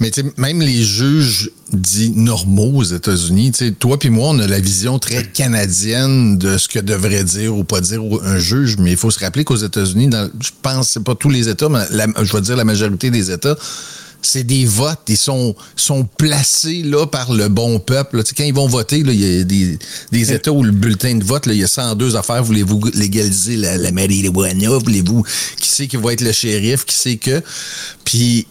Mais 0.00 0.10
tu 0.10 0.22
sais, 0.22 0.32
même 0.38 0.60
les 0.62 0.82
juges 0.82 1.50
dits 1.72 2.10
normaux 2.16 2.72
aux 2.78 2.82
États-Unis, 2.84 3.52
tu 3.52 3.66
sais, 3.66 3.70
toi 3.72 3.98
puis 3.98 4.08
moi, 4.10 4.30
on 4.30 4.38
a 4.38 4.46
la 4.46 4.58
vision 4.60 4.98
très 4.98 5.24
canadienne 5.24 6.38
de 6.38 6.56
ce 6.56 6.68
que 6.68 6.78
devrait 6.78 7.22
dire 7.24 7.54
ou 7.54 7.64
pas 7.64 7.80
dire 7.82 8.00
un 8.24 8.38
juge. 8.38 8.76
Mais 8.78 8.92
il 8.92 8.96
faut 8.96 9.10
se 9.10 9.18
rappeler 9.20 9.44
qu'aux 9.44 9.56
États-Unis, 9.56 10.08
je 10.40 10.50
pense, 10.62 10.88
c'est 10.90 11.04
pas 11.04 11.14
tous 11.14 11.28
les 11.30 11.48
États, 11.48 11.68
mais 11.68 11.84
la- 11.90 12.06
je 12.22 12.32
vais 12.32 12.40
dire 12.40 12.56
la 12.56 12.64
majorité 12.64 13.10
des 13.10 13.30
États, 13.30 13.56
c'est 14.22 14.44
des 14.44 14.64
votes. 14.66 15.00
Ils 15.08 15.16
sont, 15.16 15.54
sont 15.76 16.04
placés 16.18 16.82
là 16.82 17.06
par 17.06 17.32
le 17.32 17.48
bon 17.48 17.78
peuple. 17.78 18.16
là. 18.18 18.22
Tu 18.22 18.30
sais, 18.30 18.34
quand 18.36 18.44
ils 18.44 18.54
vont 18.54 18.66
voter, 18.68 18.98
il 18.98 19.12
y 19.12 19.40
a 19.40 19.44
des, 19.44 19.78
des 20.12 20.32
États 20.32 20.52
où 20.52 20.62
le 20.62 20.72
bulletin 20.72 21.14
de 21.14 21.24
vote, 21.24 21.44
il 21.46 21.54
y 21.56 21.64
a 21.64 21.68
102 21.68 22.16
affaires. 22.16 22.42
Voulez-vous 22.42 22.80
légaliser 22.94 23.56
la, 23.56 23.76
la 23.78 23.92
marijuana? 23.92 24.68
Voulez-vous 24.78 25.24
qui 25.58 25.68
sait 25.68 25.86
qui 25.86 25.96
va 25.96 26.12
être 26.14 26.20
le 26.22 26.32
shérif? 26.32 26.84
Qui 26.84 26.94
sait 26.94 27.16
que? 27.16 27.42
Puis 28.04 28.46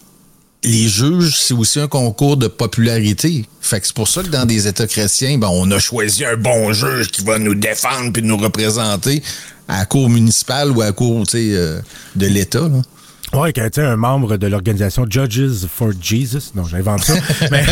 les 0.63 0.87
juges, 0.87 1.37
c'est 1.37 1.53
aussi 1.53 1.79
un 1.79 1.87
concours 1.87 2.37
de 2.37 2.47
popularité. 2.47 3.45
Fait 3.61 3.79
que 3.79 3.87
c'est 3.87 3.95
pour 3.95 4.07
ça 4.07 4.23
que 4.23 4.27
dans 4.27 4.45
des 4.45 4.67
États 4.67 4.87
chrétiens, 4.87 5.37
ben, 5.37 5.49
on 5.51 5.69
a 5.71 5.79
choisi 5.79 6.25
un 6.25 6.35
bon 6.35 6.73
juge 6.73 7.09
qui 7.09 7.23
va 7.23 7.39
nous 7.39 7.55
défendre 7.55 8.11
puis 8.11 8.21
nous 8.21 8.37
représenter 8.37 9.23
à 9.67 9.79
la 9.79 9.85
cour 9.85 10.09
municipale 10.09 10.71
ou 10.71 10.81
à 10.81 10.85
la 10.85 10.91
cour 10.91 11.23
euh, 11.33 11.81
de 12.15 12.25
l'État. 12.27 12.61
là. 12.61 12.81
Ouais, 13.31 13.53
que, 13.53 13.61
tu 13.61 13.69
sais, 13.75 13.83
un 13.83 13.95
membre 13.95 14.37
de 14.37 14.47
l'organisation 14.47 15.05
Judges 15.07 15.67
for 15.67 15.91
Jesus. 16.01 16.51
Non, 16.55 16.65
j'invente 16.65 17.03
ça. 17.03 17.13
mais, 17.51 17.63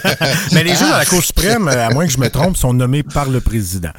mais 0.52 0.64
les 0.64 0.70
juges 0.70 0.82
à 0.82 0.98
la 0.98 1.04
Cour 1.04 1.22
suprême, 1.22 1.68
à 1.68 1.90
moins 1.90 2.06
que 2.06 2.12
je 2.12 2.18
me 2.18 2.28
trompe, 2.28 2.56
sont 2.56 2.74
nommés 2.74 3.04
par 3.04 3.30
le 3.30 3.40
président. 3.40 3.92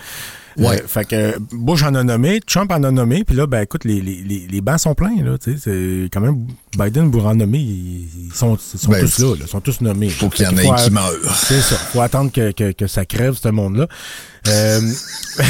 Ouais. 0.58 0.82
Euh, 0.82 0.88
fait 0.88 1.06
que 1.06 1.16
euh, 1.16 1.32
Bush 1.52 1.84
en 1.84 1.94
a 1.94 2.04
nommé, 2.04 2.40
Trump 2.40 2.72
en 2.72 2.84
a 2.84 2.92
nommé, 2.92 3.24
puis 3.24 3.36
là, 3.36 3.46
ben 3.46 3.62
écoute, 3.62 3.86
les, 3.86 4.02
les, 4.02 4.24
les, 4.24 4.48
les 4.50 4.62
bancs 4.62 4.80
sont 4.80 4.96
pleins, 4.96 5.24
là, 5.24 5.38
tu 5.38 5.54
sais, 5.54 5.58
c'est 5.64 6.10
quand 6.12 6.20
même, 6.20 6.48
Biden 6.78 7.12
pour 7.12 7.26
en 7.28 7.36
nommer, 7.36 7.60
ils, 7.60 8.08
ils 8.28 8.34
sont, 8.34 8.58
ils 8.74 8.80
sont 8.80 8.92
Ben, 8.92 9.02
tous 9.02 9.20
là, 9.20 9.30
là, 9.36 9.42
ils 9.42 9.48
sont 9.48 9.62
tous 9.62 9.82
nommés. 9.82 10.10
Faut 10.10 10.30
qu'il 10.30 10.46
y 10.46 10.48
en 10.48 10.58
ait 10.58 10.84
qui 10.84 10.92
meurent. 10.92 11.36
C'est 11.36 11.62
ça, 11.62 11.76
faut 11.76 12.02
attendre 12.02 12.32
que, 12.32 12.52
que, 12.52 12.72
que 12.72 12.88
ça 12.88 13.06
crève, 13.06 13.36
ce 13.36 13.50
monde-là. 13.50 13.88
Euh, 14.48 14.82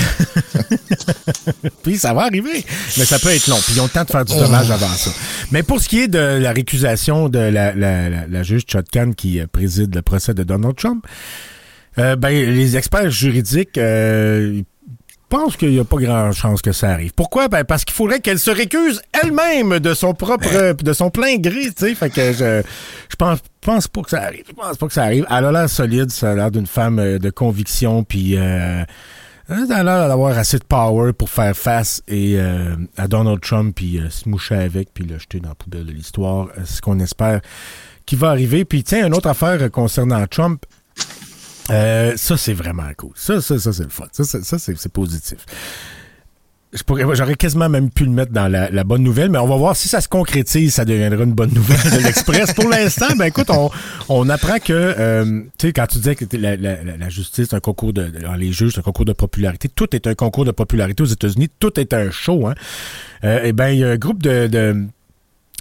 puis 1.84 1.98
ça 1.98 2.14
va 2.14 2.24
arriver, 2.24 2.66
mais 2.98 3.06
ça 3.06 3.20
peut 3.20 3.30
être 3.30 3.48
long, 3.48 3.60
puis 3.64 3.76
ils 3.76 3.80
ont 3.80 3.86
le 3.86 3.90
temps 3.90 4.04
de 4.04 4.10
faire 4.10 4.26
du 4.26 4.36
dommage 4.36 4.72
avant 4.72 4.88
ça. 4.88 5.12
Mais 5.52 5.64
pour 5.64 5.80
ce 5.80 5.88
qui 5.88 6.02
est 6.02 6.08
de 6.08 6.18
la 6.18 6.52
récusation 6.52 7.30
de 7.30 7.40
la, 7.40 7.74
la, 7.74 8.10
la, 8.10 8.28
la 8.28 8.44
juge 8.44 8.66
Chotkan 8.66 9.12
qui 9.14 9.40
euh, 9.40 9.48
préside 9.50 9.96
le 9.96 10.02
procès 10.02 10.34
de 10.34 10.44
Donald 10.44 10.76
Trump, 10.76 11.06
euh, 12.00 12.16
ben, 12.16 12.30
les 12.30 12.78
experts 12.78 13.10
juridiques 13.10 13.78
euh, 13.78 14.62
pense 15.30 15.58
qu'il 15.58 15.72
n'y 15.72 15.80
a 15.80 15.84
pas 15.84 15.98
grand 15.98 16.32
chance 16.32 16.62
que 16.62 16.72
ça 16.72 16.90
arrive. 16.90 17.12
Pourquoi? 17.16 17.48
Ben, 17.48 17.64
parce 17.64 17.86
qu'il 17.86 17.96
faudrait 17.96 18.20
qu'elle 18.20 18.40
se 18.40 18.52
récuse 18.52 19.02
elle-même 19.24 19.80
de 19.80 19.94
son 19.94 20.14
propre, 20.14 20.74
de 20.74 20.94
son 20.94 21.10
plein 21.10 21.38
gré, 21.38 21.66
tu 21.66 21.86
sais. 21.86 21.96
Fait 21.96 22.10
que 22.10 22.34
je, 22.34 22.62
je 23.10 23.16
pense, 23.18 23.40
pense 23.62 23.88
pas 23.88 24.02
que 24.02 24.10
ça 24.10 24.22
arrive. 24.24 24.44
Je 24.48 24.54
pense 24.54 24.78
pas 24.78 24.88
que 24.88 24.94
ça 24.94 25.04
arrive. 25.04 25.26
Elle 25.30 25.46
a 25.46 25.52
l'air 25.52 25.70
solide, 25.70 26.12
ça 26.12 26.32
a 26.32 26.36
l'air 26.36 26.52
d'une 26.52 26.68
femme 26.68 27.00
euh, 27.00 27.20
de 27.20 27.30
conviction, 27.30 28.04
puis 28.04 28.38
euh, 28.38 28.84
elle 29.50 29.72
a 29.72 29.84
l'air 29.84 30.08
d'avoir 30.10 30.38
assez 30.38 30.60
de 30.60 30.64
power 30.66 31.14
pour 31.14 31.30
faire 31.30 31.56
face 31.56 32.04
et, 32.08 32.36
euh, 32.38 32.76
à 32.98 33.08
Donald 33.08 33.40
Trump, 33.40 33.74
puis 33.76 33.98
euh, 33.98 34.10
se 34.10 34.28
moucher 34.28 34.56
avec, 34.56 34.94
puis 34.94 35.06
le 35.06 35.18
jeter 35.18 35.40
dans 35.40 35.50
la 35.50 35.56
poubelle 35.56 35.86
de 35.86 35.92
l'histoire. 35.94 36.50
Euh, 36.58 36.66
ce 36.66 36.82
qu'on 36.82 37.00
espère 37.00 37.40
qui 38.06 38.16
va 38.16 38.30
arriver. 38.30 38.66
Puis 38.66 38.84
tiens, 38.84 39.08
une 39.08 39.14
autre 39.14 39.30
affaire 39.30 39.72
concernant 39.72 40.26
Trump. 40.28 40.66
Euh, 41.70 42.14
ça, 42.16 42.38
c'est 42.38 42.54
vraiment 42.54 42.90
cool. 42.98 43.12
Ça, 43.16 43.42
ça, 43.42 43.58
ça 43.60 43.74
c'est 43.74 43.84
le 43.84 43.90
fun. 43.90 44.06
Ça, 44.12 44.24
ça, 44.24 44.58
c'est 44.60 44.92
positif. 44.92 45.40
J'aurais 47.14 47.36
quasiment 47.36 47.70
même 47.70 47.90
pu 47.90 48.04
le 48.04 48.12
mettre 48.12 48.34
dans 48.34 48.50
la, 48.50 48.70
la 48.70 48.84
bonne 48.84 49.02
nouvelle, 49.02 49.30
mais 49.30 49.38
on 49.38 49.48
va 49.48 49.56
voir 49.56 49.76
si 49.76 49.88
ça 49.88 50.02
se 50.02 50.10
concrétise, 50.10 50.74
ça 50.74 50.84
deviendra 50.84 51.24
une 51.24 51.32
bonne 51.34 51.54
nouvelle 51.54 51.92
de 51.92 52.04
l'Express. 52.04 52.54
Pour 52.54 52.70
l'instant, 52.70 53.08
ben 53.18 53.26
écoute, 53.26 53.50
on, 53.50 53.70
on 54.10 54.30
apprend 54.30 54.60
que, 54.60 54.74
euh, 54.74 55.42
tu 55.58 55.68
sais, 55.68 55.74
quand 55.74 55.88
tu 55.88 56.00
disais 56.00 56.16
que 56.16 56.26
la, 56.36 56.58
la- 56.58 56.84
la- 56.84 57.10
justice, 57.10 57.54
un 57.54 57.62
concours 57.62 57.94
de, 57.94 58.04
de- 58.10 58.20
les 58.38 58.52
juges, 58.52 58.74
c'est 58.74 58.80
un 58.80 58.84
concours 58.84 59.06
de 59.06 59.14
popularité, 59.14 59.70
tout 59.70 59.96
est 59.96 60.08
un 60.08 60.14
concours 60.14 60.44
de 60.44 60.52
popularité 60.52 61.02
aux 61.04 61.08
États-Unis, 61.08 61.48
tout 61.58 61.80
est 61.80 61.94
un 61.94 62.12
show, 62.12 62.48
hein. 62.48 62.54
Euh, 63.24 63.40
eh 63.46 63.54
ben, 63.54 63.70
il 63.70 63.80
y 63.80 63.84
a 63.86 63.90
un 63.90 63.98
groupe 63.98 64.22
de, 64.22 64.48
de 64.48 64.86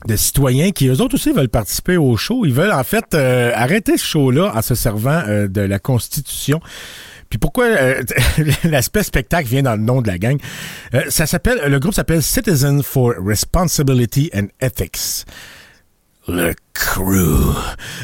de 0.04 0.16
citoyens 0.16 0.70
qui, 0.72 0.88
eux 0.88 1.00
autres 1.00 1.14
aussi, 1.14 1.32
veulent 1.32 1.48
participer 1.48 1.96
au 1.96 2.16
show. 2.16 2.44
Ils 2.44 2.52
veulent, 2.52 2.72
en 2.72 2.84
fait, 2.84 3.14
euh, 3.14 3.50
arrêter 3.54 3.96
ce 3.96 4.04
show-là 4.04 4.52
en 4.54 4.62
se 4.62 4.74
servant 4.74 5.22
euh, 5.26 5.48
de 5.48 5.62
la 5.62 5.78
Constitution. 5.78 6.60
Puis 7.28 7.38
pourquoi 7.38 7.64
euh, 7.64 8.02
l'aspect 8.64 9.02
spectacle 9.02 9.48
vient 9.48 9.62
dans 9.62 9.74
le 9.74 9.82
nom 9.82 10.02
de 10.02 10.06
la 10.06 10.18
gang? 10.18 10.38
Euh, 10.94 11.02
ça 11.08 11.26
s'appelle, 11.26 11.60
le 11.66 11.78
groupe 11.78 11.94
s'appelle 11.94 12.22
Citizens 12.22 12.82
for 12.82 13.14
Responsibility 13.18 14.30
and 14.34 14.46
Ethics. 14.60 15.24
Le 16.28 16.52
crew. 16.74 17.54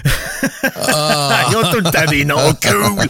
Ils 0.45 1.57
ont 1.57 1.71
tout 1.73 1.79
le 1.79 1.91
temps 1.91 2.09
des 2.11 2.25
noms 2.25 2.53
cool. 2.63 3.09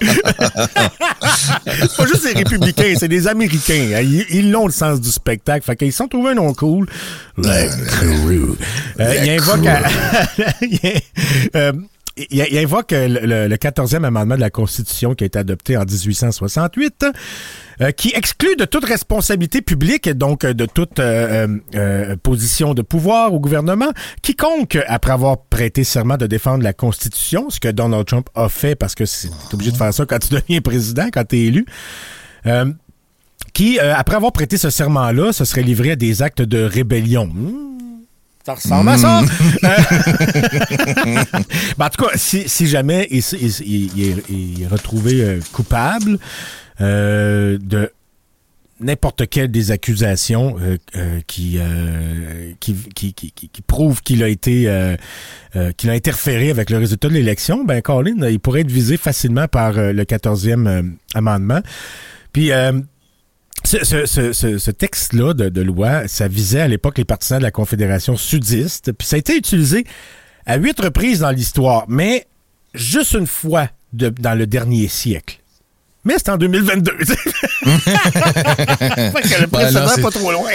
c'est 1.66 1.96
pas 1.96 2.06
juste 2.06 2.24
les 2.24 2.32
républicains, 2.32 2.94
c'est 2.98 3.08
des 3.08 3.26
américains. 3.28 3.90
hein. 3.94 4.00
Ils, 4.02 4.24
ils 4.30 4.56
ont 4.56 4.66
le 4.66 4.72
sens 4.72 5.00
du 5.00 5.10
spectacle. 5.10 5.64
Fait 5.64 5.76
qu'ils 5.76 5.92
sont 5.92 6.08
trouvés 6.08 6.30
un 6.30 6.34
nom 6.34 6.52
cool. 6.54 6.88
Le 7.36 7.86
crew. 7.86 8.56
Euh, 9.00 9.14
il 9.22 9.30
invoque 9.30 9.66
à- 9.66 9.82
il, 10.62 10.80
euh, 11.56 11.72
il- 12.16 12.46
il 12.50 12.58
invoque 12.58 12.92
euh, 12.92 13.08
le, 13.08 13.20
le- 13.26 13.48
le 13.48 13.56
14e 13.56 14.04
amendement 14.04 14.36
de 14.36 14.40
la 14.40 14.50
Constitution 14.50 15.14
qui 15.14 15.24
a 15.24 15.26
été 15.26 15.38
adopté 15.38 15.76
en 15.76 15.84
1868, 15.84 17.06
euh, 17.80 17.90
qui 17.90 18.12
exclut 18.14 18.54
de 18.56 18.64
toute 18.64 18.84
responsabilité 18.84 19.62
publique, 19.62 20.08
donc 20.10 20.44
euh, 20.44 20.52
de 20.54 20.66
toute 20.66 20.98
euh, 20.98 21.46
euh, 21.46 21.58
euh, 21.74 22.16
position 22.22 22.74
de 22.74 22.82
pouvoir 22.82 23.32
au 23.32 23.40
gouvernement, 23.40 23.90
quiconque, 24.20 24.78
après 24.86 25.12
avoir 25.12 25.38
prêté 25.38 25.84
serment 25.84 26.16
de 26.16 26.26
défendre 26.26 26.62
la 26.62 26.72
Constitution, 26.72 27.48
ce 27.50 27.60
que 27.60 27.68
Donald 27.68 28.06
Trump 28.06 28.28
a 28.34 28.48
fait 28.48 28.74
parce 28.74 28.94
que 28.94 29.04
c'est 29.06 29.30
obligé 29.52 29.70
de 29.72 29.76
faire 29.76 29.92
ça 29.94 30.04
quand 30.06 30.18
tu 30.18 30.34
deviens 30.34 30.60
président, 30.60 31.06
quand 31.12 31.24
tu 31.26 31.36
es 31.36 31.40
élu, 31.46 31.64
euh, 32.46 32.72
qui, 33.54 33.78
euh, 33.78 33.94
après 33.96 34.16
avoir 34.16 34.32
prêté 34.32 34.56
ce 34.56 34.70
serment-là, 34.70 35.32
se 35.32 35.44
serait 35.44 35.62
livré 35.62 35.92
à 35.92 35.96
des 35.96 36.22
actes 36.22 36.42
de 36.42 36.62
rébellion. 36.62 37.26
Hmm, 37.26 37.52
ça 38.44 38.54
ressemble 38.54 38.88
à 38.88 38.98
ça. 38.98 39.20
Euh, 39.20 39.26
ben, 41.78 41.86
en 41.86 41.88
tout 41.90 42.04
cas, 42.04 42.10
si, 42.16 42.48
si 42.48 42.66
jamais 42.66 43.06
il, 43.10 43.18
il- 43.18 43.46
il- 43.66 43.90
il 43.96 44.08
est, 44.08 44.30
il 44.30 44.62
est 44.62 44.66
retrouvé 44.66 45.20
euh, 45.22 45.40
coupable 45.52 46.18
euh, 46.80 47.58
de 47.58 47.90
n'importe 48.80 49.28
quelle 49.28 49.50
des 49.50 49.70
accusations 49.70 50.56
euh, 50.60 50.76
euh, 50.96 51.20
qui, 51.26 51.56
euh, 51.58 52.52
qui, 52.60 52.74
qui, 52.94 53.12
qui, 53.14 53.30
qui- 53.32 53.62
prouvent 53.62 54.02
qu'il 54.02 54.22
a 54.22 54.28
été 54.28 54.68
qu'il 55.76 55.90
a 55.90 55.92
interféré 55.92 56.50
avec 56.50 56.68
le 56.70 56.78
résultat 56.78 57.08
de 57.08 57.14
l'élection, 57.14 57.64
ben 57.64 57.80
Colin, 57.80 58.16
il 58.28 58.40
pourrait 58.40 58.62
être 58.62 58.70
visé 58.70 58.96
facilement 58.96 59.46
par 59.48 59.72
le 59.74 60.02
14e 60.04 60.66
euh, 60.66 60.82
amendement. 61.14 61.60
Puis 62.32 62.50
ce, 63.64 64.70
texte-là 64.70 65.34
de, 65.34 65.60
loi, 65.62 66.08
ça 66.08 66.28
visait 66.28 66.60
à 66.60 66.68
l'époque 66.68 66.98
les 66.98 67.04
partisans 67.04 67.38
de 67.38 67.44
la 67.44 67.50
Confédération 67.50 68.16
sudiste, 68.16 68.92
puis 68.92 69.06
ça 69.06 69.16
a 69.16 69.18
été 69.18 69.36
utilisé 69.36 69.84
à 70.46 70.56
huit 70.56 70.78
reprises 70.80 71.20
dans 71.20 71.30
l'histoire, 71.30 71.84
mais 71.88 72.26
juste 72.74 73.12
une 73.12 73.26
fois 73.26 73.68
dans 73.92 74.36
le 74.38 74.46
dernier 74.46 74.88
siècle. 74.88 75.41
Mais 76.04 76.14
c'est 76.16 76.30
en 76.30 76.36
2022. 76.36 76.92
tu 77.00 77.06
sais. 77.06 77.16
Fait 77.16 77.22
que 79.22 79.40
le 79.40 79.46
Ben, 79.46 79.48
précédent, 79.50 79.88
c'est- 79.94 80.02
pas 80.02 80.10
trop 80.10 80.32
loin. 80.32 80.50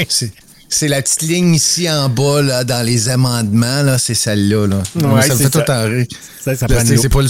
C'est- 0.70 0.88
la 0.90 1.02
petite 1.02 1.22
ligne 1.22 1.56
ici 1.56 1.90
en 1.90 2.10
bas, 2.10 2.42
là, 2.42 2.64
dans 2.66 2.86
les 2.86 3.08
amendements, 3.10 3.84
là, 3.84 3.98
c'est 3.98 4.14
celle-là. 4.16 4.68
Là. 4.68 4.84
Ça 5.22 5.34
me 5.34 5.40
fait 5.40 5.44
ça. 5.44 5.50
tout 5.50 5.72
en 5.72 5.84
rire. 5.86 6.06
Ça, 6.44 6.56
ça 6.56 6.68
c'est 6.98 7.10
pas 7.10 7.22
le 7.22 7.30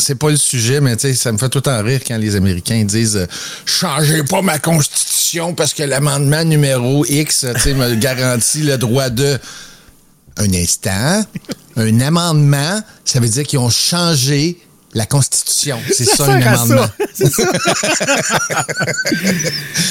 c'est 0.00 0.14
pas 0.14 0.30
le 0.30 0.36
sujet, 0.36 0.80
mais 0.80 0.96
ça 0.96 1.32
me 1.32 1.38
fait 1.38 1.48
tout 1.48 1.68
en 1.68 1.82
rire 1.82 2.00
quand 2.06 2.16
les 2.18 2.36
Américains 2.36 2.84
disent 2.84 3.16
euh, 3.16 3.26
changez 3.66 4.22
pas 4.22 4.42
ma 4.42 4.60
constitution 4.60 5.54
parce 5.54 5.74
que 5.74 5.82
l'amendement 5.82 6.44
numéro 6.44 7.04
X, 7.04 7.42
me 7.42 7.94
garantit 8.00 8.62
le 8.62 8.78
droit 8.78 9.10
de 9.10 9.36
un 10.36 10.52
instant. 10.54 11.24
Un 11.76 12.00
amendement, 12.00 12.80
ça 13.04 13.18
veut 13.18 13.28
dire 13.28 13.42
qu'ils 13.44 13.58
ont 13.58 13.70
changé 13.70 14.58
la 14.94 15.06
constitution. 15.06 15.78
C'est 15.92 16.04
ça, 16.04 16.24
un 16.26 16.40
amendement. 16.42 16.86
ça. 16.86 17.04
C'est 17.14 17.30
ça. 17.32 17.50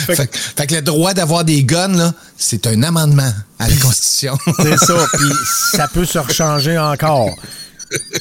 Fait, 0.07 0.27
que- 0.27 0.37
fait 0.37 0.67
que 0.67 0.75
le 0.75 0.81
droit 0.81 1.13
d'avoir 1.13 1.43
des 1.43 1.63
guns, 1.63 1.89
là, 1.89 2.13
c'est 2.37 2.65
un 2.67 2.81
amendement 2.83 3.31
à 3.59 3.67
la 3.67 3.75
constitution. 3.75 4.37
C'est 4.61 4.77
ça. 4.77 5.05
Puis 5.13 5.29
ça 5.73 5.87
peut 5.87 6.05
se 6.05 6.17
rechanger 6.17 6.77
encore. 6.77 7.29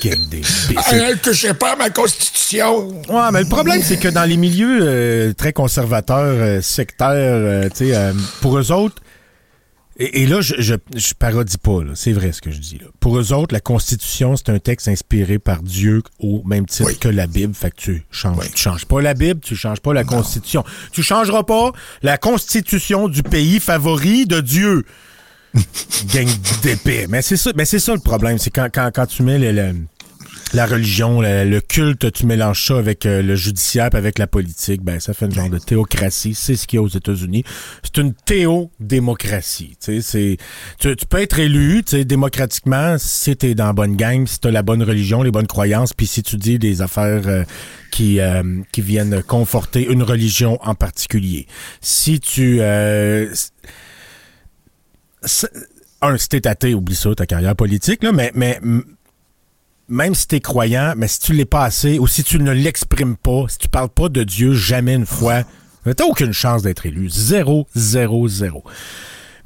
Des 0.03 0.13
imbéciles. 0.13 1.19
touchez 1.23 1.55
pas 1.55 1.73
à 1.73 1.77
ma 1.77 1.91
constitution. 1.91 2.89
Ouais, 3.09 3.31
mais 3.33 3.41
le 3.43 3.49
problème, 3.49 3.83
c'est 3.83 3.97
que 3.97 4.09
dans 4.09 4.25
les 4.25 4.37
milieux 4.37 4.79
euh, 4.83 5.33
très 5.33 5.53
conservateurs, 5.53 6.19
euh, 6.25 6.61
sectaires, 6.63 7.11
euh, 7.11 7.69
tu 7.71 7.89
sais, 7.89 7.97
euh, 7.97 8.13
pour 8.41 8.59
eux 8.59 8.71
autres, 8.71 8.97
et, 9.99 10.23
et 10.23 10.27
là, 10.27 10.41
je, 10.41 10.55
je, 10.59 10.75
je 10.95 11.15
parodie 11.15 11.57
pas, 11.59 11.83
là, 11.83 11.93
c'est 11.95 12.13
vrai 12.13 12.33
ce 12.33 12.41
que 12.43 12.51
je 12.51 12.59
dis. 12.59 12.79
Là. 12.79 12.87
Pour 13.01 13.19
eux 13.19 13.33
autres, 13.33 13.55
la 13.55 13.61
Constitution, 13.61 14.37
c'est 14.37 14.51
un 14.51 14.59
texte 14.59 14.89
inspiré 14.89 15.39
par 15.39 15.63
Dieu 15.63 16.03
au 16.19 16.43
même 16.45 16.67
titre 16.67 16.89
Oui. 16.91 16.99
que 16.99 17.09
la 17.09 17.27
Bible. 17.27 17.55
Fait 17.55 17.71
que 17.71 17.77
tu 17.77 18.05
changes, 18.11 18.37
Oui. 18.39 18.47
tu 18.55 18.61
changes 18.63 18.85
pas 18.85 19.01
la 19.01 19.15
Bible, 19.15 19.41
tu 19.41 19.57
changes 19.57 19.81
pas 19.81 19.95
la 19.95 20.05
Constitution. 20.05 20.65
Tu 20.93 21.03
changeras 21.03 21.43
pas 21.45 21.73
la 22.03 22.19
Constitution 22.19 23.09
du 23.09 23.23
pays 23.23 23.59
favori 23.61 24.27
de 24.27 24.41
Dieu. 24.41 24.85
Gang 26.13 26.29
d'épée. 26.63 27.07
Mais 27.09 27.23
c'est 27.23 27.37
ça, 27.39 27.51
mais 27.57 27.65
c'est 27.65 27.79
ça 27.79 27.95
le 27.95 28.01
problème, 28.01 28.37
c'est 28.39 28.51
quand, 28.51 28.69
quand, 28.73 28.91
quand 28.95 29.07
tu 29.07 29.23
mets 29.23 29.39
le- 29.39 29.53
le- 29.53 29.75
la 30.53 30.67
religion, 30.67 31.21
le, 31.21 31.61
culte, 31.61 32.13
tu 32.13 32.27
mélanges 32.27 32.67
ça 32.67 32.79
avec 32.79 33.05
euh, 33.05 33.21
le 33.21 33.35
judiciaire 33.35 33.91
avec 33.93 34.19
la 34.19 34.27
politique, 34.27 34.83
ben 34.83 35.01
ça 35.01 35.13
fait 35.13 35.27
une 35.27 35.35
genre 35.35 35.51
de 35.51 35.59
théocratie. 35.59 36.35
C'est 36.35 36.55
ce 36.55 36.67
qu'il 36.67 36.77
y 36.77 36.81
a 36.81 36.83
aux 36.83 36.89
États-Unis. 36.89 37.43
C'est 37.83 37.99
une 37.99 38.15
théodémocratie. 38.15 39.77
Tu 39.83 40.01
tu, 40.79 41.07
peux 41.09 41.21
être 41.21 41.39
élu, 41.39 41.83
démocratiquement 41.83 42.97
si 42.99 43.37
t'es 43.37 43.55
dans 43.55 43.67
la 43.67 43.73
bonne 43.73 43.97
gang, 43.97 44.27
si 44.27 44.39
t'as 44.39 44.51
la 44.51 44.63
bonne 44.63 44.83
religion, 44.83 45.23
les 45.23 45.33
bonnes 45.33 45.47
croyances, 45.47 45.93
puis 45.93 46.07
si 46.07 46.23
tu 46.23 46.37
dis 46.37 46.59
des 46.59 46.81
affaires 46.81 47.27
euh, 47.27 47.43
qui 47.91 48.21
euh, 48.21 48.43
qui 48.73 48.83
viennent 48.83 49.23
conforter 49.23 49.87
une 49.91 50.03
religion 50.03 50.59
en 50.63 50.75
particulier. 50.75 51.47
Si 51.81 52.21
tu 52.21 52.61
un, 56.03 56.19
si 56.19 56.29
t'es 56.29 56.47
athée, 56.47 56.75
oublie 56.75 56.95
ça, 56.95 57.15
ta 57.15 57.27
carrière 57.27 57.57
politique, 57.57 58.03
là, 58.03 58.13
mais, 58.13 58.61
même 59.89 60.15
si 60.15 60.27
t'es 60.27 60.41
croyant, 60.41 60.95
mais 60.97 61.09
si 61.09 61.21
tu 61.21 61.33
l'es 61.33 61.45
pas 61.45 61.65
assez, 61.65 61.99
ou 61.99 62.07
si 62.07 62.25
tu 62.25 62.39
ne 62.39 62.51
l'exprimes 62.51 63.17
pas, 63.17 63.47
si 63.49 63.59
tu 63.59 63.69
parles 63.69 63.89
pas 63.89 64.09
de 64.09 64.25
Dieu 64.25 64.53
jamais 64.55 64.95
une 64.95 65.07
fois, 65.07 65.45
t'as 65.85 66.05
aucune 66.05 66.33
chance 66.33 66.63
d'être 66.63 66.87
élu. 66.87 67.09
Zéro, 67.09 67.67
zéro, 67.75 68.29
zéro. 68.29 68.65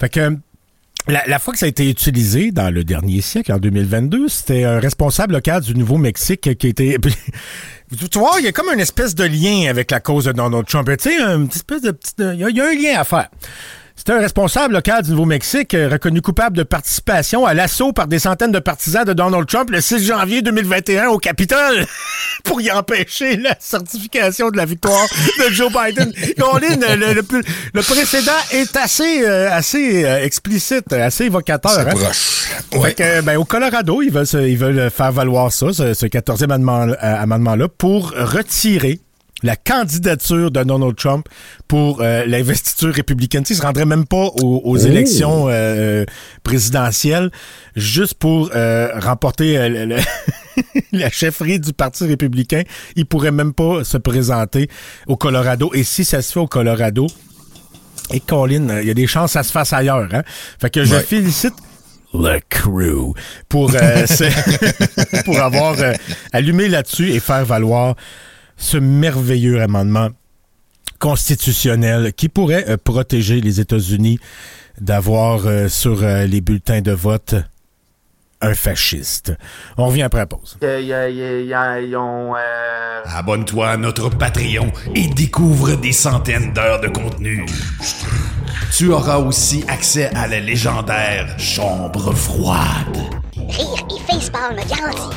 Fait 0.01 0.09
que, 0.09 0.37
la, 1.07 1.27
la 1.27 1.39
fois 1.39 1.53
que 1.53 1.59
ça 1.59 1.67
a 1.67 1.69
été 1.69 1.89
utilisé 1.89 2.53
dans 2.53 2.73
le 2.73 2.85
dernier 2.85 3.21
siècle, 3.21 3.53
en 3.53 3.59
2022, 3.59 4.29
c'était 4.29 4.65
un 4.65 4.79
responsable 4.79 5.35
local 5.35 5.63
du 5.63 5.75
Nouveau-Mexique 5.75 6.57
qui 6.57 6.67
été... 6.69 6.97
tu 8.11 8.19
vois, 8.19 8.37
il 8.39 8.45
y 8.45 8.49
a 8.49 8.53
comme 8.53 8.69
une 8.73 8.81
espèce 8.81 9.15
de 9.15 9.25
lien 9.25 9.69
avec 9.69 9.91
la 9.91 10.01
cause 10.01 10.25
de 10.25 10.33
Donald 10.33 10.67
Trump. 10.67 10.89
Tu 10.99 11.11
sais, 11.11 11.21
une 11.21 11.49
espèce 11.49 11.83
de 11.83 11.91
petit... 11.91 12.13
Il 12.19 12.57
y 12.57 12.61
a 12.61 12.67
un 12.67 12.75
lien 12.75 13.01
à 13.01 13.05
faire. 13.05 13.29
C'était 14.01 14.13
un 14.15 14.21
responsable 14.21 14.73
local 14.73 15.03
du 15.03 15.11
Nouveau-Mexique 15.11 15.75
euh, 15.75 15.91
reconnu 15.91 16.23
coupable 16.23 16.57
de 16.57 16.63
participation 16.63 17.45
à 17.45 17.53
l'assaut 17.53 17.93
par 17.93 18.07
des 18.07 18.19
centaines 18.19 18.51
de 18.51 18.59
partisans 18.59 19.05
de 19.05 19.13
Donald 19.13 19.47
Trump 19.47 19.69
le 19.69 19.83
6 19.83 20.07
janvier 20.07 20.41
2021 20.41 21.09
au 21.09 21.19
Capitole 21.19 21.85
pour 22.45 22.63
y 22.63 22.71
empêcher 22.71 23.37
la 23.37 23.55
certification 23.61 24.49
de 24.49 24.57
la 24.57 24.65
victoire 24.65 25.07
de 25.39 25.53
Joe 25.53 25.71
Biden. 25.71 26.15
Colin, 26.39 26.97
le, 26.97 27.13
le, 27.75 27.83
précédent 27.83 28.33
est 28.53 28.75
assez, 28.75 29.23
euh, 29.23 29.53
assez 29.53 30.07
euh, 30.07 30.25
explicite, 30.25 30.91
assez 30.95 31.25
évocateur. 31.27 31.71
C'est 31.71 31.81
hein? 31.81 31.95
proche. 31.95 32.49
Fait 32.83 32.95
que, 32.95 33.21
ben, 33.21 33.37
au 33.37 33.45
Colorado, 33.45 34.01
ils 34.01 34.11
veulent, 34.11 34.49
ils 34.49 34.57
veulent 34.57 34.91
faire 34.91 35.13
valoir 35.13 35.53
ça, 35.53 35.75
ce, 35.75 35.93
ce 35.93 36.07
14e 36.07 36.45
amendement- 36.45 36.89
euh, 36.89 36.97
amendement-là, 37.23 37.69
pour 37.69 38.13
retirer 38.13 38.99
la 39.43 39.57
candidature 39.57 40.51
de 40.51 40.63
Donald 40.63 40.97
Trump 40.97 41.27
pour 41.69 42.01
euh, 42.03 42.25
l'investiture 42.27 42.93
républicaine. 42.95 43.43
Tu 43.43 43.49
sais, 43.49 43.55
il 43.55 43.61
se 43.61 43.63
rendrait 43.67 43.87
même 43.87 44.07
pas 44.07 44.27
aux, 44.43 44.61
aux 44.65 44.77
élections 44.77 45.47
euh, 45.49 46.05
présidentielles 46.43 47.31
juste 47.77 48.15
pour 48.15 48.51
euh, 48.55 48.89
remporter 48.99 49.57
euh, 49.59 49.69
le- 49.69 49.85
le- 49.87 50.63
la 50.93 51.11
chefferie 51.11 51.59
du 51.61 51.73
Parti 51.73 52.05
républicain. 52.05 52.63
Il 52.97 53.07
pourrait 53.07 53.31
même 53.31 53.53
pas 53.55 53.85
se 53.85 53.97
présenter 53.97 54.69
au 55.07 55.17
Colorado. 55.17 55.71
Et 55.75 55.85
si 55.85 56.05
ça 56.05 56.21
se 56.23 56.33
fait 56.33 56.41
au 56.41 56.47
Colorado, 56.49 57.07
et 58.13 58.21
Colin, 58.21 58.69
euh, 58.71 58.83
il 58.83 58.89
y 58.89 58.91
a 58.91 58.95
des 58.95 59.07
chances 59.07 59.31
que 59.31 59.33
ça 59.35 59.43
se 59.43 59.53
fasse 59.53 59.73
ailleurs. 59.73 60.09
Hein? 60.13 60.23
Fait 60.61 60.69
que 60.71 60.85
je 60.85 60.95
Ouais. 60.95 61.01
félicite 61.03 61.55
le 62.13 62.41
crew 62.49 63.15
pour, 63.49 63.71
euh, 63.75 64.05
pour 65.25 65.39
avoir 65.41 65.81
euh, 65.81 65.93
allumé 66.33 66.69
là-dessus 66.69 67.11
et 67.13 67.21
faire 67.21 67.45
valoir 67.45 67.95
ce 68.61 68.77
merveilleux 68.77 69.61
amendement 69.61 70.11
constitutionnel 71.01 72.13
qui 72.13 72.29
pourrait 72.29 72.67
euh, 72.69 72.77
protéger 72.77 73.41
les 73.41 73.59
États-Unis 73.59 74.21
d'avoir 74.81 75.47
euh, 75.47 75.69
sur 75.69 76.03
euh, 76.03 76.27
les 76.27 76.41
bulletins 76.41 76.83
de 76.83 76.93
vote 76.93 77.35
un 78.43 78.55
fasciste. 78.55 79.35
On 79.77 79.87
revient 79.87 80.03
après 80.03 80.21
la 80.21 80.27
pause. 80.27 80.57
Euh, 80.63 81.53
Abonne-toi 83.05 83.69
à 83.69 83.77
notre 83.77 84.09
Patreon 84.09 84.73
et 84.95 85.09
découvre 85.09 85.75
des 85.75 85.93
centaines 85.93 86.53
d'heures 86.53 86.81
de 86.81 86.89
contenu. 86.89 87.45
Tu 88.75 88.89
auras 88.91 89.19
aussi 89.19 89.63
accès 89.69 90.07
à 90.15 90.27
la 90.27 90.41
légendaire 90.41 91.39
Chambre 91.39 92.15
froide. 92.15 92.97
Rire 93.37 93.87
et 93.91 94.01
facepalm 94.13 94.57
garanti. 94.57 95.17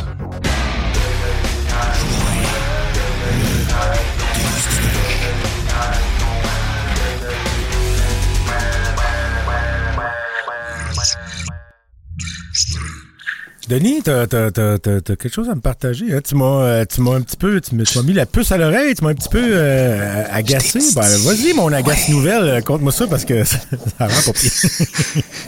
Denis, 13.69 14.01
t'as, 14.03 14.27
t'as- 14.27 14.51
t'as- 14.51 14.77
t'as- 14.77 14.99
t'as 14.99 15.15
quelque 15.15 15.33
chose 15.33 15.47
à 15.49 15.55
me 15.55 15.61
partager. 15.61 16.13
Hein? 16.13 16.19
Tu, 16.27 16.35
m'as, 16.35 16.63
euh, 16.63 16.85
tu 16.85 16.99
m'as 16.99 17.15
un 17.15 17.21
petit 17.21 17.37
peu, 17.37 17.61
tu 17.61 17.75
m'as, 17.75 17.85
mis 18.03 18.11
la 18.11 18.25
puce 18.25 18.51
à 18.51 18.57
l'oreille, 18.57 18.93
tu 18.93 19.03
m'as 19.05 19.11
un 19.11 19.15
petit 19.15 19.29
peu 19.29 19.41
euh, 19.41 20.23
agacé. 20.29 20.79
Ben, 20.95 21.17
vas-y, 21.19 21.53
mon 21.53 21.71
agace 21.71 22.09
nouvelle, 22.09 22.43
euh, 22.43 22.61
conte-moi 22.61 22.91
ça 22.91 23.07
parce 23.07 23.23
que 23.23 23.41
ça, 23.45 23.57
ça 23.97 24.07
rend 24.07 24.21
pas 24.25 24.33
pire. 24.33 24.51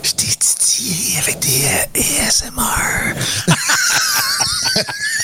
Je 0.02 0.12
t'ai 0.12 0.26
titillé 0.34 1.18
avec 1.18 1.38
des 1.40 1.66
euh, 1.66 2.26
ASMR. 2.26 3.14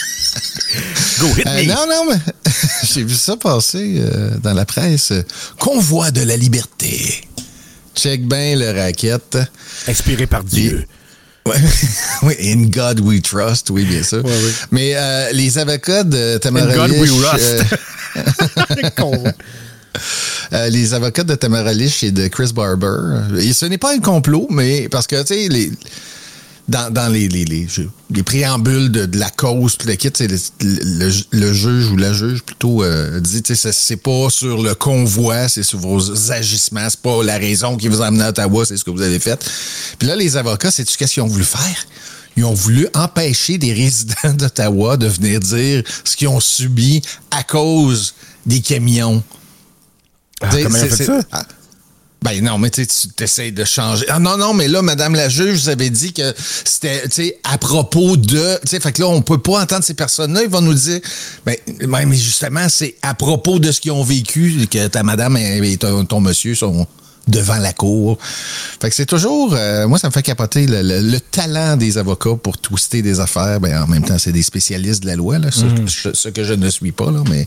Go, 1.20 1.26
hit 1.36 1.46
Euh, 1.46 1.62
me. 1.62 1.68
non, 1.68 1.86
non, 1.88 2.12
mais 2.12 2.52
j'ai 2.92 3.04
vu 3.04 3.14
ça 3.14 3.36
passer 3.36 3.96
euh, 3.98 4.30
dans 4.42 4.52
la 4.54 4.64
presse. 4.64 5.12
Convoi 5.58 6.10
de 6.10 6.22
la 6.22 6.36
liberté. 6.36 7.22
Check 7.94 8.26
bien 8.26 8.56
le 8.56 8.70
racket. 8.78 9.38
Inspiré 9.88 10.26
par 10.26 10.44
Dieu. 10.44 10.84
Ouais. 11.44 11.56
oui, 12.22 12.34
in 12.38 12.66
God 12.70 13.00
we 13.00 13.20
trust, 13.20 13.68
oui, 13.70 13.84
bien 13.84 14.04
sûr. 14.04 14.24
Ouais, 14.24 14.30
oui. 14.32 14.52
Mais 14.70 14.92
euh, 14.94 15.32
les 15.32 15.58
avocats 15.58 16.04
de 16.04 16.38
Tamara 16.38 16.66
In 16.72 16.86
God 16.86 16.90
we 17.00 17.10
rust. 17.10 17.64
euh, 20.52 20.68
les 20.68 20.94
avocats 20.94 21.24
de 21.24 21.34
Tamara 21.34 21.72
Lich 21.72 22.04
et 22.04 22.12
de 22.12 22.28
Chris 22.28 22.52
Barber. 22.54 23.26
Et 23.40 23.52
ce 23.52 23.66
n'est 23.66 23.78
pas 23.78 23.92
un 23.92 23.98
complot, 23.98 24.46
mais 24.50 24.88
parce 24.88 25.08
que, 25.08 25.20
tu 25.22 25.34
sais, 25.34 25.48
les, 25.48 25.72
dans, 26.68 26.92
dans 26.92 27.08
les, 27.12 27.28
les, 27.28 27.44
les, 27.44 27.66
les 28.10 28.22
préambules 28.22 28.90
de, 28.90 29.04
de 29.06 29.18
la 29.18 29.30
cause, 29.30 29.76
tout 29.76 29.86
le 29.88 29.94
kit, 29.94 30.10
c'est 30.14 30.28
le, 30.28 30.38
le, 30.60 31.10
le 31.32 31.52
juge 31.52 31.90
ou 31.90 31.96
la 31.96 32.12
juge 32.12 32.42
plutôt 32.42 32.82
euh, 32.84 33.18
dit, 33.20 33.42
tu 33.42 33.54
c'est 33.56 33.96
pas 33.96 34.28
sur 34.30 34.62
le 34.62 34.74
convoi, 34.74 35.48
c'est 35.48 35.64
sur 35.64 35.78
vos 35.80 36.30
agissements, 36.30 36.88
c'est 36.88 37.00
pas 37.00 37.22
la 37.24 37.36
raison 37.36 37.76
qui 37.76 37.88
vous 37.88 38.00
a 38.00 38.06
amené 38.06 38.22
à 38.24 38.28
Ottawa, 38.28 38.64
c'est 38.64 38.76
ce 38.76 38.84
que 38.84 38.90
vous 38.90 39.02
avez 39.02 39.18
fait. 39.18 39.44
Puis 39.98 40.06
là, 40.06 40.14
les 40.16 40.36
avocats, 40.36 40.70
c'est-tu 40.70 40.96
qu'est-ce 40.96 41.14
qu'ils 41.14 41.22
ont 41.22 41.26
voulu 41.28 41.44
faire? 41.44 41.86
Ils 42.36 42.44
ont 42.44 42.54
voulu 42.54 42.86
empêcher 42.94 43.58
des 43.58 43.72
résidents 43.72 44.32
d'Ottawa 44.34 44.96
de 44.96 45.06
venir 45.08 45.40
dire 45.40 45.82
ce 46.04 46.16
qu'ils 46.16 46.28
ont 46.28 46.40
subi 46.40 47.02
à 47.30 47.42
cause 47.42 48.14
des 48.46 48.60
camions. 48.60 49.22
Ah, 50.40 50.48
comment 50.50 50.60
ils 50.62 50.66
ont 50.66 50.72
c'est- 50.72 50.88
fait 50.88 50.96
c'est- 50.96 51.06
ça? 51.06 51.46
Ben 52.22 52.42
non, 52.42 52.58
mais 52.58 52.70
tu 52.70 52.86
essaies 53.20 53.50
de 53.50 53.64
changer. 53.64 54.04
Ah 54.08 54.18
non, 54.18 54.36
non, 54.36 54.54
mais 54.54 54.68
là, 54.68 54.80
Madame 54.82 55.14
la 55.14 55.28
juge, 55.28 55.62
vous 55.62 55.68
avez 55.68 55.90
dit 55.90 56.12
que 56.12 56.32
c'était, 56.64 57.02
tu 57.04 57.10
sais, 57.10 57.38
à 57.42 57.58
propos 57.58 58.16
de, 58.16 58.58
tu 58.62 58.68
sais, 58.68 58.80
fait 58.80 58.92
que 58.92 59.02
là, 59.02 59.08
on 59.08 59.22
peut 59.22 59.38
pas 59.38 59.60
entendre 59.60 59.84
ces 59.84 59.94
personnes-là. 59.94 60.42
Ils 60.42 60.48
vont 60.48 60.60
nous 60.60 60.74
dire, 60.74 61.00
ben, 61.44 61.56
mais 61.88 62.16
justement, 62.16 62.68
c'est 62.68 62.96
à 63.02 63.14
propos 63.14 63.58
de 63.58 63.72
ce 63.72 63.80
qu'ils 63.80 63.92
ont 63.92 64.04
vécu 64.04 64.66
que 64.70 64.86
ta 64.86 65.02
madame 65.02 65.36
et 65.36 65.76
ton 65.78 66.20
monsieur 66.20 66.54
sont 66.54 66.86
devant 67.28 67.56
la 67.58 67.72
cour. 67.72 68.18
Fait 68.80 68.88
que 68.90 68.94
c'est 68.94 69.06
toujours, 69.06 69.54
euh, 69.54 69.86
moi, 69.86 69.98
ça 69.98 70.08
me 70.08 70.12
fait 70.12 70.22
capoter 70.22 70.66
le, 70.66 70.82
le- 70.82 71.00
le 71.00 71.20
talent 71.20 71.76
des 71.76 71.96
avocats 71.98 72.34
pour 72.42 72.58
twister 72.58 73.00
des 73.02 73.20
affaires. 73.20 73.60
Ben, 73.60 73.82
en 73.82 73.86
même 73.86 74.04
temps, 74.04 74.18
c'est 74.18 74.32
des 74.32 74.42
spécialistes 74.42 75.02
de 75.02 75.06
la 75.08 75.16
loi, 75.16 75.38
là, 75.38 75.50
ce, 75.50 75.64
ce- 75.86 76.12
ce 76.14 76.28
que 76.28 76.42
je 76.44 76.54
ne 76.54 76.68
suis 76.68 76.92
pas, 76.92 77.10
là, 77.10 77.22
mais 77.30 77.46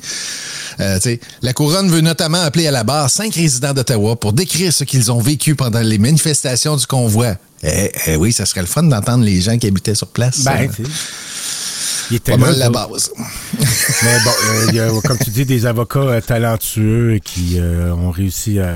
euh, 0.79 0.95
tu 0.95 1.01
sais, 1.01 1.19
la 1.41 1.53
couronne 1.53 1.89
veut 1.89 2.01
notamment 2.01 2.41
appeler 2.41 2.67
à 2.67 2.71
la 2.71 2.83
barre 2.83 3.09
cinq 3.09 3.35
résidents 3.35 3.73
d'Ottawa 3.73 4.15
pour 4.15 4.33
décrire 4.33 4.71
ce 4.71 4.83
qu'ils 4.85 5.11
ont 5.11 5.19
vécu 5.19 5.55
pendant 5.55 5.81
les 5.81 5.97
manifestations 5.97 6.75
du 6.77 6.85
convoi. 6.87 7.35
Eh, 7.63 7.91
eh 8.07 8.15
oui, 8.15 8.31
ça 8.31 8.45
serait 8.45 8.61
le 8.61 8.67
fun 8.67 8.83
d'entendre 8.83 9.23
les 9.25 9.41
gens 9.41 9.57
qui 9.57 9.67
habitaient 9.67 9.95
sur 9.95 10.07
place. 10.07 10.43
Ben, 10.43 10.61
Euh, 10.61 10.67
tu 10.73 10.83
sais. 10.85 10.89
Il 12.11 12.17
était 12.17 12.33
pas 12.33 12.37
là, 12.37 12.45
mal 12.45 12.59
la 12.59 12.65
ça. 12.65 12.71
base. 12.71 13.11
Mais 14.03 14.19
bon, 14.23 14.31
euh, 14.47 14.65
il 14.69 14.75
y 14.75 14.79
a, 14.79 14.89
comme 15.03 15.17
tu 15.17 15.31
dis, 15.31 15.43
des 15.45 15.65
avocats 15.65 15.99
euh, 16.01 16.21
talentueux 16.21 17.19
qui 17.23 17.57
euh, 17.57 17.93
ont 17.95 18.11
réussi 18.11 18.59
à. 18.59 18.75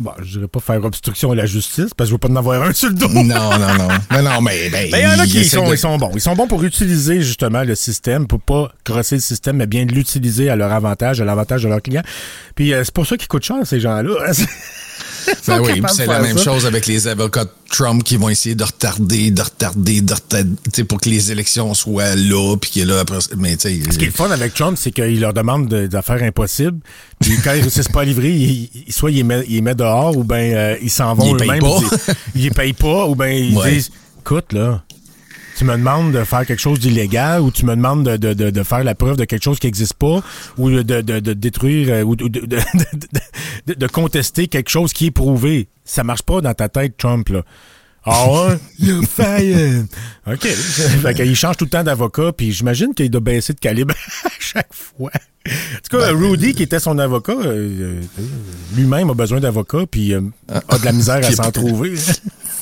Bon, 0.00 0.12
je 0.22 0.38
dirais 0.38 0.48
pas 0.48 0.60
faire 0.60 0.82
obstruction 0.82 1.30
à 1.32 1.34
la 1.34 1.44
justice, 1.44 1.90
parce 1.94 2.08
que 2.08 2.10
je 2.10 2.12
veux 2.12 2.18
pas 2.18 2.28
en 2.28 2.36
avoir 2.36 2.62
un 2.62 2.72
sur 2.72 2.88
le 2.88 2.94
dos. 2.94 3.08
Non, 3.08 3.22
non, 3.22 3.58
non. 3.78 3.88
Non, 4.10 4.22
non, 4.22 4.40
mais 4.40 4.70
ben, 4.70 4.88
Mais 4.90 5.00
il 5.00 5.04
y 5.04 5.06
en 5.06 5.18
a 5.18 5.26
qui 5.26 5.44
sont, 5.44 5.68
de- 5.68 5.74
ils 5.74 5.78
sont 5.78 5.98
bons. 5.98 6.12
Ils 6.14 6.20
sont 6.22 6.34
bons 6.34 6.46
pour 6.46 6.64
utiliser 6.64 7.20
justement 7.20 7.62
le 7.64 7.74
système, 7.74 8.26
pour 8.26 8.40
pas 8.40 8.72
crosser 8.84 9.16
le 9.16 9.20
système, 9.20 9.56
mais 9.58 9.66
bien 9.66 9.84
l'utiliser 9.84 10.48
à 10.48 10.56
leur 10.56 10.72
avantage, 10.72 11.20
à 11.20 11.24
l'avantage 11.26 11.64
de 11.64 11.68
leurs 11.68 11.82
clients. 11.82 12.02
Puis 12.54 12.72
euh, 12.72 12.82
c'est 12.82 12.94
pour 12.94 13.06
ça 13.06 13.16
qu'ils 13.18 13.28
coûtent 13.28 13.44
cher, 13.44 13.56
ces 13.64 13.78
gens-là. 13.78 14.32
Ben 15.46 15.60
oui, 15.60 15.80
de 15.80 15.86
c'est 15.88 16.06
la 16.06 16.20
même 16.20 16.38
ça. 16.38 16.44
chose 16.44 16.66
avec 16.66 16.86
les 16.86 17.06
avocats 17.08 17.44
de 17.44 17.50
Trump 17.70 18.02
qui 18.02 18.16
vont 18.16 18.28
essayer 18.28 18.54
de 18.54 18.64
retarder, 18.64 19.30
de 19.30 19.42
retarder, 19.42 20.00
de 20.00 20.12
retarder, 20.14 20.84
pour 20.88 21.00
que 21.00 21.08
les 21.08 21.30
élections 21.32 21.72
soient 21.74 22.14
là, 22.16 22.56
puis 22.60 22.70
qu'il 22.70 22.82
est 22.82 22.84
là 22.86 23.00
après. 23.00 23.18
Mais 23.36 23.56
tu 23.56 23.68
sais, 23.68 23.80
Ce 23.90 23.96
qui 23.98 24.04
est 24.04 24.08
le 24.08 24.12
fun 24.12 24.30
avec 24.30 24.54
Trump, 24.54 24.76
c'est 24.80 24.90
qu'il 24.90 25.20
leur 25.20 25.32
demande 25.32 25.68
de- 25.68 25.86
d'affaires 25.86 26.22
impossibles. 26.22 26.78
Puis 27.20 27.36
quand 27.42 27.52
ils 27.54 27.60
réussissent 27.62 27.88
pas 27.88 28.02
à 28.02 28.04
livrer, 28.04 28.30
il- 28.30 28.70
il- 28.86 28.92
soit 28.92 29.10
ils 29.10 29.26
les 29.26 29.60
met, 29.60 29.74
dehors 29.74 30.16
ou 30.16 30.24
ben 30.24 30.52
euh, 30.54 30.76
ils 30.82 30.90
s'en 30.90 31.14
vont 31.14 31.24
Ils 31.36 31.40
les 31.40 31.46
payent 31.48 31.58
eux-mêmes. 31.60 31.88
pas. 32.06 32.14
Ils, 32.34 32.42
les 32.42 32.50
payent 32.50 32.72
pas 32.72 33.06
ou 33.06 33.14
ben 33.14 33.28
ils 33.32 33.56
Ouais. 33.56 33.72
disent 33.74 33.90
écoute 34.20 34.52
là, 34.52 34.82
tu 35.60 35.66
me 35.66 35.76
demandes 35.76 36.12
de 36.12 36.24
faire 36.24 36.46
quelque 36.46 36.58
chose 36.58 36.80
d'illégal 36.80 37.42
ou 37.42 37.50
tu 37.50 37.66
me 37.66 37.76
demandes 37.76 38.02
de, 38.02 38.16
de, 38.16 38.32
de, 38.32 38.48
de 38.48 38.62
faire 38.62 38.82
la 38.82 38.94
preuve 38.94 39.18
de 39.18 39.26
quelque 39.26 39.42
chose 39.42 39.58
qui 39.58 39.66
n'existe 39.66 39.92
pas 39.92 40.22
ou 40.56 40.70
de, 40.70 41.02
de, 41.02 41.32
détruire 41.34 41.88
euh, 41.90 42.02
ou 42.02 42.16
de, 42.16 43.86
contester 43.86 44.48
quelque 44.48 44.70
chose 44.70 44.94
qui 44.94 45.08
est 45.08 45.10
prouvé. 45.10 45.68
Ça 45.84 46.02
marche 46.02 46.22
pas 46.22 46.40
dans 46.40 46.54
ta 46.54 46.70
tête, 46.70 46.96
Trump, 46.96 47.28
là. 47.28 47.42
Ah 48.06 48.24
ouais? 48.30 48.58
You're 48.78 49.04
fired! 49.04 49.86
OK. 50.26 50.46
fait 50.46 51.14
qu'il 51.14 51.36
change 51.36 51.58
tout 51.58 51.66
le 51.66 51.70
temps 51.70 51.84
d'avocat, 51.84 52.32
puis 52.34 52.52
j'imagine 52.52 52.94
qu'il 52.94 53.10
doit 53.10 53.20
baisser 53.20 53.52
de 53.52 53.60
calibre 53.60 53.92
à 54.24 54.30
chaque 54.38 54.72
fois. 54.72 55.10
En 55.46 55.50
tout 55.90 55.98
cas, 55.98 56.10
Rudy, 56.10 56.54
qui 56.54 56.62
était 56.62 56.80
son 56.80 56.98
avocat, 56.98 57.32
euh, 57.32 57.42
euh, 57.82 58.02
lui-même 58.74 59.10
a 59.10 59.14
besoin 59.14 59.40
d'avocat, 59.40 59.84
puis 59.90 60.14
euh, 60.14 60.22
a 60.48 60.78
de 60.78 60.84
la 60.86 60.92
misère 60.92 61.16
à 61.16 61.30
s'en 61.32 61.50
trouver. 61.50 61.96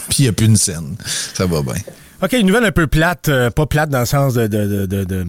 puis 0.08 0.18
il 0.18 0.22
n'y 0.22 0.28
a 0.28 0.32
plus 0.32 0.46
une 0.46 0.56
scène. 0.56 0.96
Ça 1.06 1.46
va 1.46 1.62
bien. 1.62 1.74
OK, 2.22 2.32
une 2.32 2.46
nouvelle 2.46 2.64
un 2.64 2.72
peu 2.72 2.86
plate, 2.86 3.28
euh, 3.28 3.50
pas 3.50 3.66
plate 3.66 3.90
dans 3.90 4.00
le 4.00 4.06
sens 4.06 4.34
de, 4.34 4.46
de, 4.48 4.86
de, 4.86 5.04
de- 5.04 5.26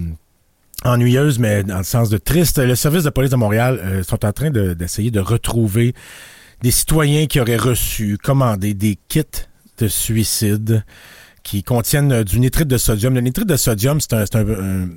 ennuyeuse, 0.85 1.37
mais 1.39 1.63
dans 1.63 1.77
le 1.77 1.83
sens 1.83 2.09
de 2.09 2.17
triste. 2.17 2.57
Le 2.57 2.73
service 2.75 3.03
de 3.03 3.09
police 3.09 3.31
de 3.31 3.35
Montréal 3.35 3.79
euh, 3.83 4.03
sont 4.03 4.25
en 4.25 4.31
train 4.31 4.49
de- 4.49 4.73
d'essayer 4.73 5.11
de, 5.11 5.19
retrouver 5.19 5.93
des 6.61 6.71
citoyens 6.71 7.27
qui 7.27 7.39
auraient 7.39 7.57
reçu, 7.57 8.17
commandé 8.17 8.73
des 8.73 8.97
kits 9.07 9.23
de 9.77 9.87
suicide 9.87 10.83
qui 11.43 11.63
contiennent 11.63 12.11
euh, 12.11 12.23
du 12.23 12.39
nitrite 12.39 12.67
de 12.67 12.77
sodium. 12.77 13.13
Le 13.13 13.21
nitrite 13.21 13.47
de 13.47 13.55
sodium, 13.57 13.99
c'est 14.01 14.13
un, 14.13 14.23
un- 14.35 14.89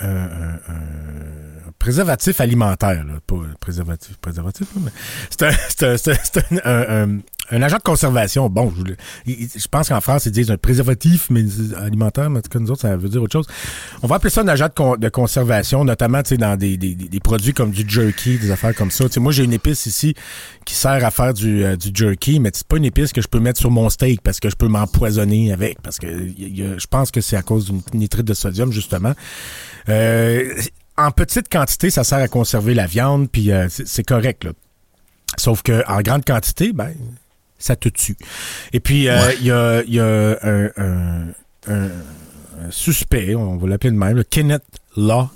un- 0.00 0.08
un- 0.08 0.58
préservatif 1.78 2.40
alimentaire, 2.40 3.04
là. 3.04 3.14
pas 3.26 3.36
préservatif, 3.60 4.16
préservatif, 4.18 4.66
là, 4.74 4.82
mais 4.84 4.90
c'est 5.30 5.86
un, 5.86 7.16
un- 7.50 7.62
agent 7.62 7.76
de 7.78 7.82
conservation. 7.82 8.48
Bon, 8.48 8.72
je, 9.26 9.32
je 9.32 9.68
pense 9.68 9.88
qu'en 9.88 10.00
France, 10.00 10.26
ils 10.26 10.32
disent 10.32 10.50
un 10.50 10.56
préservatif 10.56 11.28
mais 11.30 11.44
alimentaire, 11.76 12.30
mais 12.30 12.38
en 12.38 12.42
tout 12.42 12.48
cas, 12.50 12.58
nous 12.58 12.70
autres, 12.70 12.82
ça 12.82 12.96
veut 12.96 13.08
dire 13.08 13.22
autre 13.22 13.32
chose. 13.32 13.46
On 14.02 14.06
va 14.06 14.16
appeler 14.16 14.30
ça 14.30 14.40
un 14.42 14.48
agent 14.48 14.66
de, 14.68 14.72
con- 14.74 14.96
de 14.96 15.08
conservation, 15.08 15.84
notamment 15.84 16.22
dans 16.38 16.56
des, 16.56 16.76
des, 16.76 16.94
des- 16.94 17.20
produits 17.20 17.52
comme 17.52 17.70
du 17.70 17.84
jerky, 17.88 18.38
des 18.38 18.50
affaires 18.50 18.74
comme 18.74 18.90
ça. 18.90 19.04
Moi, 19.18 19.32
j'ai 19.32 19.44
une 19.44 19.52
épice 19.52 19.86
ici 19.86 20.14
qui 20.64 20.74
sert 20.74 21.04
à 21.04 21.10
faire 21.10 21.34
du, 21.34 21.64
euh, 21.64 21.76
du 21.76 21.90
jerky, 21.94 22.40
mais 22.40 22.50
c'est 22.52 22.66
pas 22.66 22.76
une 22.76 22.84
épice 22.84 23.12
que 23.12 23.20
je 23.20 23.28
peux 23.28 23.40
mettre 23.40 23.58
sur 23.60 23.70
mon 23.70 23.88
steak 23.90 24.20
parce 24.22 24.40
que 24.40 24.48
je 24.50 24.56
peux 24.56 24.68
m'empoisonner 24.68 25.52
avec. 25.52 25.80
Parce 25.82 25.98
que 25.98 26.06
je 26.08 26.86
pense 26.88 27.10
que 27.10 27.20
c'est 27.20 27.36
à 27.36 27.42
cause 27.42 27.70
du 27.70 27.96
nitrite 27.96 28.26
de 28.26 28.34
sodium, 28.34 28.72
justement. 28.72 29.14
Euh, 29.88 30.54
en 30.96 31.10
petite 31.10 31.48
quantité, 31.48 31.90
ça 31.90 32.04
sert 32.04 32.18
à 32.18 32.28
conserver 32.28 32.74
la 32.74 32.86
viande, 32.86 33.28
puis 33.30 33.50
euh, 33.52 33.68
c'est 33.68 34.02
correct, 34.04 34.44
là. 34.44 34.52
Sauf 35.36 35.62
que 35.62 35.82
en 35.88 36.00
grande 36.02 36.24
quantité, 36.24 36.72
ben, 36.72 36.92
ça 37.60 37.76
te 37.76 37.88
tue. 37.88 38.16
Et 38.72 38.80
puis, 38.80 39.08
euh, 39.08 39.32
il 39.38 39.46
y 39.46 39.50
a, 39.52 39.82
y 39.84 40.00
a 40.00 40.04
un, 40.42 40.70
un- 40.76 41.26
un- 41.68 41.88
un 42.66 42.70
suspect, 42.70 43.34
on 43.36 43.56
va 43.56 43.68
l'appeler 43.68 43.92
de 43.92 43.96
même, 43.96 44.16
le 44.16 44.24
Kenneth 44.24 44.64
Law, 44.96 45.30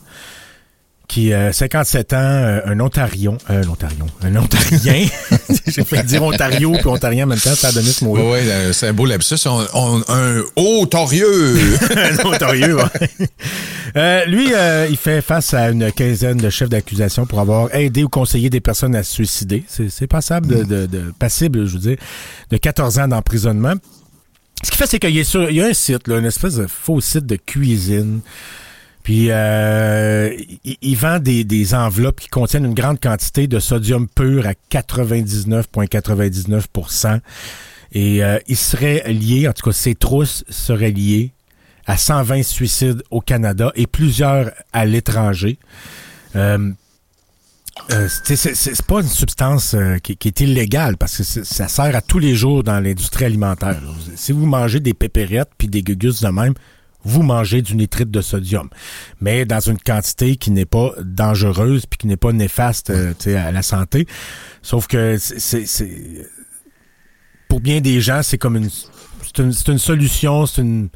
qui 1.06 1.32
a 1.34 1.52
57 1.52 2.12
ans, 2.14 2.16
euh, 2.18 2.60
un 2.66 2.80
Ontarion, 2.80 3.36
euh, 3.50 3.62
un 3.62 3.68
Ontarion, 3.68 4.06
un 4.22 4.36
Ontarien. 4.36 5.06
J'ai 5.66 5.84
fait 5.84 6.02
dire 6.04 6.22
Ontario 6.22 6.72
puis 6.72 6.86
Ontarien 6.86 7.24
en 7.24 7.28
même 7.28 7.38
temps, 7.38 7.54
ça 7.54 7.68
a 7.68 7.72
donné 7.72 7.88
ce 7.90 8.04
mot-là. 8.04 8.22
Oui, 8.24 8.72
c'est 8.72 8.88
un 8.88 8.92
beau 8.92 9.04
lapsus. 9.06 9.36
On, 9.46 9.64
on- 9.74 10.02
un 10.08 10.42
un 11.96 12.26
Ontario, 12.26 12.78
ouais. 12.78 13.26
Euh, 13.96 14.24
lui, 14.24 14.48
euh, 14.54 14.86
il 14.90 14.96
fait 14.96 15.20
face 15.20 15.54
à 15.54 15.70
une 15.70 15.92
quinzaine 15.92 16.38
de 16.38 16.50
chefs 16.50 16.68
d'accusation 16.68 17.26
pour 17.26 17.38
avoir 17.40 17.72
aidé 17.74 18.02
ou 18.02 18.08
conseillé 18.08 18.50
des 18.50 18.60
personnes 18.60 18.96
à 18.96 19.02
se 19.02 19.12
suicider. 19.12 19.64
C'est 19.68 20.06
passable 20.06 20.46
de, 20.48 20.62
de- 20.64 20.86
de- 20.86 21.12
passible, 21.18 21.66
je 21.66 21.74
veux 21.74 21.78
dire, 21.80 21.96
de 22.50 22.56
14 22.56 22.98
ans 22.98 23.08
d'emprisonnement. 23.08 23.74
Ce 24.64 24.70
qui 24.70 24.76
fait, 24.78 24.86
c'est 24.86 24.98
qu'il 24.98 25.10
y, 25.10 25.54
y 25.54 25.60
a 25.60 25.66
un 25.66 25.74
site, 25.74 26.08
là, 26.08 26.18
une 26.18 26.24
espèce 26.24 26.54
de 26.54 26.66
faux 26.66 27.00
site 27.00 27.26
de 27.26 27.36
cuisine. 27.36 28.20
Puis, 29.04 29.26
euh, 29.30 30.34
il, 30.64 30.76
il 30.82 30.96
vend 30.96 31.18
des, 31.20 31.44
des 31.44 31.74
enveloppes 31.74 32.18
qui 32.20 32.28
contiennent 32.28 32.64
une 32.64 32.74
grande 32.74 32.98
quantité 33.00 33.46
de 33.46 33.60
sodium 33.60 34.08
pur 34.08 34.46
à 34.46 34.52
99,99% 34.70 37.20
Et 37.92 38.24
euh, 38.24 38.38
il 38.48 38.56
serait 38.56 39.04
lié, 39.12 39.46
en 39.48 39.52
tout 39.52 39.70
cas, 39.70 39.76
ses 39.76 39.94
trousses 39.94 40.42
seraient 40.48 40.90
liées 40.90 41.32
à 41.86 41.98
120 41.98 42.42
suicides 42.42 43.02
au 43.10 43.20
Canada 43.20 43.70
et 43.74 43.86
plusieurs 43.86 44.50
à 44.72 44.86
l'étranger. 44.86 45.58
Euh, 46.34 46.70
euh, 47.90 48.08
c'est- 48.08 48.82
pas 48.86 49.00
une 49.02 49.08
substance 49.08 49.74
euh, 49.74 49.98
qui, 49.98 50.16
qui 50.16 50.28
est 50.28 50.40
illégale 50.40 50.96
parce 50.96 51.18
que 51.18 51.24
ça 51.44 51.68
sert 51.68 51.94
à 51.94 52.00
tous 52.00 52.18
les 52.20 52.34
jours 52.34 52.62
dans 52.62 52.80
l'industrie 52.80 53.26
alimentaire. 53.26 53.82
Si 54.16 54.32
vous 54.32 54.46
mangez 54.46 54.80
des 54.80 54.94
pépérettes 54.94 55.50
puis 55.58 55.68
des 55.68 55.82
gugus 55.82 56.22
de 56.22 56.28
même, 56.28 56.54
vous 57.04 57.22
mangez 57.22 57.62
du 57.62 57.76
nitrite 57.76 58.10
de 58.10 58.20
sodium, 58.20 58.68
mais 59.20 59.44
dans 59.44 59.60
une 59.60 59.78
quantité 59.78 60.36
qui 60.36 60.50
n'est 60.50 60.64
pas 60.64 60.92
dangereuse 61.02 61.86
puis 61.86 61.98
qui 61.98 62.06
n'est 62.06 62.16
pas 62.16 62.32
néfaste 62.32 62.90
euh, 62.90 63.14
à 63.26 63.52
la 63.52 63.62
santé. 63.62 64.06
Sauf 64.62 64.86
que 64.86 65.16
pour 67.48 67.60
bien 67.60 67.80
des 67.80 68.00
gens, 68.00 68.22
c'est 68.22 68.38
comme 68.38 68.56
une 68.56 68.70
c'est 68.70 69.38
une, 69.38 69.52
une 69.68 69.78
solution, 69.78 70.46
c'est 70.46 70.62
une 70.62 70.88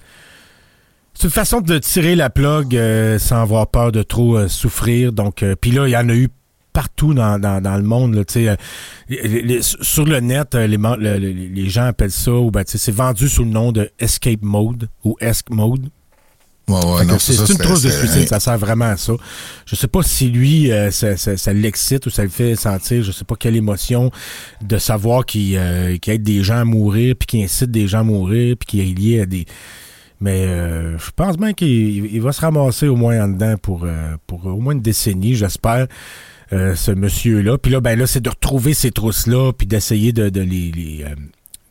c'est 1.15 1.25
une 1.25 1.31
façon 1.31 1.61
de 1.61 1.79
tirer 1.79 2.15
la 2.15 2.31
plug 2.31 2.77
euh, 2.77 3.19
sans 3.19 3.43
avoir 3.43 3.67
peur 3.67 3.91
de 3.91 4.03
trop 4.03 4.39
euh, 4.39 4.49
souffrir. 4.49 5.13
Donc, 5.13 5.45
puis 5.61 5.73
là, 5.73 5.89
il 5.89 5.91
y 5.91 5.97
en 5.97 6.09
a 6.09 6.15
eu 6.15 6.29
partout 6.73 7.13
dans, 7.13 7.41
dans, 7.41 7.77
le 7.77 7.83
monde. 7.83 8.25
Sur 8.29 10.05
le 10.05 10.21
net, 10.21 10.55
les, 10.55 10.79
les 10.79 11.69
gens 11.69 11.87
appellent 11.87 12.13
ça, 12.13 12.31
ou 12.33 12.53
ben, 12.53 12.63
c'est 12.65 12.93
vendu 12.93 13.29
sous 13.29 13.43
le 13.43 13.51
nom 13.51 13.73
de 13.73 13.91
Escape 13.99 14.43
Mode 14.43 14.89
ou 15.03 15.17
Esc 15.21 15.51
Mode. 15.51 15.91
Ouais, 16.69 16.75
ouais, 16.75 17.05
c'est 17.19 17.33
une 17.53 17.59
trousse 17.59 17.83
de 17.83 17.89
suicide, 17.91 18.29
ça 18.29 18.41
sert 18.41 18.59
vraiment 18.59 18.85
à 18.87 18.97
ça. 18.97 19.15
Je 19.67 19.75
sais 19.75 19.87
pas 19.89 20.03
si 20.03 20.29
lui, 20.29 20.71
euh, 20.71 20.91
ça, 20.91 21.17
ça- 21.17 21.37
ça 21.37 21.53
l'excite 21.53 22.05
ou 22.07 22.11
ça 22.11 22.23
le 22.23 22.29
fait 22.29 22.57
sentir, 22.57 23.03
je 23.03 23.11
sais 23.11 23.25
pas 23.25 23.37
quelle 23.37 23.57
émotion 23.57 24.11
de 24.63 24.77
savoir 24.79 25.25
qu'il 25.25 25.57
euh, 25.57 25.97
qu'il 25.97 26.13
aide 26.13 26.23
des 26.23 26.43
gens 26.43 26.59
à 26.59 26.65
mourir, 26.65 27.15
puis 27.19 27.27
qu'il 27.27 27.43
incite 27.43 27.71
des 27.71 27.87
gens 27.89 28.01
à 28.01 28.05
mourir, 28.05 28.57
puis 28.59 28.67
qu'il 28.67 28.81
est 28.81 28.93
lié 28.99 29.21
à 29.23 29.27
des... 29.27 29.47
Mais 30.21 30.47
euh, 30.47 30.99
je 30.99 31.11
pense 31.15 31.37
bien 31.37 31.53
qu'il 31.53 32.05
il 32.13 32.21
va 32.21 32.33
se 32.33 32.41
ramasser 32.41 32.89
au 32.89 32.97
moins 32.97 33.23
en 33.25 33.29
dedans 33.29 33.55
pour, 33.57 33.85
euh, 33.85 34.17
pour 34.27 34.45
au 34.47 34.59
moins 34.61 34.75
une 34.75 34.83
décennie, 34.83 35.37
j'espère, 35.37 35.87
euh, 36.53 36.75
ce 36.75 36.91
monsieur-là. 36.91 37.57
Puis 37.57 37.71
là, 37.73 37.81
ben 37.81 37.99
là, 37.99 38.07
c'est 38.07 38.21
de 38.21 38.29
retrouver 38.29 38.75
ces 38.75 38.91
trousses-là, 38.91 39.53
puis 39.57 39.67
d'essayer 39.67 40.13
de, 40.13 40.29
de 40.29 40.41
les... 40.41 40.71
les 40.73 41.05
euh, 41.05 41.15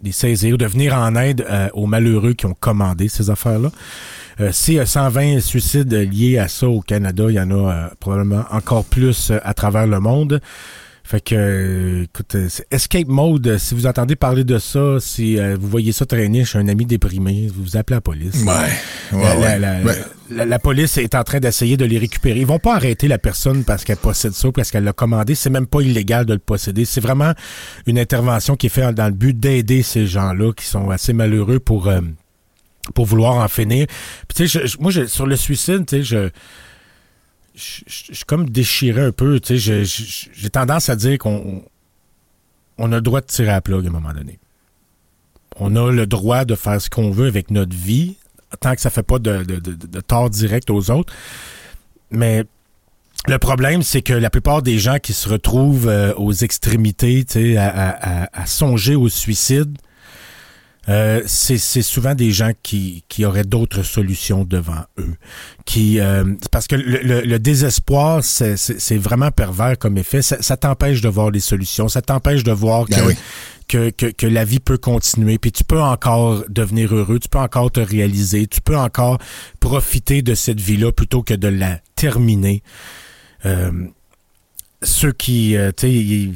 les 0.04 0.12
saisir, 0.12 0.58
de 0.58 0.66
venir 0.66 0.94
en 0.96 1.16
aide 1.16 1.46
euh, 1.50 1.70
aux 1.74 1.86
malheureux 1.86 2.34
qui 2.34 2.46
ont 2.46 2.56
commandé 2.60 3.08
ces 3.08 3.30
affaires-là. 3.30 3.72
Euh, 4.40 4.50
c'est 4.52 4.78
euh, 4.78 4.86
120 4.86 5.40
suicides 5.40 5.94
liés 5.94 6.38
à 6.38 6.48
ça 6.48 6.68
au 6.68 6.82
Canada. 6.82 7.26
Il 7.30 7.36
y 7.36 7.40
en 7.40 7.50
a 7.52 7.72
euh, 7.72 7.88
probablement 8.00 8.44
encore 8.52 8.86
plus 8.86 9.32
euh, 9.32 9.40
à 9.44 9.54
travers 9.54 9.88
le 9.88 10.00
monde. 10.00 10.42
Fait 11.10 11.22
que, 11.22 11.36
euh, 11.36 12.04
écoute, 12.04 12.36
euh, 12.36 12.50
Escape 12.70 13.08
Mode, 13.08 13.48
euh, 13.48 13.58
si 13.58 13.74
vous 13.76 13.88
entendez 13.88 14.18
parler 14.18 14.44
de 14.44 14.58
ça, 14.60 14.98
si 15.00 15.40
euh, 15.40 15.56
vous 15.58 15.70
voyez 15.70 15.94
ça 15.94 16.06
traîner 16.06 16.44
chez 16.44 16.58
un 16.58 16.68
ami 16.68 16.86
déprimé, 16.86 17.48
vous 17.56 17.78
appelez 17.78 17.96
la 17.96 18.02
police. 18.02 18.44
Ouais, 18.44 19.18
ouais, 19.18 19.24
La, 19.24 19.38
ouais. 19.38 19.60
la- 19.60 19.80
la- 19.80 19.86
Ouais. 19.86 19.96
la- 20.32 20.46
la 20.46 20.60
police 20.60 20.98
est 20.98 21.16
en 21.16 21.24
train 21.24 21.40
d'essayer 21.40 21.78
de 21.78 21.86
les 21.86 21.98
récupérer. 21.98 22.40
Ils 22.42 22.46
vont 22.46 22.60
pas 22.60 22.76
arrêter 22.76 23.08
la 23.08 23.18
personne 23.20 23.64
parce 23.64 23.86
qu'elle 23.86 23.96
possède 23.96 24.34
ça, 24.34 24.52
parce 24.52 24.70
qu'elle 24.70 24.84
l'a 24.84 24.92
commandé. 24.92 25.34
C'est 25.34 25.50
même 25.50 25.66
pas 25.68 25.80
illégal 25.80 26.26
de 26.26 26.34
le 26.34 26.40
posséder. 26.40 26.84
C'est 26.84 27.00
vraiment 27.00 27.32
une 27.86 28.00
intervention 28.00 28.58
qui 28.58 28.66
est 28.66 28.70
faite 28.70 28.94
dans 28.94 29.06
le 29.08 29.14
but 29.14 29.40
d'aider 29.40 29.84
ces 29.84 30.08
gens-là 30.08 30.52
qui 30.52 30.66
sont 30.66 30.90
assez 30.90 31.14
malheureux 31.14 31.60
pour 31.60 31.88
euh, 31.88 32.02
pour 32.96 33.06
vouloir 33.06 33.36
en 33.36 33.48
finir. 33.48 33.88
Puis 34.28 34.46
tu 34.46 34.48
sais, 34.50 34.66
moi, 34.82 34.92
je- 34.92 35.06
sur 35.06 35.26
le 35.26 35.38
suicide, 35.38 35.86
tu 35.86 35.98
sais, 36.00 36.04
je 36.04 36.30
je 37.58 38.14
suis 38.14 38.26
comme 38.26 38.50
déchiré 38.50 39.02
un 39.02 39.12
peu. 39.12 39.40
Tu 39.40 39.60
sais, 39.60 39.84
j'ai 40.34 40.50
tendance 40.50 40.90
à 40.90 40.96
dire 40.96 41.18
qu'on 41.18 41.64
on 42.78 42.92
a 42.92 42.96
le 42.96 43.02
droit 43.02 43.22
de 43.22 43.26
tirer 43.26 43.50
à 43.50 43.54
la 43.54 43.62
plug 43.62 43.86
à 43.86 43.90
un 43.90 43.92
moment 43.92 44.14
donné. 44.14 44.40
On 45.60 45.76
a 45.76 45.92
le 45.92 46.06
droit 46.06 46.46
de 46.46 46.54
faire 46.56 46.80
ce 46.80 46.90
qu'on 46.90 47.10
veut 47.10 47.28
avec 47.28 47.50
notre 47.50 47.76
vie, 47.76 48.16
tant 48.60 48.76
que 48.76 48.82
ça 48.82 48.92
fait 48.92 49.02
pas 49.04 49.18
de, 49.18 49.44
de, 49.44 49.60
de, 49.60 50.00
tort 50.02 50.30
direct 50.30 50.70
aux 50.70 50.92
autres. 50.92 51.12
Mais 52.12 52.44
le 53.28 53.40
problème, 53.40 53.82
c'est 53.82 54.04
que 54.04 54.14
la 54.14 54.30
plupart 54.30 54.62
des 54.62 54.78
gens 54.78 55.00
qui 55.00 55.14
se 55.14 55.28
retrouvent 55.28 55.88
euh, 55.90 56.14
aux 56.16 56.32
extrémités, 56.34 57.26
à, 57.58 57.68
à- 57.68 58.24
à- 58.24 58.42
à 58.44 58.46
songer 58.46 58.96
au 58.96 59.10
suicide, 59.10 59.76
euh, 60.90 61.22
c'est 61.26 61.58
c'est 61.58 61.82
souvent 61.82 62.16
des 62.16 62.32
gens 62.32 62.52
qui, 62.64 63.04
qui 63.10 63.26
auraient 63.26 63.44
d'autres 63.44 63.84
solutions 63.84 64.46
devant 64.46 64.86
eux. 64.98 65.16
Qui, 65.66 66.00
euh, 66.00 66.24
parce 66.52 66.68
que 66.68 66.76
le, 66.76 67.00
le- 67.04 67.22
le 67.22 67.40
désespoir, 67.40 68.24
c'est- 68.24 68.96
vraiment 68.98 69.32
pervers 69.32 69.78
comme 69.78 69.98
effet. 69.98 70.22
Ça, 70.22 70.42
ça 70.42 70.56
t'empêche 70.58 71.02
de 71.02 71.10
voir 71.10 71.30
les 71.32 71.40
solutions. 71.42 71.88
Ça 71.90 72.02
t'empêche 72.02 72.44
de 72.44 72.52
voir 72.54 72.86
que, 72.86 72.96
Ben 72.96 73.06
oui. 73.08 73.16
que, 73.68 73.90
que, 73.90 74.06
que 74.06 74.28
la 74.28 74.46
vie 74.46 74.60
peut 74.60 74.78
continuer. 74.78 75.38
Puis 75.38 75.52
tu 75.52 75.64
peux 75.66 75.82
encore 75.82 76.44
devenir 76.48 76.96
heureux. 76.96 77.20
Tu 77.20 77.28
peux 77.28 77.40
encore 77.40 77.70
te 77.72 77.82
réaliser. 77.82 78.48
Tu 78.48 78.62
peux 78.62 78.78
encore 78.78 79.18
profiter 79.60 80.22
de 80.22 80.36
cette 80.36 80.62
vie-là 80.62 80.92
plutôt 80.94 81.22
que 81.22 81.34
de 81.34 81.50
la 81.50 81.80
terminer. 81.96 82.64
Euh, 83.46 83.72
ceux 84.84 85.12
qui, 85.12 85.58
euh, 85.58 85.72
tu 85.76 85.88
sais, 85.88 86.30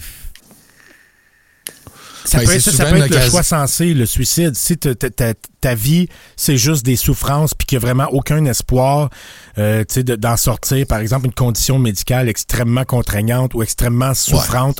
ça 2.25 2.37
Ben, 2.39 2.45
peut 2.45 2.53
être, 2.53 2.61
ça, 2.61 2.85
peut 2.85 2.97
le 3.07 3.19
choix 3.29 3.43
sensé, 3.43 3.93
le 3.93 4.05
suicide. 4.05 4.55
Si 4.55 4.77
ta, 4.77 4.93
ta- 4.95 5.09
ta- 5.09 5.33
ta 5.59 5.75
vie, 5.75 6.07
c'est 6.35 6.57
juste 6.57 6.85
des 6.85 6.95
souffrances, 6.95 7.53
puis 7.53 7.65
qu'il 7.65 7.77
n'y 7.77 7.83
a 7.83 7.87
vraiment 7.87 8.07
aucun 8.11 8.45
espoir 8.45 9.09
euh, 9.57 9.79
tu 9.81 9.95
sais, 9.95 10.03
de- 10.03 10.15
d'en 10.15 10.37
sortir, 10.37 10.85
par 10.87 10.99
exemple, 10.99 11.25
une 11.25 11.33
condition 11.33 11.79
médicale 11.79 12.29
extrêmement 12.29 12.85
contraignante 12.85 13.53
ou 13.53 13.63
extrêmement 13.63 14.13
souffrante, 14.13 14.79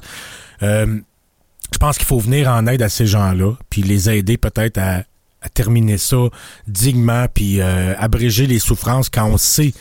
euh, 0.63 0.99
je 1.73 1.77
pense 1.77 1.97
qu'il 1.97 2.05
faut 2.07 2.19
venir 2.19 2.49
en 2.49 2.67
aide 2.67 2.81
à 2.81 2.89
ces 2.89 3.05
gens-là, 3.07 3.53
puis 3.69 3.81
les 3.81 4.09
aider 4.09 4.37
peut-être 4.37 4.77
à, 4.77 5.03
à 5.41 5.49
terminer 5.49 5.97
ça 5.97 6.17
dignement, 6.67 7.25
puis 7.33 7.61
euh, 7.61 7.93
abréger 7.97 8.45
les 8.45 8.59
souffrances 8.59 9.09
quand 9.09 9.25
on 9.25 9.37
sait. 9.37 9.73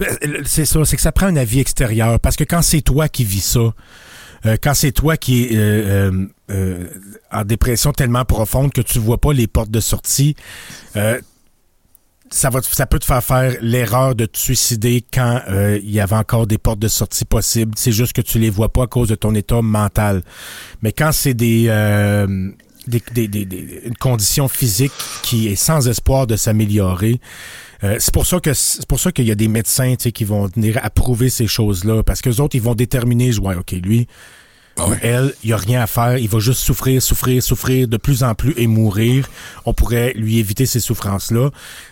Euh, 0.00 0.06
C'est 0.46 0.64
ça, 0.64 0.84
c'est 0.84 0.96
que 0.96 1.02
ça 1.02 1.12
prend 1.12 1.26
un 1.26 1.36
avis 1.36 1.60
extérieur, 1.60 2.18
parce 2.20 2.36
que 2.36 2.44
quand 2.44 2.62
c'est 2.62 2.80
toi 2.80 3.08
qui 3.08 3.24
vis 3.24 3.40
ça, 3.44 3.74
euh, 4.46 4.56
quand 4.60 4.74
c'est 4.74 4.92
toi 4.92 5.16
qui 5.16 5.44
es 5.44 5.48
euh, 5.52 6.26
euh, 6.52 6.86
en 7.32 7.44
dépression 7.44 7.92
tellement 7.92 8.24
profonde 8.24 8.72
que 8.72 8.80
tu 8.82 8.98
vois 8.98 9.18
pas 9.18 9.32
les 9.32 9.46
portes 9.46 9.70
de 9.70 9.80
sortie, 9.80 10.36
euh, 10.96 11.20
ça 12.30 12.48
va, 12.50 12.60
ça 12.62 12.86
peut 12.86 12.98
te 12.98 13.04
faire 13.04 13.22
faire 13.22 13.56
l'erreur 13.60 14.14
de 14.14 14.24
te 14.26 14.38
suicider 14.38 15.04
quand 15.12 15.42
euh, 15.48 15.78
il 15.82 15.90
y 15.90 16.00
avait 16.00 16.16
encore 16.16 16.46
des 16.46 16.56
portes 16.58 16.78
de 16.78 16.88
sortie 16.88 17.24
possibles. 17.26 17.72
C'est 17.76 17.92
juste 17.92 18.14
que 18.14 18.22
tu 18.22 18.38
les 18.38 18.48
vois 18.50 18.72
pas 18.72 18.84
à 18.84 18.86
cause 18.86 19.08
de 19.08 19.14
ton 19.14 19.34
état 19.34 19.60
mental. 19.60 20.22
Mais 20.80 20.92
quand 20.92 21.12
c'est 21.12 21.34
des, 21.34 21.66
euh, 21.68 22.48
des, 22.86 23.02
des, 23.12 23.28
des- 23.28 23.82
une 23.84 23.96
condition 23.96 24.48
physique 24.48 24.92
qui 25.22 25.48
est 25.48 25.56
sans 25.56 25.88
espoir 25.88 26.26
de 26.26 26.36
s'améliorer, 26.36 27.20
c'est 27.98 28.14
pour 28.14 28.26
ça 28.26 28.38
que 28.38 28.54
c'est 28.54 28.86
pour 28.86 29.00
ça 29.00 29.10
qu'il 29.10 29.26
y 29.26 29.32
a 29.32 29.34
des 29.34 29.48
médecins 29.48 29.96
qui 29.96 30.24
vont 30.24 30.46
venir 30.46 30.78
approuver 30.84 31.28
ces 31.28 31.48
choses-là 31.48 32.04
parce 32.04 32.22
que 32.22 32.30
les 32.30 32.38
autres 32.40 32.54
ils 32.54 32.62
vont 32.62 32.76
déterminer 32.76 33.36
ouais, 33.40 33.56
ok 33.56 33.72
lui 33.72 34.06
Ah 34.78 34.86
elle 35.02 35.34
il 35.44 35.50
y 35.50 35.52
a 35.52 35.56
rien 35.56 35.82
à 35.82 35.86
faire 35.86 36.16
il 36.16 36.28
va 36.28 36.38
juste 36.38 36.60
souffrir 36.60 37.02
souffrir 37.02 37.42
souffrir 37.42 37.88
de 37.88 37.96
plus 37.98 38.22
en 38.22 38.34
plus 38.34 38.54
et 38.56 38.66
mourir 38.66 39.28
on 39.66 39.74
pourrait 39.74 40.14
lui 40.14 40.38
éviter 40.38 40.64
ces 40.64 40.80
souffrances 40.80 41.30
là 41.30 41.50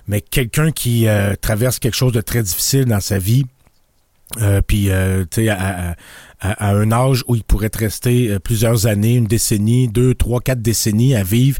mais 0.09 0.20
quelqu'un 0.20 0.72
qui 0.72 1.07
euh, 1.07 1.35
traverse 1.41 1.78
quelque 1.78 1.97
chose 1.97 2.12
de 2.12 2.20
très 2.20 2.43
difficile 2.43 2.87
dans 2.87 3.01
sa 3.01 3.18
vie 3.18 3.45
euh, 4.39 4.62
puis 4.64 4.91
euh, 4.91 5.24
à, 5.49 5.97
un 6.61 6.93
âge 6.93 7.24
où 7.26 7.35
il 7.35 7.43
pourrait 7.43 7.68
te 7.68 7.78
rester 7.78 8.31
euh, 8.31 8.39
plusieurs 8.39 8.87
années, 8.87 9.16
une 9.16 9.26
décennie, 9.26 9.89
deux, 9.89 10.14
trois, 10.14 10.41
quatre 10.41 10.62
décennies 10.62 11.16
à 11.16 11.24
vivre. 11.24 11.59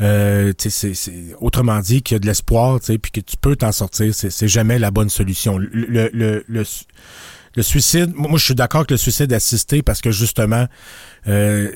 Euh, 0.00 0.52
tu 0.56 0.68
sais, 0.68 0.92
autrement 1.40 1.78
dit, 1.78 2.02
qu'il 2.02 2.14
y 2.14 2.16
a 2.16 2.18
de 2.18 2.26
l'espoir, 2.26 2.80
tu 2.80 2.86
sais, 2.86 2.98
puis 2.98 3.12
que 3.12 3.20
tu 3.20 3.36
peux 3.36 3.56
t'en 3.56 3.72
sortir. 3.72 4.12
C'est, 4.14 4.48
jamais 4.48 4.78
la 4.78 4.90
bonne 4.90 5.08
solution. 5.08 5.58
Le, 5.58 6.10
le, 6.12 6.44
le, 6.46 6.64
le, 7.58 7.62
suicide, 7.62 8.12
moi, 8.14 8.38
je 8.38 8.44
suis 8.44 8.54
d'accord 8.54 8.80
avec 8.80 8.92
le 8.92 8.96
suicide 8.96 9.32
assisté 9.32 9.82
parce 9.82 10.00
que 10.00 10.10
justement, 10.10 10.66
euh, 11.26 11.72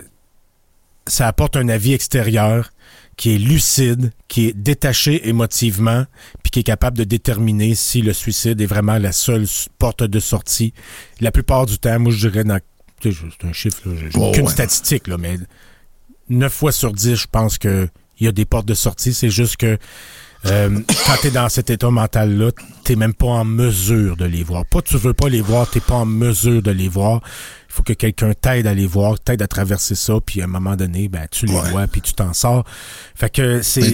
ça 1.06 1.26
apporte 1.26 1.56
un 1.56 1.68
avis 1.68 1.92
extérieur 1.92 2.72
qui 3.16 3.34
est 3.34 3.38
lucide, 3.38 4.12
qui 4.28 4.48
est 4.48 4.52
détaché 4.56 5.28
émotivement, 5.28 6.06
puis 6.42 6.50
qui 6.50 6.60
est 6.60 6.64
capable 6.64 6.96
de 6.96 7.04
déterminer 7.04 7.74
si 7.74 8.00
le 8.00 8.12
suicide 8.12 8.60
est 8.60 8.66
vraiment 8.66 8.98
la 8.98 9.12
seule 9.12 9.46
porte 9.78 10.02
de 10.02 10.20
sortie. 10.20 10.72
La 11.20 11.30
plupart 11.30 11.66
du 11.66 11.78
temps, 11.78 11.98
moi, 11.98 12.12
je 12.12 12.28
dirais 12.28 12.44
dans. 12.44 12.58
C'est 13.02 13.10
un 13.44 13.52
chiffre, 13.52 13.88
là, 13.88 13.94
Oh, 14.14 14.28
aucune 14.28 14.44
ouais. 14.44 14.50
statistique, 14.50 15.08
là, 15.08 15.18
mais 15.18 15.36
9 16.28 16.52
fois 16.52 16.70
sur 16.70 16.92
10, 16.92 17.16
je 17.16 17.26
pense 17.30 17.58
que 17.58 17.88
il 18.20 18.26
y 18.26 18.28
a 18.28 18.32
des 18.32 18.44
portes 18.44 18.66
de 18.66 18.74
sortie. 18.74 19.12
C'est 19.12 19.30
juste 19.30 19.56
que 19.56 19.78
euh, 20.46 20.80
quand 21.06 21.14
tu 21.20 21.26
es 21.28 21.30
dans 21.30 21.48
cet 21.48 21.70
état 21.70 21.90
mental-là, 21.90 22.50
t'es 22.84 22.96
même 22.96 23.14
pas 23.14 23.26
en 23.26 23.44
mesure 23.44 24.16
de 24.16 24.24
les 24.24 24.42
voir. 24.42 24.64
Pas 24.66 24.82
tu 24.82 24.96
veux 24.96 25.12
pas 25.14 25.28
les 25.28 25.40
voir, 25.40 25.68
t'es 25.70 25.80
pas 25.80 25.94
en 25.96 26.06
mesure 26.06 26.62
de 26.62 26.70
les 26.70 26.88
voir. 26.88 27.20
Il 27.68 27.72
faut 27.74 27.82
que 27.82 27.92
quelqu'un 27.92 28.32
t'aide 28.34 28.66
à 28.66 28.74
les 28.74 28.86
voir, 28.86 29.18
t'aide 29.20 29.40
à 29.42 29.46
traverser 29.46 29.94
ça, 29.94 30.14
puis 30.24 30.40
à 30.40 30.44
un 30.44 30.48
moment 30.48 30.76
donné, 30.76 31.08
ben 31.08 31.26
tu 31.30 31.46
les 31.46 31.54
Ouais. 31.54 31.70
vois, 31.70 31.86
puis 31.86 32.00
tu 32.00 32.12
t'en 32.12 32.32
sors. 32.32 32.64
Fait 33.14 33.30
que 33.30 33.62
c'est 33.62 33.92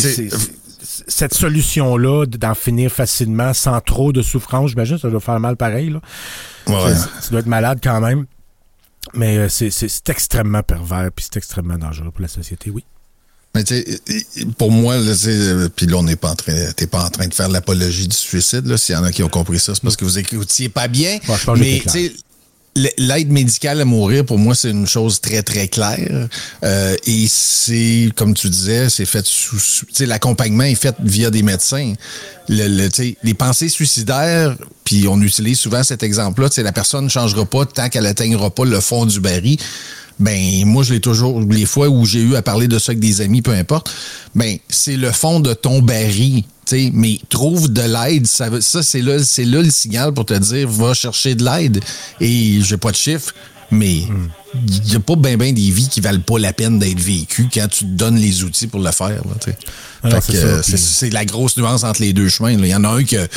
cette 1.09 1.35
solution-là 1.35 2.25
d'en 2.27 2.55
finir 2.55 2.91
facilement 2.91 3.53
sans 3.53 3.81
trop 3.81 4.13
de 4.13 4.23
souffrance, 4.23 4.71
j'imagine 4.71 4.97
ça 4.99 5.11
doit 5.11 5.21
faire 5.21 5.41
mal 5.41 5.57
pareil. 5.57 5.91
Là. 5.91 6.01
Ouais. 6.69 6.95
Ça- 6.95 7.09
Tu 7.25 7.31
dois 7.31 7.41
être 7.41 7.47
malade 7.47 7.79
quand 7.83 8.01
même. 8.01 8.27
Mais 9.15 9.39
euh, 9.39 9.49
c'est 9.49 10.09
extrêmement 10.11 10.63
pervers, 10.63 11.11
puis 11.15 11.25
c'est 11.25 11.39
extrêmement 11.39 11.79
dangereux 11.79 12.11
pour 12.11 12.21
la 12.21 12.29
société, 12.29 12.71
oui. 12.71 12.85
Mais 13.55 13.65
tu 13.65 13.75
sais, 13.75 14.01
pour 14.57 14.71
moi, 14.71 14.97
là, 14.99 15.13
tu 15.13 15.19
sais, 15.19 15.55
puis 15.75 15.87
là, 15.87 15.97
on 15.97 16.03
n'est 16.03 16.17
pas 16.17 16.31
en 16.31 16.35
train, 16.37 16.55
t'es 16.77 16.87
pas 16.87 17.05
en 17.05 17.11
train 17.11 17.27
de 17.27 17.35
faire 17.35 17.49
l'apologie 17.49 18.07
du 18.07 18.17
suicide, 18.17 18.67
là. 18.67 18.77
S'il 18.77 18.95
y 18.95 18.99
en 18.99 19.05
a 19.05 19.11
qui 19.11 19.23
ont 19.23 19.29
compris 19.29 19.59
ça, 19.59 19.75
c'est 19.75 19.83
parce 19.83 19.97
que 19.97 20.05
vous 20.05 20.19
écoutiez 20.19 20.69
pas 20.69 20.87
bien. 20.87 21.19
Ouais, 21.29 21.37
je 21.39 21.45
pense 21.45 21.59
mais, 21.59 21.83
L'aide 22.97 23.31
médicale 23.31 23.81
à 23.81 23.85
mourir, 23.85 24.25
pour 24.25 24.39
moi, 24.39 24.55
c'est 24.55 24.71
une 24.71 24.87
chose 24.87 25.21
très, 25.21 25.43
très 25.43 25.67
claire. 25.67 26.29
Euh, 26.63 26.95
et 27.07 27.27
c'est, 27.29 28.13
comme 28.15 28.35
tu 28.35 28.49
disais, 28.49 28.89
c'est 28.89 29.07
fait 29.07 29.27
sous... 29.27 29.59
sous- 29.59 29.87
tu 29.87 29.95
sais, 29.95 30.07
l'accompagnement 30.07 30.63
est 30.63 30.77
fait 30.77 30.95
via 31.03 31.29
des 31.31 31.43
médecins. 31.43 31.95
Le, 32.49 32.69
le- 32.69 32.89
tu 32.89 33.03
sais, 33.03 33.17
les 33.25 33.35
pensées 33.35 33.69
suicidaires, 33.69 34.57
puis 34.85 35.09
on 35.09 35.21
utilise 35.21 35.59
souvent 35.59 35.83
cet 35.83 36.05
exemple-là, 36.05 36.51
la 36.59 36.73
personne 36.73 37.05
ne 37.05 37.09
changera 37.09 37.45
pas 37.47 37.67
tant 37.67 37.89
qu'elle 37.89 38.05
n'atteindra 38.05 38.51
pas 38.51 38.65
le 38.65 38.79
fond 38.81 39.07
du 39.07 39.19
baril. 39.19 39.59
Ben, 40.19 40.65
moi, 40.65 40.83
je 40.83 40.95
l'ai 40.95 41.01
toujours, 41.01 41.41
les 41.41 41.67
fois 41.67 41.89
où 41.89 42.05
j'ai 42.05 42.21
eu 42.21 42.35
à 42.35 42.43
parler 42.43 42.67
de 42.67 42.79
ça 42.79 42.91
avec 42.91 43.01
des 43.01 43.21
amis, 43.21 43.43
peu 43.43 43.53
importe, 43.53 43.91
ben, 44.35 44.59
c'est 44.69 44.97
le 44.97 45.13
fond 45.13 45.41
de 45.41 45.55
ton 45.55 45.81
baril. 45.81 46.43
tu 46.43 46.49
sais, 46.65 46.91
mais 46.93 47.19
trouve 47.29 47.73
de 47.73 47.83
l'aide, 47.83 48.27
ça, 48.27 48.49
ça 48.61 48.83
c'est 48.83 49.03
là, 49.03 49.23
c'est 49.23 49.45
là 49.45 49.63
le 49.63 49.71
signal 49.71 50.13
pour 50.13 50.27
te 50.27 50.35
dire 50.35 50.69
va 50.69 50.93
chercher 50.95 51.35
de 51.35 51.45
l'aide. 51.45 51.81
Et 52.21 52.61
j'ai 52.63 52.77
pas 52.77 52.91
de 52.91 52.97
chiffres, 52.97 53.33
mais 53.71 53.97
il 54.67 54.83
n'y 54.85 54.95
a 54.97 55.01
pas 55.01 55.17
bien 55.17 55.37
ben 55.37 55.55
des 55.55 55.71
vies 55.71 55.89
qui 55.89 56.01
valent 56.01 56.21
pas 56.21 56.39
la 56.39 56.53
peine 56.53 56.79
d'être 56.79 57.01
vécues 57.01 57.49
quand 57.53 57.69
tu 57.69 57.85
te 57.85 57.91
donnes 57.91 58.17
les 58.17 58.43
outils 58.45 58.67
pour 58.67 58.81
le 58.81 58.91
faire. 58.93 59.23
c'est 59.43 59.57
que, 60.33 60.39
ça, 60.39 60.47
euh, 60.47 60.61
puis- 60.63 60.71
c'est 60.71 60.79
c'est 60.79 61.11
la 61.11 61.25
grosse 61.25 61.57
nuance 61.57 61.85
entre 61.85 62.01
les 62.01 62.13
deux 62.13 62.29
chemins. 62.29 62.57
là. 62.57 62.67
Il 62.67 62.71
y 62.71 62.75
en 62.75 62.85
a 62.85 62.89
un 62.89 63.05
que 63.05 63.29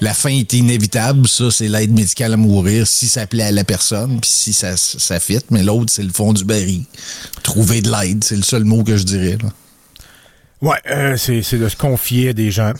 la 0.00 0.14
fin 0.14 0.30
est 0.30 0.52
inévitable, 0.52 1.28
ça 1.28 1.50
c'est 1.50 1.68
l'aide 1.68 1.92
médicale 1.92 2.32
à 2.32 2.36
mourir 2.36 2.86
si 2.86 3.06
ça 3.08 3.26
plaît 3.26 3.44
à 3.44 3.52
la 3.52 3.64
personne, 3.64 4.20
puis 4.20 4.30
si 4.30 4.52
ça, 4.52 4.76
ça 4.76 5.20
fit, 5.20 5.38
mais 5.50 5.62
l'autre 5.62 5.92
c'est 5.92 6.02
le 6.02 6.12
fond 6.12 6.32
du 6.32 6.44
baril. 6.44 6.82
Trouver 7.42 7.80
de 7.82 7.90
l'aide, 7.90 8.22
c'est 8.24 8.36
le 8.36 8.42
seul 8.42 8.64
mot 8.64 8.82
que 8.84 8.96
je 8.96 9.04
dirais. 9.04 9.38
là. 9.42 9.48
Ouais, 10.60 10.76
euh, 10.90 11.16
c'est 11.16 11.42
c'est 11.42 11.58
de 11.58 11.68
se 11.68 11.76
confier 11.76 12.28
à 12.28 12.32
des 12.32 12.50
gens, 12.52 12.72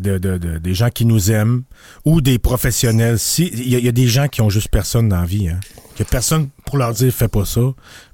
de, 0.00 0.18
de, 0.18 0.38
de- 0.38 0.58
des 0.58 0.74
gens 0.74 0.90
qui 0.90 1.04
nous 1.04 1.30
aiment 1.30 1.62
ou 2.04 2.20
des 2.20 2.38
professionnels. 2.38 3.18
Si 3.18 3.46
il 3.52 3.68
y, 3.78 3.80
y 3.84 3.88
a 3.88 3.92
des 3.92 4.08
gens 4.08 4.28
qui 4.28 4.40
ont 4.40 4.50
juste 4.50 4.68
personne 4.68 5.08
dans 5.08 5.20
la 5.20 5.26
vie, 5.26 5.48
hein. 5.48 5.60
A 6.00 6.04
personne 6.04 6.48
pour 6.64 6.78
leur 6.78 6.92
dire 6.94 7.12
fais 7.12 7.28
pas 7.28 7.44
ça, 7.44 7.60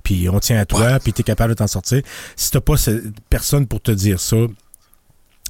puis 0.03 0.29
on 0.29 0.41
tient 0.41 0.59
à 0.59 0.67
toi, 0.67 0.99
puis 1.01 1.15
t'es 1.15 1.23
capable 1.23 1.55
de 1.55 1.59
t'en 1.59 1.67
sortir. 1.69 2.03
Si 2.37 2.51
t'as 2.51 2.61
pas 2.61 2.75
personne 3.31 3.67
pour 3.67 3.81
te 3.81 3.91
dire 3.93 4.21
ça, 4.21 4.37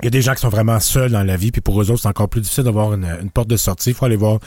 il 0.03 0.05
y 0.05 0.09
a 0.09 0.11
des 0.11 0.23
gens 0.23 0.35
qui 0.35 0.41
sont 0.41 0.49
vraiment 0.49 0.79
seuls 0.81 1.11
dans 1.11 1.25
la 1.25 1.37
vie, 1.37 1.51
puis 1.51 1.61
pour 1.61 1.81
eux 1.83 1.91
autres, 1.91 2.03
c'est 2.03 2.09
encore 2.09 2.29
plus 2.29 2.41
difficile 2.41 2.65
d'avoir 2.65 2.95
une, 2.95 3.31
porte 3.31 3.49
de 3.49 3.57
sortie. 3.57 3.91
Il 3.91 3.95
faut 3.95 4.05
aller 4.05 4.17
voir 4.17 4.39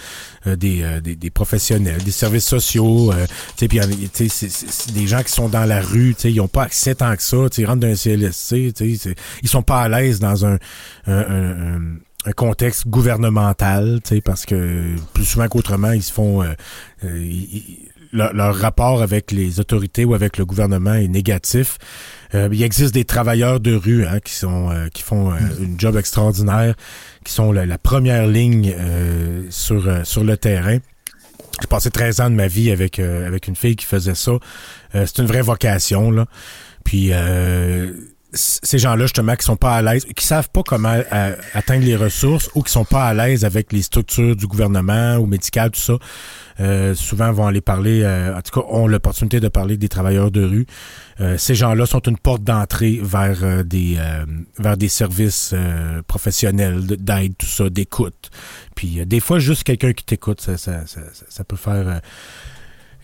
euh, 0.48 0.56
des, 0.56 0.82
euh, 0.82 1.02
des, 1.02 1.16
des 1.16 1.30
professionnels, 1.30 2.02
des 2.04 2.12
services 2.12 2.46
sociaux. 2.48 3.12
euh, 3.12 3.26
tu 3.58 3.68
sais, 4.14 4.28
c'est- 4.30 4.92
des 4.94 5.08
gens 5.08 5.22
qui 5.24 5.32
sont 5.32 5.50
dans 5.50 5.66
la 5.66 5.82
rue, 5.82 6.14
tu 6.16 6.22
sais, 6.22 6.32
ils 6.32 6.38
n'ont 6.38 6.48
pas 6.48 6.64
accès 6.64 6.96
tant 6.96 7.16
que 7.16 7.24
ça. 7.24 7.38
tu 7.52 7.62
Ils 7.62 7.66
rentrent 7.66 7.82
d'un 7.82 7.96
CLSC, 7.96 8.74
tu 8.74 8.96
sais, 8.96 9.16
ils 9.44 9.50
sont 9.50 9.62
pas 9.64 9.82
à 9.82 9.90
l'aise 9.90 10.20
dans 10.20 10.46
un, 10.46 10.58
un, 11.08 11.18
un- 11.18 11.78
un- 12.26 12.32
contexte 12.36 12.88
gouvernemental, 12.88 14.00
tu 14.04 14.16
sais, 14.16 14.22
parce 14.22 14.46
que 14.46 14.96
plus 15.14 15.26
souvent 15.26 15.48
qu'autrement, 15.48 15.92
ils 15.92 16.04
se 16.04 16.14
font... 16.14 16.44
euh, 16.44 16.54
euh, 17.04 17.18
ils- 17.20 17.90
leur, 18.12 18.34
leur 18.34 18.56
rapport 18.56 19.02
avec 19.02 19.32
les 19.32 19.60
autorités 19.60 20.06
ou 20.06 20.14
avec 20.14 20.38
le 20.38 20.46
gouvernement 20.46 20.94
est 20.94 21.08
négatif. 21.08 21.78
Euh, 22.34 22.50
il 22.52 22.64
existe 22.64 22.94
des 22.94 23.06
travailleurs 23.06 23.60
de 23.60 23.74
rue 23.74 24.06
hein, 24.06 24.20
qui 24.24 24.34
sont 24.34 24.70
euh, 24.72 24.88
qui 24.94 25.04
font 25.04 25.32
euh, 25.32 25.36
une 25.60 25.80
job 25.80 25.98
extraordinaire, 25.98 26.76
qui 27.26 27.34
sont 27.34 27.52
la, 27.52 27.66
la 27.66 27.78
première 27.78 28.28
ligne 28.28 28.74
euh, 28.78 29.44
sur 29.50 29.88
euh, 29.88 30.04
sur 30.04 30.24
le 30.24 30.38
terrain. 30.38 30.78
J'ai 31.62 31.68
passé 31.68 31.92
13 31.92 32.22
ans 32.22 32.30
de 32.30 32.36
ma 32.36 32.48
vie 32.48 32.72
avec 32.72 33.00
euh, 33.00 33.28
avec 33.28 33.48
une 33.48 33.56
fille 33.56 33.76
qui 33.76 33.86
faisait 33.86 34.16
ça. 34.16 34.32
Euh, 34.96 35.06
c'est 35.06 35.20
une 35.20 35.28
vraie 35.28 35.42
vocation 35.42 36.10
là. 36.12 36.26
Puis 36.84 37.10
euh, 37.12 37.92
ces 38.34 38.80
gens-là 38.80 39.04
justement 39.06 39.36
qui 39.36 39.44
sont 39.46 39.58
pas 39.58 39.76
à 39.76 39.82
l'aise, 39.82 40.06
qui 40.16 40.26
savent 40.26 40.50
pas 40.50 40.64
comment 40.64 40.98
atteindre 41.54 41.84
les 41.84 41.98
ressources 41.98 42.50
ou 42.56 42.64
qui 42.64 42.72
sont 42.72 42.86
pas 42.86 43.06
à 43.06 43.14
l'aise 43.14 43.44
avec 43.44 43.74
les 43.74 43.82
structures 43.82 44.38
du 44.38 44.48
gouvernement 44.48 45.18
ou 45.18 45.26
médical 45.26 45.70
tout 45.72 45.82
ça, 45.82 45.96
euh, 46.62 46.94
souvent 46.96 47.32
vont 47.32 47.48
aller 47.48 47.60
parler, 47.62 48.04
euh, 48.04 48.38
en 48.38 48.42
tout 48.42 48.62
cas 48.62 48.66
ont 48.70 48.88
l'opportunité 48.88 49.40
de 49.40 49.48
parler 49.48 49.78
des 49.78 49.90
travailleurs 49.90 50.32
de 50.32 50.44
rue. 50.44 50.66
Euh, 51.20 51.38
ces 51.38 51.56
gens-là 51.56 51.86
sont 51.86 52.02
une 52.02 52.18
porte 52.18 52.44
d'entrée 52.44 53.00
vers 53.02 53.66
des 53.66 54.88
services 54.88 55.54
professionnels 56.08 56.86
de- 56.86 56.96
d'aide, 56.96 57.34
tout 57.38 57.48
ça, 57.48 57.70
d'écoute. 57.70 58.30
Puis 58.76 59.06
des 59.06 59.20
fois, 59.20 59.40
juste 59.40 59.64
quelqu'un 59.64 59.94
qui 59.94 60.06
t'écoute, 60.06 60.42
ça, 60.42 61.44
peut 61.48 61.56
faire 61.56 62.02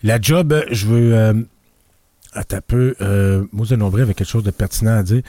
la 0.02 0.20
job. 0.20 0.54
Je 0.70 0.86
veux 0.86 1.46
attends 2.32 2.56
un 2.58 2.60
peu. 2.66 2.94
Euh, 3.00 3.44
Mose 3.52 3.72
Nombré 3.72 4.02
avait 4.02 4.14
quelque 4.14 4.28
chose 4.30 4.44
de 4.44 4.50
pertinent 4.50 4.98
à 4.98 5.02
dire. 5.02 5.22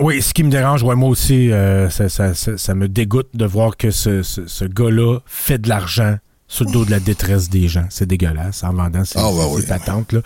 Oui, 0.00 0.20
ce 0.22 0.34
qui 0.34 0.42
me 0.42 0.50
dérange, 0.50 0.82
ouais, 0.82 0.96
moi 0.96 1.08
aussi, 1.08 1.50
ça, 1.90 2.74
me 2.74 2.88
dégoûte 2.88 3.28
de 3.34 3.44
voir 3.44 3.76
que 3.76 3.90
ce, 3.90 4.22
ce 4.22 4.64
gars-là 4.64 5.18
fait 5.26 5.58
de 5.58 5.68
l'argent 5.68 6.16
sur 6.48 6.64
le 6.66 6.72
dos 6.72 6.84
de 6.84 6.90
la 6.90 7.00
détresse 7.00 7.48
des 7.48 7.68
gens. 7.68 7.86
C'est 7.90 8.06
dégueulasse 8.06 8.62
en 8.64 8.72
vendant 8.72 9.04
ses, 9.04 9.18
Ah, 9.18 9.28
oui. 9.30 9.62
patentes. 9.66 10.12
Là. 10.12 10.20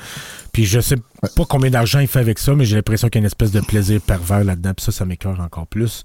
Puis 0.53 0.67
je 0.67 0.81
sais 0.81 0.97
pas 1.37 1.45
combien 1.49 1.71
d'argent 1.71 2.01
il 2.01 2.09
fait 2.09 2.19
avec 2.19 2.39
ça, 2.39 2.55
mais 2.55 2.65
j'ai 2.65 2.77
l'impression 2.77 3.09
qu'il 3.09 3.19
y 3.19 3.21
a 3.21 3.23
une 3.23 3.27
espèce 3.27 3.51
de 3.53 3.61
plaisir 3.61 4.01
pervers 4.01 4.45
là-dedans. 4.45 4.73
Puis 4.75 4.85
ça, 4.87 4.93
ça 4.93 5.05
m'écœure 5.05 5.41
encore 5.41 5.67
plus. 5.67 6.03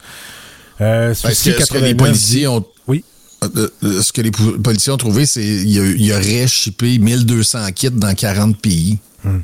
Euh, 0.81 1.11
Est-ce 1.11 1.27
Souci 1.27 1.51
que, 1.53 1.57
est-ce 1.61 1.71
que 1.71 1.77
les 1.77 1.95
89 1.95 1.97
policiers 1.97 2.47
ont. 2.47 2.65
Oui. 2.87 3.03
Euh, 3.43 3.67
euh, 3.83 4.01
Ce 4.01 4.11
que 4.13 4.21
les 4.21 4.31
po- 4.31 4.57
policiers 4.59 4.91
ont 4.93 4.97
trouvé, 4.97 5.25
c'est 5.25 5.41
qu'il 5.41 6.01
y, 6.01 6.13
aurait 6.13 6.47
shippé 6.47 6.97
1200 6.99 7.71
kits 7.73 7.89
dans 7.91 8.13
40 8.13 8.59
pays. 8.61 8.99
Hmm. 9.23 9.39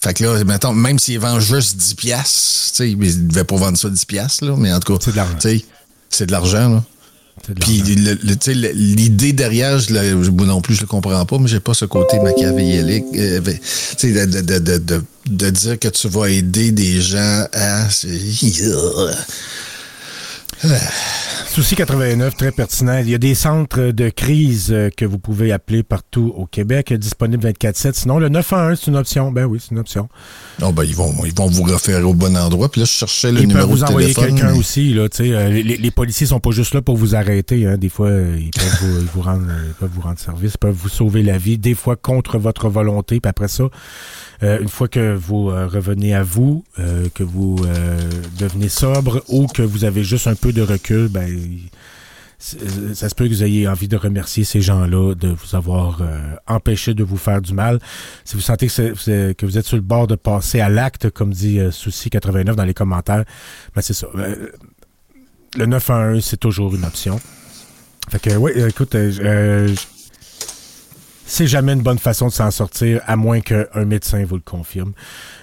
Fait 0.00 0.12
que 0.14 0.24
là, 0.24 0.44
mettons, 0.44 0.72
même 0.74 0.98
s'ils 0.98 1.18
vendent 1.18 1.40
juste 1.40 1.76
10 1.78 1.94
piastres, 1.94 2.80
ils 2.84 2.98
ne 2.98 3.28
devaient 3.28 3.44
pas 3.44 3.56
vendre 3.56 3.78
ça 3.78 3.88
10 3.88 4.04
piastres, 4.04 4.44
là, 4.44 4.54
mais 4.58 4.72
en 4.72 4.78
tout 4.80 4.92
cas, 4.92 4.98
C'est 5.02 5.12
de 5.12 5.16
l'argent. 5.16 5.38
c'est 6.10 6.26
de 6.26 6.32
l'argent, 6.32 6.68
là. 6.68 6.84
Puis 7.60 7.82
l'idée 7.82 9.32
derrière, 9.32 9.78
je 9.78 10.30
moi 10.30 10.46
non 10.46 10.60
plus, 10.60 10.74
je 10.74 10.80
le 10.82 10.86
comprends 10.86 11.24
pas, 11.26 11.38
mais 11.38 11.48
j'ai 11.48 11.60
pas 11.60 11.74
ce 11.74 11.84
côté 11.84 12.18
machiavélique. 12.20 13.04
euh, 13.14 13.40
de, 13.40 14.40
de, 14.40 14.58
de, 14.58 15.02
de, 15.26 15.50
dire 15.50 15.78
que 15.78 15.88
tu 15.88 16.08
vas 16.08 16.28
aider 16.30 16.72
des 16.72 17.00
gens 17.00 17.46
à. 17.52 17.88
Souci 21.46 21.76
89, 21.76 22.36
très 22.36 22.50
pertinent. 22.50 22.98
Il 22.98 23.08
y 23.10 23.14
a 23.14 23.18
des 23.18 23.34
centres 23.36 23.80
de 23.92 24.08
crise 24.08 24.70
euh, 24.72 24.90
que 24.96 25.04
vous 25.04 25.18
pouvez 25.20 25.52
appeler 25.52 25.84
partout 25.84 26.32
au 26.36 26.46
Québec, 26.46 26.90
euh, 26.90 26.98
disponibles 26.98 27.46
24-7. 27.48 27.92
Sinon, 27.94 28.18
le 28.18 28.28
911, 28.28 28.76
c'est 28.80 28.90
une 28.90 28.96
option. 28.96 29.30
Ben 29.30 29.44
oui, 29.44 29.60
c'est 29.62 29.70
une 29.70 29.78
option. 29.78 30.08
Non, 30.60 30.72
ben, 30.72 30.82
ils 30.82 30.96
vont, 30.96 31.14
ils 31.24 31.34
vont 31.34 31.46
vous 31.46 31.62
référer 31.62 32.02
au 32.02 32.12
bon 32.14 32.36
endroit. 32.36 32.68
Puis 32.70 32.80
là, 32.80 32.86
je 32.86 32.90
cherchais 32.92 33.30
le 33.30 33.38
Ils 33.40 33.46
peuvent 33.46 33.56
numéro 33.56 33.68
vous 33.74 33.78
de 33.78 33.84
envoyer 33.84 34.14
quelqu'un 34.14 34.50
mais- 34.52 34.58
aussi. 34.58 34.94
Là, 34.94 35.06
euh, 35.20 35.48
les, 35.48 35.62
les 35.62 35.90
policiers 35.92 36.26
sont 36.26 36.40
pas 36.40 36.50
juste 36.50 36.74
là 36.74 36.82
pour 36.82 36.96
vous 36.96 37.14
arrêter. 37.14 37.66
Hein. 37.66 37.76
Des 37.78 37.88
fois, 37.88 38.10
ils 38.10 38.50
peuvent 38.50 38.78
vous, 38.82 39.00
ils 39.02 39.06
vous 39.14 39.22
rendre, 39.22 39.46
ils 39.68 39.74
peuvent 39.74 39.90
vous 39.94 40.00
rendre 40.02 40.18
service, 40.18 40.52
ils 40.54 40.58
peuvent 40.58 40.74
vous 40.74 40.88
sauver 40.88 41.22
la 41.22 41.38
vie. 41.38 41.56
Des 41.56 41.74
fois, 41.74 41.94
contre 41.94 42.38
votre 42.38 42.68
volonté. 42.68 43.20
Puis 43.20 43.28
après 43.30 43.48
ça, 43.48 43.64
euh, 44.44 44.60
une 44.60 44.68
fois 44.68 44.88
que 44.88 45.14
vous 45.14 45.50
euh, 45.50 45.66
revenez 45.66 46.14
à 46.14 46.22
vous, 46.22 46.64
euh, 46.78 47.08
que 47.14 47.22
vous 47.22 47.56
devenez 48.38 48.68
sobre 48.68 49.22
ou 49.28 49.46
que 49.46 49.62
vous 49.62 49.84
avez 49.84 50.04
juste 50.04 50.26
un 50.26 50.34
peu 50.34 50.52
de 50.52 50.62
recul, 50.62 51.08
ben 51.08 51.28
ça 52.38 53.08
se 53.08 53.14
peut 53.14 53.24
que 53.24 53.30
vous 53.30 53.42
ayez 53.42 53.66
envie 53.66 53.88
de 53.88 53.96
remercier 53.96 54.44
ces 54.44 54.60
gens-là 54.60 55.14
de 55.14 55.28
vous 55.28 55.56
avoir 55.56 56.02
empêché 56.46 56.92
de 56.92 57.02
vous 57.02 57.16
faire 57.16 57.40
du 57.40 57.54
mal. 57.54 57.78
Si 58.24 58.34
vous 58.34 58.42
sentez 58.42 58.66
que, 58.66 59.46
vous 59.46 59.58
êtes 59.58 59.64
sur 59.64 59.76
le 59.76 59.82
bord 59.82 60.06
de 60.06 60.14
passer 60.14 60.60
à 60.60 60.68
l'acte, 60.68 61.10
comme 61.10 61.32
dit 61.32 61.58
euh, 61.58 61.70
Souci 61.70 62.10
89 62.10 62.54
dans 62.56 62.64
les 62.64 62.74
commentaires, 62.74 63.24
ben 63.74 63.80
c'est 63.80 63.94
ça. 63.94 64.08
Euh, 64.16 64.50
le 65.56 65.66
911, 65.66 66.22
c'est 66.22 66.36
toujours 66.36 66.74
une 66.74 66.84
option. 66.84 67.18
Fait 68.10 68.18
que, 68.18 68.36
oui, 68.36 68.52
écoute, 68.56 68.94
euh, 68.94 69.74
c'est 71.26 71.46
jamais 71.46 71.72
une 71.72 71.82
bonne 71.82 71.98
façon 71.98 72.28
de 72.28 72.32
s'en 72.32 72.50
sortir, 72.50 73.00
à 73.06 73.16
moins 73.16 73.40
qu'un 73.40 73.66
médecin 73.86 74.24
vous 74.24 74.36
le 74.36 74.42
confirme. 74.42 74.92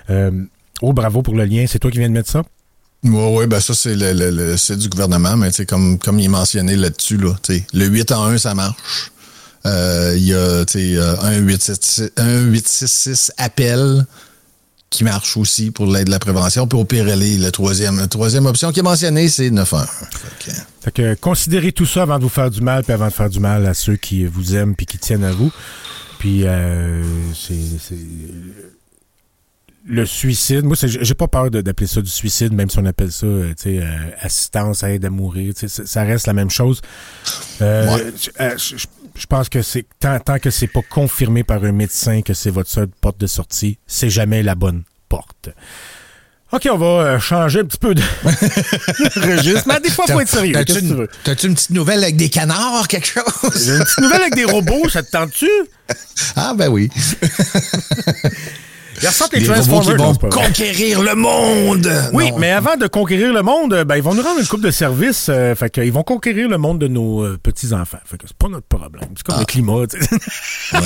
Euh, 0.10 0.32
oh, 0.82 0.94
bravo 0.94 1.22
pour 1.22 1.36
le 1.36 1.46
lien. 1.46 1.66
C'est 1.68 1.80
toi 1.80 1.92
qui 1.92 2.00
viens 2.00 2.10
de 2.10 2.14
mettre 2.14 2.30
ça? 2.30 2.44
Oui, 3.04 3.12
oui, 3.38 3.48
ben 3.48 3.60
ça, 3.60 3.74
c'est 3.74 3.96
le, 3.96 4.14
le, 4.14 4.76
du 4.76 4.90
gouvernement, 4.90 5.36
mais 5.36 5.50
comme, 5.66 5.98
comme 5.98 6.20
il 6.20 6.26
est 6.26 6.30
mentionné 6.30 6.76
là-dessus, 6.76 7.18
là, 7.18 7.36
le 7.74 7.86
8 7.86 8.12
en 8.12 8.26
1, 8.26 8.38
ça 8.38 8.54
marche. 8.54 9.12
Euh, 9.66 10.14
Il 10.16 10.24
y 10.24 10.34
a 10.34 10.38
euh, 10.38 11.16
un 11.22 11.38
866 11.38 13.32
appel 13.38 14.06
qui 14.92 15.04
marche 15.04 15.38
aussi 15.38 15.72
pour 15.72 15.88
l'aide 15.88 16.06
de 16.06 16.12
la 16.12 16.20
prévention. 16.20 16.68
Puis 16.68 16.78
au 16.78 16.86
pire, 16.86 17.06
la 17.06 17.52
troisième, 17.52 17.98
la 17.98 18.08
troisième 18.08 18.46
option 18.46 18.72
qui 18.72 18.82
est 18.82 18.84
mentionnée, 18.84 19.28
c'est 19.30 19.50
911. 19.50 19.88
Fait 19.88 20.52
fait 20.82 20.92
que 20.92 21.16
considérez 21.16 21.72
tout 21.72 21.86
ça 21.86 22.04
avant 22.04 22.18
de 22.18 22.24
vous 22.24 22.30
faire 22.30 22.52
du 22.52 22.62
mal, 22.62 22.84
puis 22.84 22.94
avant 22.94 23.08
de 23.08 23.14
faire 23.14 23.30
du 23.30 23.40
mal 23.40 23.66
à 23.66 23.74
ceux 23.74 23.96
qui 23.96 24.26
vous 24.26 24.56
aiment 24.56 24.76
puis 24.76 24.86
qui 24.86 25.00
tiennent 25.00 25.24
à 25.24 25.32
vous. 25.32 25.52
Puis 26.20 26.42
euh, 26.46 27.04
c'est 27.34 27.56
le 29.86 30.06
suicide, 30.06 30.64
moi, 30.64 30.76
j'ai 30.80 31.14
pas 31.16 31.28
peur 31.28 31.50
d'appeler 31.50 31.88
ça 31.88 32.02
du 32.02 32.10
suicide, 32.10 32.54
même 32.54 32.70
si 32.70 32.78
on 32.78 32.86
appelle 32.86 33.12
ça, 33.12 33.26
euh, 33.26 33.50
tu 33.50 33.64
sais, 33.64 33.80
euh, 33.82 33.88
assistance, 34.20 34.84
aide 34.84 35.06
à 35.06 35.10
mourir, 35.10 35.54
ça 35.56 36.04
reste 36.04 36.28
la 36.28 36.34
même 36.34 36.52
chose. 36.52 36.82
Euh, 37.62 38.12
je, 39.16 39.26
pense 39.26 39.50
que 39.50 39.62
c'est 39.62 39.86
tant, 40.00 40.20
tant 40.20 40.40
que 40.40 40.50
c'est 40.50 40.68
pas 40.68 40.82
confirmé 40.82 41.44
par 41.44 41.64
un 41.64 41.72
médecin 41.72 42.22
que 42.22 42.34
c'est 42.34 42.50
votre 42.50 42.70
seule 42.70 42.88
porte 42.88 43.20
de 43.20 43.28
sortie, 43.28 43.78
c'est 43.88 44.10
jamais 44.10 44.44
la 44.44 44.56
bonne 44.56 44.84
porte. 45.10 45.50
OK, 46.52 46.68
on 46.70 46.78
va 46.78 47.18
changer 47.18 47.62
un 47.62 47.64
petit 47.64 47.78
peu 47.78 47.96
de 47.96 48.02
registre. 49.38 49.64
Mais 49.68 49.80
des 49.80 49.90
fois, 49.90 50.04
il 50.10 50.14
faut 50.14 50.20
être 50.20 50.28
sérieux. 50.28 50.54
T'as-tu 51.24 51.48
une, 51.48 51.56
petite 51.56 51.70
nouvelle 51.70 52.04
avec 52.04 52.18
des 52.18 52.28
canards, 52.28 52.90
quelque 52.90 53.08
chose? 53.08 53.70
une 53.70 53.84
petite 53.84 54.00
nouvelle 54.02 54.22
avec 54.22 54.36
des 54.36 54.44
robots, 54.44 54.90
ça 54.90 55.02
te 55.02 55.12
tente-tu? 55.12 55.50
Ah, 56.36 56.54
ben 56.54 56.68
oui. 56.68 56.90
Ils 59.02 59.40
les 59.40 59.46
Transformers. 59.46 59.96
Qui 59.96 60.04
vont 60.04 60.30
conquérir 60.30 61.02
le 61.02 61.16
monde. 61.16 61.92
Oui, 62.14 62.32
mais 62.38 62.52
avant 62.52 62.78
de 62.78 62.88
conquérir 62.88 63.34
le 63.34 63.42
monde, 63.42 63.84
ben, 63.86 63.96
ils 63.96 64.04
vont 64.04 64.14
nous 64.14 64.22
rendre 64.22 64.40
une 64.40 64.48
coupe 64.48 64.62
de 64.62 64.72
service. 64.72 65.28
Euh, 65.30 65.56
fait 65.56 65.70
qu'ils 65.70 65.92
vont 65.92 66.04
conquérir 66.04 66.48
le 66.50 66.58
monde 66.58 66.80
de 66.80 66.88
nos 66.88 67.24
euh, 67.24 67.40
petits-enfants. 67.42 68.00
Fait 68.06 68.18
que 68.18 68.28
c'est 68.28 68.38
pas 68.38 68.48
notre 68.48 68.68
problème. 68.68 69.10
C'est 69.16 69.24
comme 69.26 69.38
le 69.38 69.42
ah. 69.42 69.46
climat, 69.46 69.88
tu 69.88 70.00
sais. 70.00 70.16
Ouais, 70.78 70.82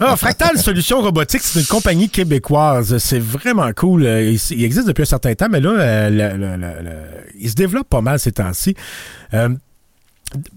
ah, 0.00 0.16
Fractal 0.16 0.58
Solutions 0.58 1.00
Robotiques, 1.00 1.42
c'est 1.42 1.60
une 1.60 1.66
compagnie 1.66 2.08
québécoise. 2.08 2.98
C'est 2.98 3.18
vraiment 3.20 3.70
cool. 3.72 4.04
Euh, 4.06 4.30
il, 4.50 4.64
existe 4.64 4.86
depuis 4.86 5.02
un 5.02 5.06
certain 5.06 5.34
temps, 5.34 5.48
mais 5.50 5.60
là, 5.60 5.70
euh, 5.70 7.04
il 7.38 7.50
se 7.50 7.54
développe 7.54 7.88
pas 7.88 8.00
mal 8.00 8.18
ces 8.18 8.32
temps-ci. 8.32 8.74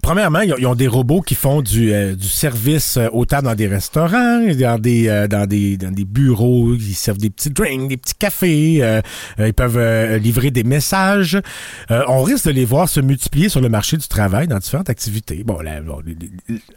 Premièrement, 0.01 0.41
ils 0.41 0.65
ont 0.65 0.75
des 0.75 0.87
robots 0.87 1.21
qui 1.21 1.35
font 1.35 1.61
du, 1.61 1.93
euh, 1.93 2.13
du 2.13 2.27
service 2.27 2.97
euh, 2.97 3.07
autant 3.13 3.41
dans 3.41 3.55
des 3.55 3.67
restaurants, 3.67 4.41
dans 4.59 4.77
des, 4.77 5.07
euh, 5.07 5.27
dans 5.27 5.47
des, 5.47 5.77
dans 5.77 5.91
des 5.91 6.03
bureaux, 6.03 6.73
ils 6.73 6.93
servent 6.93 7.17
des 7.17 7.29
petits 7.29 7.51
drinks, 7.51 7.87
des 7.87 7.95
petits 7.95 8.15
cafés, 8.15 9.01
ils 9.39 9.53
peuvent 9.53 10.17
livrer 10.17 10.51
des 10.51 10.63
messages. 10.63 11.39
on 11.89 12.21
risque 12.23 12.45
de 12.45 12.51
les 12.51 12.65
voir 12.65 12.89
se 12.89 12.99
multiplier 12.99 13.49
sur 13.49 13.61
le 13.61 13.69
marché 13.69 13.97
du 13.97 14.07
travail 14.07 14.47
dans 14.47 14.57
différentes 14.57 14.89
activités. 14.89 15.43
Bon, 15.43 15.59
là, 15.61 15.79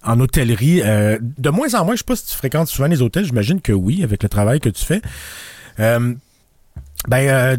en 0.03 0.21
hôtellerie, 0.21 0.81
de 0.81 1.51
moins 1.51 1.75
en 1.75 1.85
moins, 1.85 1.95
je 1.95 1.99
sais 1.99 2.05
pas 2.05 2.17
si 2.17 2.27
tu 2.27 2.37
fréquentes 2.37 2.69
souvent 2.69 2.89
les 2.89 3.03
hôtels, 3.03 3.25
j'imagine 3.25 3.61
que 3.61 3.73
oui, 3.73 4.05
avec 4.05 4.23
le 4.23 4.29
travail 4.29 4.61
que 4.61 4.69
tu 4.69 4.85
fais. 4.85 5.03
ben, 7.09 7.59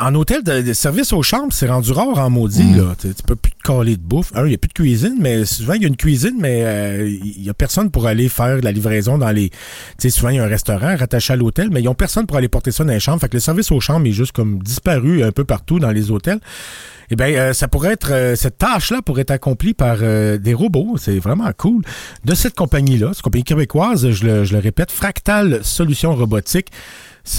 en 0.00 0.14
hôtel 0.14 0.42
de, 0.42 0.72
service 0.72 1.12
aux 1.12 1.22
chambres, 1.22 1.52
c'est 1.52 1.68
rendu 1.68 1.92
rare 1.92 2.18
en 2.18 2.30
maudit. 2.30 2.62
Mm. 2.62 2.76
Là. 2.76 2.94
Tu, 2.98 3.08
peux 3.26 3.36
plus 3.36 3.52
te 3.52 3.62
caler 3.62 3.96
de 3.96 4.02
bouffe. 4.02 4.32
Un, 4.34 4.44
il 4.46 4.48
n'y 4.48 4.54
a 4.54 4.58
plus 4.58 4.68
de 4.68 4.72
cuisine, 4.72 5.16
mais 5.20 5.44
souvent, 5.44 5.74
il 5.74 5.82
y 5.82 5.84
a 5.84 5.88
une 5.88 5.96
cuisine, 5.96 6.36
mais 6.38 6.62
euh, 6.64 7.08
il 7.08 7.42
n'y 7.42 7.50
a 7.50 7.54
personne 7.54 7.90
pour 7.90 8.06
aller 8.06 8.28
faire 8.28 8.60
la 8.62 8.72
livraison 8.72 9.18
dans 9.18 9.30
les... 9.30 9.50
Tu 9.50 9.56
sais, 9.98 10.10
souvent, 10.10 10.30
il 10.30 10.36
y 10.36 10.38
a 10.38 10.44
un 10.44 10.48
restaurant 10.48 10.96
rattaché 10.96 11.34
à 11.34 11.36
l'hôtel, 11.36 11.68
mais 11.70 11.80
ils 11.80 11.84
n'ont 11.84 11.94
personne 11.94 12.26
pour 12.26 12.38
aller 12.38 12.48
porter 12.48 12.72
ça 12.72 12.84
dans 12.84 12.92
les 12.92 13.00
chambres. 13.00 13.20
Fait 13.20 13.28
que 13.28 13.36
le 13.36 13.40
service 13.40 13.70
aux 13.70 13.80
chambres 13.80 14.06
est 14.06 14.12
juste 14.12 14.32
comme 14.32 14.62
disparu 14.62 15.22
un 15.22 15.32
peu 15.32 15.44
partout 15.44 15.78
dans 15.78 15.90
les 15.90 16.10
hôtels. 16.10 16.40
Eh 17.10 17.16
bien, 17.16 17.26
euh, 17.26 17.52
ça 17.52 17.68
pourrait 17.68 17.92
être... 17.92 18.12
Euh, 18.12 18.36
cette 18.36 18.56
tâche-là 18.56 19.02
pourrait 19.02 19.22
être 19.22 19.32
accomplie 19.32 19.74
par 19.74 19.98
des 19.98 20.54
robots. 20.54 20.96
C'est 20.96 21.18
vraiment 21.18 21.50
cool. 21.56 21.82
De 22.24 22.34
cette 22.34 22.54
compagnie-là, 22.54 23.10
cette 23.12 23.22
compagnie 23.22 23.44
québécoise, 23.44 24.10
je 24.10 24.24
le, 24.24 24.44
je 24.44 24.54
le 24.54 24.60
répète, 24.60 24.90
Fractal 24.90 25.60
Solutions 25.62 26.14
Robotiques. 26.14 26.70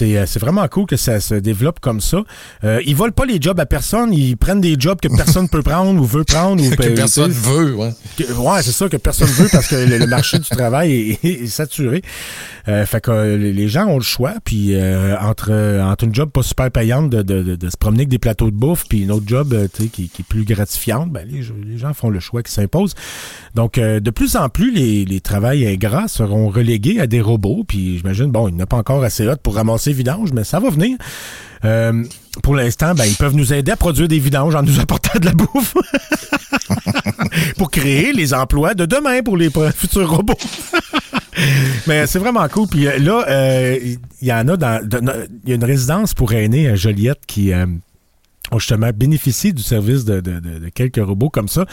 Euh, 0.02 0.26
c'est 0.26 0.40
vraiment 0.40 0.68
cool 0.68 0.86
que 0.86 0.96
ça 0.96 1.20
se 1.20 1.36
développe 1.36 1.80
comme 1.80 2.02
ça. 2.02 2.24
Euh, 2.64 2.82
ils 2.86 2.96
volent 2.96 3.12
pas 3.12 3.26
les 3.26 3.40
jobs 3.42 3.60
à 3.60 3.66
personne, 3.66 4.14
ils 4.14 4.38
prennent 4.38 4.62
des 4.62 4.76
jobs 4.78 5.00
que 5.00 5.08
personne 5.16 5.50
peut 5.50 5.62
prendre 5.62 6.00
ou 6.00 6.06
veut 6.06 6.24
prendre. 6.24 6.64
Ou 6.64 6.70
que 6.76 6.90
personne 6.90 7.32
veut, 7.32 7.76
ouais. 7.76 7.94
ouais, 8.20 8.62
c'est 8.62 8.72
ça, 8.72 8.90
que 8.90 8.98
personne 8.98 9.28
veut 9.28 9.50
parce 9.52 9.68
que 9.68 9.76
le, 9.76 10.08
marché 10.08 10.40
du 10.40 10.50
travail 10.50 11.18
est, 11.24 11.48
saturé. 11.48 12.02
Euh, 12.68 12.86
fait 12.86 13.02
que 13.02 13.12
euh, 13.12 13.38
les 13.38 13.68
gens 13.68 13.88
ont 13.88 13.98
le 13.98 14.04
choix, 14.04 14.36
puis 14.44 14.76
entre, 15.20 15.52
entre 15.82 16.04
une 16.04 16.14
job 16.14 16.30
pas 16.32 16.44
super 16.44 16.70
payante 16.72 17.10
de, 17.10 17.22
de, 17.22 17.56
de, 17.56 17.70
se 17.70 17.78
promener 17.78 18.02
avec 18.02 18.10
des 18.10 18.20
plateaux 18.20 18.52
de 18.52 18.56
bouffe, 18.56 18.86
puis 18.88 19.02
une 19.02 19.12
autre 19.12 19.26
job 19.28 19.56
qui, 19.74 19.90
qui, 19.90 20.04
est 20.04 20.24
plus 20.28 20.44
gratifiante, 20.44 21.12
ben, 21.12 21.28
les, 21.28 21.42
les 21.66 21.78
gens 21.78 21.94
font 21.94 22.10
le 22.10 22.20
choix 22.20 22.44
qui 22.44 22.52
s'impose. 22.52 22.94
Donc, 23.56 23.80
de 23.80 24.10
plus 24.12 24.36
en 24.36 24.50
plus, 24.50 24.72
les, 24.72 25.06
les 25.06 25.22
travails 25.22 25.68
ingrats 25.68 26.08
seront 26.08 26.50
relégués 26.50 27.00
à 27.00 27.08
des 27.08 27.22
robots, 27.22 27.64
puis 27.68 27.98
j'imagine, 27.98 28.28
bon, 28.28 28.48
il 28.48 28.56
n'y 28.56 28.62
a 28.62 28.66
pas 28.66 28.78
encore 28.78 29.04
assez 29.04 29.28
hot 29.28 29.38
pour 29.42 29.56
ramasser 29.56 29.81
ces 29.82 29.94
vidanges, 29.94 30.32
mais 30.34 30.44
ça 30.44 30.60
va 30.60 30.70
venir. 30.70 30.98
Euh, 31.66 32.04
pour 32.44 32.56
l'instant, 32.56 32.94
ben, 32.96 33.06
ils 33.06 33.16
peuvent 33.16 33.36
nous 33.36 33.54
aider 33.54 33.72
à 33.72 33.76
produire 33.76 34.08
des 34.08 34.20
vidanges 34.20 34.56
en 34.56 34.64
nous 34.64 34.80
apportant 34.80 35.20
de 35.20 35.26
la 35.26 35.34
bouffe. 35.34 35.76
pour 37.58 37.70
créer 37.70 38.14
les 38.14 38.34
emplois 38.34 38.74
de 38.74 38.86
demain 38.86 39.22
pour 39.22 39.38
les 39.38 39.50
futurs 39.76 40.10
robots. 40.10 40.34
Mais 41.88 42.08
c'est 42.08 42.20
vraiment 42.20 42.48
cool. 42.48 42.68
Puis 42.68 42.88
euh, 42.88 42.98
là, 43.00 43.26
euh, 43.28 43.78
il 44.22 44.28
y 44.28 44.34
en 44.34 44.48
a 44.48 44.58
dans. 44.58 44.82
Il 45.44 45.50
y 45.50 45.52
a 45.52 45.56
une 45.56 45.64
résidence 45.64 46.14
pour 46.14 46.34
aînés 46.34 46.68
à 46.68 46.76
Joliette 46.76 47.26
qui. 47.28 47.52
ont 47.54 48.60
justement 48.60 48.90
bénéficié 48.94 49.54
du 49.54 49.64
service 49.64 50.04
de, 50.04 50.22
quelques 50.74 51.04
robots 51.04 51.30
comme 51.30 51.48
ça. 51.48 51.66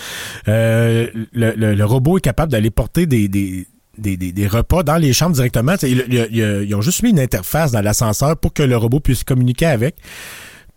le, 0.46 1.82
robot 1.84 2.18
est 2.18 2.22
capable 2.22 2.52
d'aller 2.52 2.70
porter 2.70 3.06
des, 3.06 3.66
des, 3.98 4.46
repas 4.46 4.82
dans 4.82 4.96
les 4.96 5.12
chambres 5.12 5.34
directement. 5.34 5.74
Ils, 5.82 6.74
ont 6.74 6.80
juste 6.80 7.02
mis 7.02 7.10
une 7.10 7.20
interface 7.20 7.72
dans 7.72 7.80
l'ascenseur 7.80 8.36
pour 8.36 8.52
que 8.52 8.62
le 8.62 8.76
robot 8.76 9.00
puisse 9.00 9.24
communiquer 9.24 9.66
avec. 9.66 9.96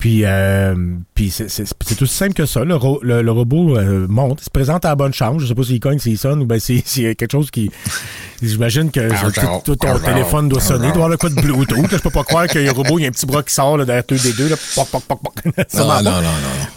Puis, 0.02 0.26
euh, 0.26 0.74
puis 1.14 1.30
c'est 1.30 1.96
tout 1.96 2.08
simple 2.08 2.34
que 2.34 2.48
ça. 2.48 2.66
Le, 2.66 3.22
le, 3.22 3.32
robot 3.32 3.78
euh, 3.78 4.08
monte, 4.10 4.40
il 4.42 4.46
se 4.46 4.50
présente 4.50 4.84
à 4.84 4.90
la 4.90 4.96
bonne 4.96 5.14
chambre. 5.14 5.40
Je 5.40 5.46
sais 5.46 5.54
pas 5.54 5.62
s'il 5.62 5.80
cogne, 5.80 6.00
s'il 6.00 6.18
sonne 6.18 6.42
ou 6.42 6.46
ben 6.48 6.60
c'est 6.60 6.82
quelque 6.82 7.32
chose 7.32 7.52
qui. 7.52 7.70
J'imagine 8.42 8.90
que 8.90 9.10
tout 9.64 9.76
ton 9.76 10.00
téléphone 10.00 10.50
doit 10.50 10.60
sonner, 10.60 10.88
doit 10.88 11.06
avoir 11.06 11.10
le 11.10 11.18
coup 11.18 11.30
de 11.30 11.36
Bluetooth. 11.36 11.86
je 11.92 11.98
peux 11.98 12.10
pas 12.10 12.24
croire 12.24 12.48
qu'il 12.48 12.64
y 12.64 12.68
a 12.68 12.72
un 12.72 12.74
robot, 12.74 12.98
il 12.98 13.04
y 13.04 13.06
a 13.06 13.10
un 13.10 13.12
petit 13.12 13.28
bras 13.28 13.44
qui 13.44 13.54
sort 13.54 13.78
là, 13.78 13.86
derrière 13.86 14.04
deux 14.08 14.18
des 14.18 14.34
deux. 14.34 14.50
Là, 14.50 14.56
non, 15.76 15.86
non, 15.86 16.02
non, 16.02 16.22
non, 16.22 16.30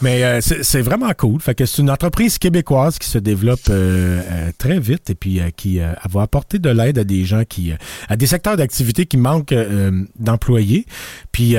Mais 0.02 0.22
euh, 0.22 0.40
c'est 0.42 0.82
vraiment 0.82 1.10
cool. 1.16 1.40
Fait 1.40 1.54
que 1.54 1.64
c'est 1.64 1.80
une 1.80 1.90
entreprise 1.90 2.36
québécoise 2.36 2.98
qui 2.98 3.08
se 3.08 3.16
développe 3.16 3.70
euh, 3.70 4.50
très 4.58 4.78
vite 4.78 5.08
et 5.08 5.14
puis 5.14 5.40
qui 5.56 5.80
va 6.10 6.20
apporter 6.20 6.58
de 6.58 6.68
l'aide 6.68 6.98
à 6.98 7.04
des 7.04 7.24
gens 7.24 7.44
qui. 7.48 7.72
à 8.06 8.16
des 8.16 8.26
secteurs 8.26 8.58
d'activité 8.58 9.06
qui 9.06 9.16
manquent 9.16 9.54
d'employés. 10.18 10.84
Puis 11.32 11.56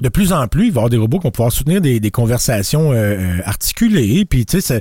de 0.00 0.08
plus 0.08 0.32
en 0.32 0.46
plus, 0.48 0.66
il 0.66 0.72
va 0.72 0.76
y 0.76 0.78
avoir 0.78 0.90
des 0.90 0.96
robots 0.96 1.18
qui 1.18 1.24
vont 1.24 1.30
pouvoir 1.30 1.52
soutenir 1.52 1.80
des, 1.80 2.10
conversations 2.10 2.92
euh, 2.92 2.96
euh, 2.96 3.38
articulées. 3.44 4.24
Puis, 4.24 4.46
tu 4.46 4.60
sais, 4.60 4.80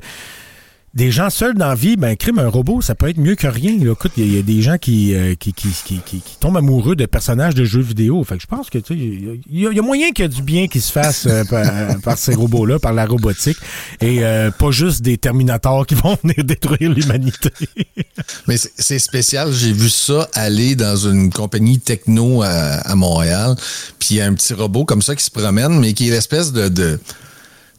des 0.93 1.11
gens 1.11 1.29
seuls 1.29 1.53
dans 1.53 1.67
la 1.67 1.75
vie, 1.75 1.95
ben, 1.95 2.15
crime 2.15 2.39
un 2.39 2.47
robot, 2.47 2.81
ça 2.81 2.95
peut 2.95 3.09
être 3.09 3.19
mieux 3.19 3.35
que 3.35 3.45
rien. 3.45 3.77
Écoute, 3.79 4.13
il 4.17 4.33
y, 4.33 4.39
a 4.39 4.41
des 4.41 4.61
gens 4.61 4.77
qui 4.77 5.13
euh, 5.13 5.35
qui, 5.35 5.53
qui, 5.53 5.69
qui, 5.69 5.99
qui, 5.99 6.21
tombent 6.39 6.57
amoureux 6.57 6.95
de 6.95 7.05
personnages 7.05 7.53
de 7.53 7.65
jeux 7.65 7.81
vidéo. 7.81 8.23
Fait 8.23 8.37
que 8.37 8.41
je 8.41 8.47
pense 8.47 8.69
que 8.69 8.79
tu 8.79 8.95
il 8.95 9.39
y, 9.51 9.67
a 9.67 9.81
moyen 9.81 10.11
qu'il 10.11 10.23
y 10.23 10.25
a 10.25 10.29
du 10.29 10.41
bien 10.41 10.67
qui 10.67 10.81
se 10.81 10.91
fasse 10.91 11.27
euh, 11.27 11.43
euh, 11.51 11.93
par, 12.03 12.17
ces 12.17 12.33
robots-là, 12.33 12.79
par 12.79 12.93
la 12.93 13.05
robotique, 13.05 13.57
et 14.01 14.21
pas 14.57 14.71
juste 14.71 15.01
des 15.01 15.17
Terminators 15.17 15.85
qui 15.85 15.95
vont 15.95 16.17
venir 16.23 16.43
détruire 16.43 16.89
l'humanité. 16.89 17.51
Mais 18.47 18.55
c'est 18.57 18.99
spécial, 18.99 19.51
j'ai 19.51 19.73
vu 19.73 19.89
ça 19.89 20.29
aller 20.33 20.75
dans 20.75 20.95
une 20.95 21.31
compagnie 21.31 21.79
techno 21.79 22.41
à, 22.43 22.95
Montréal, 22.95 23.55
puis 23.99 24.09
il 24.11 24.17
y 24.17 24.21
a 24.21 24.25
un 24.25 24.33
petit 24.33 24.53
robot 24.53 24.85
comme 24.85 25.01
ça 25.01 25.15
qui 25.15 25.23
se 25.23 25.31
promène, 25.31 25.79
mais 25.79 25.93
qui 25.93 26.07
est 26.07 26.11
l'espèce 26.11 26.51
de 26.53 26.99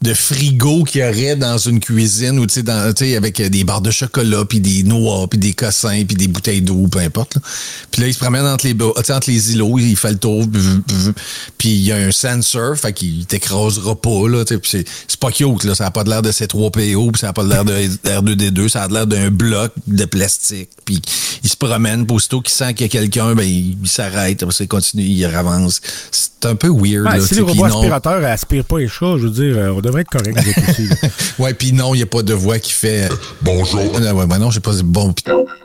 de 0.01 0.13
frigo 0.13 0.83
qu'il 0.83 1.01
y 1.01 1.03
aurait 1.03 1.35
dans 1.35 1.57
une 1.57 1.79
cuisine 1.79 2.39
ou 2.39 2.45
tu 2.45 2.61
sais 2.61 3.15
avec 3.15 3.41
des 3.41 3.63
barres 3.63 3.81
de 3.81 3.91
chocolat 3.91 4.45
puis 4.45 4.59
des 4.59 4.83
noix 4.83 5.27
puis 5.27 5.39
des 5.39 5.53
cossins 5.53 6.03
puis 6.05 6.15
des 6.15 6.27
bouteilles 6.27 6.61
d'eau 6.61 6.87
peu 6.87 6.99
importe 6.99 7.37
puis 7.91 8.01
là 8.01 8.07
il 8.07 8.13
se 8.13 8.19
promène 8.19 8.45
entre 8.45 8.65
les 8.65 8.75
entre 8.81 9.29
les 9.29 9.53
îlots 9.53 9.77
il 9.77 9.95
fait 9.97 10.11
le 10.11 10.17
tour 10.17 10.45
puis 11.57 11.69
il 11.69 11.83
y 11.83 11.91
a 11.91 11.97
un 11.97 12.11
sensor 12.11 12.77
fait 12.77 12.93
qu'il 12.93 13.25
t'écrasera 13.25 13.95
pas 13.95 14.27
là 14.29 14.45
puis 14.45 14.59
c'est 14.63 14.87
c'est 15.07 15.19
pas 15.19 15.31
cute 15.31 15.63
là. 15.63 15.75
Ça 15.75 15.87
a 15.87 15.91
pas 15.91 16.03
l'air 16.03 16.21
de 16.21 16.31
C3PO 16.31 17.11
puis 17.11 17.19
ça 17.19 17.29
a 17.29 17.33
pas 17.33 17.43
l'air 17.43 17.65
de 17.65 17.73
R2D2 17.73 18.69
ça 18.69 18.83
a 18.83 18.87
l'air 18.87 19.07
d'un 19.07 19.31
bloc 19.31 19.71
de 19.87 20.05
plastique 20.05 20.69
puis 20.85 21.01
il 21.43 21.49
se 21.49 21.57
promène 21.57 22.05
puis 22.05 22.15
aussitôt 22.15 22.41
qu'il 22.41 22.53
sent 22.53 22.73
qu'il 22.73 22.85
y 22.85 22.89
a 22.89 22.91
quelqu'un 22.91 23.35
ben 23.35 23.43
il, 23.43 23.75
s'arrête 23.85 24.43
il 24.59 24.67
continue 24.67 25.03
il 25.03 25.25
avance. 25.25 25.81
C'est 26.11 26.45
un 26.45 26.55
peu 26.55 26.67
weird. 26.69 27.05
Ouais, 27.05 27.17
là, 27.17 27.21
si 27.21 27.29
tu 27.29 27.35
les 27.35 27.39
sais, 27.41 27.41
robots 27.41 27.67
non- 27.67 27.79
aspirateurs 27.79 28.25
aspirent 28.25 28.65
pas 28.65 28.79
les 28.79 28.87
chats, 28.87 29.17
je 29.17 29.27
veux 29.27 29.29
dire, 29.29 29.57
euh, 29.57 29.73
on 29.75 29.81
devrait 29.89 30.01
être 30.01 30.09
correct 30.09 30.35
nous 30.35 30.49
autres 30.49 30.69
aussi. 30.69 30.89
Ouais, 31.39 31.53
puis 31.53 31.73
non, 31.73 31.93
il 31.93 31.97
n'y 31.97 32.03
a 32.03 32.07
pas 32.07 32.21
de 32.21 32.33
voix 32.33 32.59
qui 32.59 32.71
fait. 32.71 33.09
Bonjour. 33.41 33.79
Euh, 33.79 34.13
ouais, 34.13 34.27
ben 34.27 34.37
non, 34.39 34.51
j'ai 34.51 34.59
pas 34.59 34.73
dit 34.73 34.83
bon. 34.83 35.13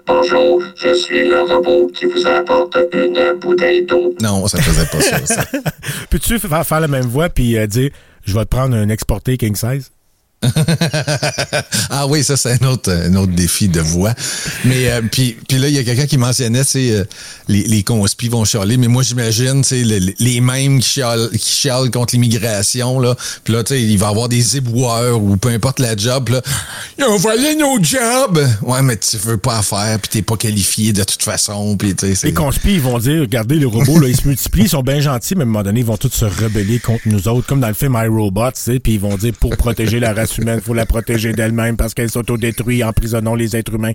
Bonjour, 0.06 0.62
je 0.76 0.94
suis 0.94 1.28
le 1.28 1.42
robot 1.42 1.90
qui 1.94 2.06
vous 2.06 2.26
apporte 2.26 2.76
une 2.92 3.38
bouteille 3.40 3.84
d'eau. 3.84 4.14
Non, 4.20 4.46
ça 4.46 4.60
faisait 4.60 4.86
pas 4.86 5.00
ça. 5.00 5.26
ça. 5.26 5.44
Peux-tu 6.10 6.38
faire, 6.38 6.66
faire 6.66 6.80
la 6.80 6.88
même 6.88 7.06
voix 7.06 7.28
puis 7.28 7.56
euh, 7.58 7.66
dire 7.66 7.90
je 8.24 8.34
vais 8.34 8.44
te 8.44 8.48
prendre 8.48 8.76
un 8.76 8.88
exporté 8.88 9.36
king 9.36 9.54
size? 9.54 9.90
ah 11.90 12.06
oui, 12.06 12.22
ça, 12.24 12.36
c'est 12.36 12.62
un 12.62 12.66
autre, 12.66 12.90
un 12.92 13.14
autre 13.16 13.32
défi 13.32 13.68
de 13.68 13.80
voix. 13.80 14.14
Mais 14.64 14.90
euh, 14.90 15.00
puis, 15.10 15.36
puis 15.48 15.58
là, 15.58 15.68
il 15.68 15.74
y 15.74 15.78
a 15.78 15.84
quelqu'un 15.84 16.06
qui 16.06 16.18
mentionnait, 16.18 16.64
tu 16.64 16.70
sais, 16.70 16.90
euh, 16.92 17.04
les, 17.48 17.62
les 17.64 17.82
conspis 17.82 18.28
vont 18.28 18.44
chialer, 18.44 18.76
mais 18.76 18.88
moi, 18.88 19.02
j'imagine, 19.02 19.62
tu 19.62 19.82
le- 19.84 20.12
les 20.18 20.40
mêmes 20.40 20.80
qui 20.80 20.88
chialent, 20.88 21.30
qui 21.32 21.38
chialent 21.50 21.90
contre 21.90 22.14
l'immigration, 22.14 23.00
là. 23.00 23.14
Puis 23.44 23.52
là, 23.52 23.62
tu 23.64 23.74
sais, 23.74 23.82
il 23.82 23.98
va 23.98 24.06
y 24.06 24.10
avoir 24.10 24.28
des 24.28 24.56
éboueurs 24.56 25.22
ou 25.22 25.36
peu 25.36 25.48
importe 25.48 25.80
la 25.80 25.96
job, 25.96 26.28
là. 26.30 26.42
Ils 26.98 27.04
ont 27.04 27.16
volé 27.16 27.54
nos 27.56 27.82
jobs! 27.82 28.46
Ouais, 28.62 28.82
mais 28.82 28.96
tu 28.96 29.16
veux 29.18 29.36
pas 29.38 29.62
faire, 29.62 29.98
puis 30.00 30.08
t'es 30.10 30.22
pas 30.22 30.36
qualifié 30.36 30.92
de 30.92 31.04
toute 31.04 31.22
façon, 31.22 31.76
puis 31.76 31.94
tu 31.94 32.14
c'est- 32.14 32.26
Les 32.26 32.34
conspires, 32.34 32.72
ils 32.74 32.80
vont 32.80 32.98
dire 32.98 33.20
regardez, 33.20 33.56
les 33.56 33.64
robots, 33.64 33.98
là, 33.98 34.08
ils 34.08 34.16
se 34.16 34.26
multiplient, 34.26 34.62
ils 34.64 34.68
sont 34.68 34.82
bien 34.82 35.00
gentils, 35.00 35.34
mais 35.34 35.42
à 35.42 35.44
un 35.44 35.46
moment 35.46 35.62
donné, 35.62 35.80
ils 35.80 35.86
vont 35.86 35.96
tous 35.96 36.10
se 36.12 36.24
rebeller 36.24 36.78
contre 36.78 37.02
nous 37.06 37.28
autres, 37.28 37.46
comme 37.46 37.60
dans 37.60 37.68
le 37.68 37.74
film 37.74 37.98
iRobot, 38.02 38.50
tu 38.52 38.60
sais, 38.60 38.78
puis 38.78 38.94
ils 38.94 39.00
vont 39.00 39.16
dire 39.16 39.32
pour 39.38 39.56
protéger 39.56 40.00
la 40.00 40.12
race 40.12 40.33
humaine, 40.38 40.60
faut 40.60 40.74
la 40.74 40.86
protéger 40.86 41.32
d'elle-même 41.32 41.76
parce 41.76 41.94
qu'elle 41.94 42.10
s'autodétruit, 42.10 42.82
emprisonnons 42.84 43.34
les 43.34 43.56
êtres 43.56 43.74
humains. 43.74 43.92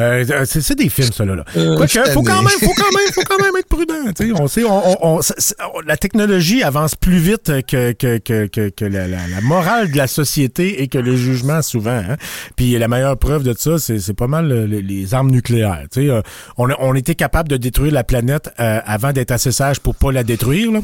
Euh, 0.00 0.24
c'est 0.46 0.60
c'est 0.60 0.74
des 0.74 0.88
films, 0.88 1.12
ça, 1.12 1.24
là. 1.24 1.34
là. 1.36 1.44
Quoique, 1.76 2.10
faut 2.10 2.22
quand 2.22 2.42
même, 2.42 2.58
faut 2.60 2.74
quand 2.76 2.92
même, 2.98 3.12
faut 3.12 3.22
quand 3.28 3.42
même 3.42 3.52
être 3.58 3.68
prudent, 3.68 4.12
tu 4.16 4.26
sais. 4.26 4.32
On 4.40 4.48
sait, 4.48 4.64
on, 4.64 5.16
on- 5.16 5.20
on- 5.20 5.80
la 5.86 5.96
technologie 5.96 6.62
avance 6.62 6.94
plus 6.94 7.18
vite 7.18 7.50
que, 7.66 7.92
que, 7.92 8.18
que, 8.18 8.46
que, 8.46 8.68
que 8.70 8.84
la, 8.84 9.06
la- 9.08 9.28
la 9.28 9.40
morale 9.42 9.90
de 9.90 9.96
la 9.96 10.06
société 10.06 10.82
et 10.82 10.88
que 10.88 10.98
le 10.98 11.16
jugement, 11.16 11.62
souvent. 11.62 11.90
Hein. 12.08 12.16
Puis 12.56 12.78
la 12.78 12.88
meilleure 12.88 13.18
preuve 13.18 13.42
de 13.42 13.54
ça, 13.58 13.78
c'est 13.78 14.14
pas 14.14 14.26
mal 14.28 14.50
euh, 14.50 14.66
les, 14.66 14.82
les 14.82 15.14
armes 15.14 15.30
nucléaires. 15.30 15.84
Tu 15.92 16.02
sais, 16.02 16.08
euh, 16.10 16.22
on, 16.56 16.68
a- 16.70 16.76
on 16.80 16.94
était 16.94 17.14
capable 17.14 17.48
de 17.48 17.56
détruire 17.56 17.92
la 17.92 18.04
planète 18.04 18.50
euh, 18.60 18.80
avant 18.84 19.12
d'être 19.12 19.30
assez 19.30 19.52
sage 19.52 19.80
pour 19.80 19.94
pas 19.94 20.12
la 20.12 20.24
détruire. 20.24 20.72
Là. 20.72 20.80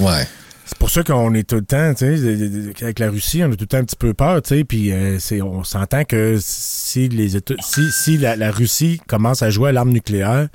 Ouais. 0.00 0.26
C'est 0.68 0.76
pour 0.76 0.90
ça 0.90 1.02
qu'on 1.02 1.32
est 1.32 1.48
tout 1.48 1.56
le 1.56 1.64
temps, 1.64 1.94
tu 1.94 2.16
sais, 2.18 2.82
avec 2.82 2.98
la 2.98 3.08
Russie, 3.10 3.42
on 3.42 3.46
a 3.46 3.56
tout 3.56 3.62
le 3.62 3.66
temps 3.66 3.78
un 3.78 3.84
petit 3.84 3.96
peu 3.96 4.12
peur, 4.12 4.42
tu 4.42 4.50
sais, 4.50 4.64
puis 4.64 4.92
euh, 4.92 5.18
on 5.42 5.64
s'entend 5.64 6.04
que 6.04 6.36
si 6.40 7.08
les 7.08 7.36
États, 7.36 7.54
si, 7.60 7.90
si 7.90 8.18
la, 8.18 8.50
Russie 8.50 9.00
commence 9.08 9.42
à 9.42 9.48
jouer 9.48 9.70
à 9.70 9.72
l'arme 9.72 9.90
nucléaire, 9.90 10.48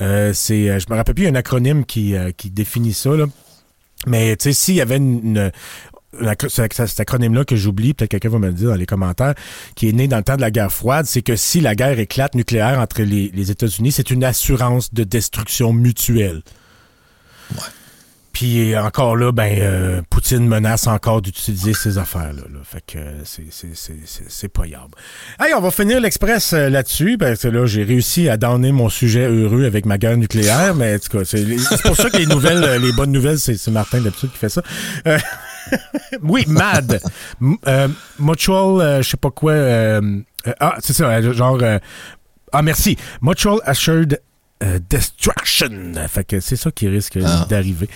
euh, 0.00 0.32
c'est, 0.34 0.68
euh, 0.68 0.80
je 0.80 0.86
me 0.90 0.96
rappelle 0.96 1.14
plus, 1.14 1.22
il 1.22 1.26
y 1.26 1.28
a 1.28 1.32
un 1.32 1.36
acronyme 1.36 1.84
qui, 1.84 2.16
euh, 2.16 2.32
qui 2.36 2.50
définit 2.50 2.92
ça, 2.92 3.10
là. 3.10 3.26
Mais 4.08 4.36
tu 4.36 4.44
sais, 4.44 4.52
s'il 4.52 4.74
y 4.74 4.80
avait 4.80 4.96
une, 4.96 5.20
une- 5.24 5.50
cet 6.48 6.98
acronyme-là 7.00 7.44
que 7.44 7.54
j'oublie, 7.54 7.94
peut-être 7.94 8.10
quelqu'un 8.10 8.28
va 8.28 8.38
me 8.40 8.48
le 8.48 8.52
dire 8.54 8.70
dans 8.70 8.74
les 8.74 8.86
commentaires, 8.86 9.34
qui 9.76 9.88
est 9.88 9.92
né 9.92 10.08
dans 10.08 10.16
le 10.18 10.24
temps 10.24 10.36
de 10.36 10.40
la 10.40 10.50
guerre 10.50 10.72
froide, 10.72 11.06
c'est 11.06 11.22
que 11.22 11.36
si 11.36 11.60
la 11.60 11.76
guerre 11.76 11.98
éclate 12.00 12.34
nucléaire 12.34 12.80
entre 12.80 13.02
les, 13.02 13.30
les 13.32 13.50
États-Unis, 13.52 13.92
c'est 13.92 14.10
une 14.10 14.24
assurance 14.24 14.92
de 14.92 15.04
destruction 15.04 15.72
mutuelle. 15.72 16.42
Puis 18.32 18.76
encore 18.78 19.16
là, 19.16 19.30
ben 19.30 19.58
euh, 19.58 20.02
Poutine 20.08 20.46
menace 20.46 20.86
encore 20.86 21.20
d'utiliser 21.20 21.74
ces 21.74 21.98
affaires-là. 21.98 22.42
là. 22.50 22.60
Fait 22.64 22.80
que 22.86 22.98
euh, 22.98 23.22
c'est, 24.28 24.48
pas. 24.48 24.64
Hey, 24.64 25.52
on 25.54 25.60
va 25.60 25.70
finir 25.70 26.00
l'express 26.00 26.54
euh, 26.54 26.70
là-dessus, 26.70 27.18
parce 27.18 27.42
que 27.42 27.48
là, 27.48 27.66
j'ai 27.66 27.84
réussi 27.84 28.30
à 28.30 28.38
donner 28.38 28.72
mon 28.72 28.88
sujet 28.88 29.26
heureux 29.28 29.66
avec 29.66 29.84
ma 29.84 29.98
guerre 29.98 30.16
nucléaire, 30.16 30.74
mais 30.74 30.94
en 30.94 30.98
tout 30.98 31.18
cas, 31.18 31.24
c'est, 31.24 31.44
pour 31.82 31.96
ça 31.96 32.08
que 32.08 32.16
les 32.16 32.26
nouvelles, 32.26 32.80
les 32.80 32.92
bonnes 32.92 33.12
nouvelles, 33.12 33.38
c'est, 33.38 33.66
Martin 33.68 34.00
d'habitude 34.00 34.30
qui 34.32 34.38
fait 34.38 34.48
ça. 34.48 34.62
Oui, 36.22 36.44
MAD. 36.48 37.00
Mutual, 38.18 39.02
je 39.02 39.08
sais 39.08 39.16
pas 39.16 39.30
quoi. 39.30 39.54
ah, 40.58 40.74
c'est 40.80 40.92
ça, 40.92 41.20
genre. 41.32 41.62
ah, 42.52 42.62
merci. 42.62 42.96
Mutual 43.22 43.60
Assured 43.64 44.20
euh, 44.62 44.78
Destruction. 44.88 45.92
Fait 46.08 46.24
que 46.24 46.40
c'est 46.40 46.56
ça 46.56 46.70
qui 46.70 46.88
risque 46.88 47.18
Ah. 47.24 47.46
d'arriver. 47.48 47.88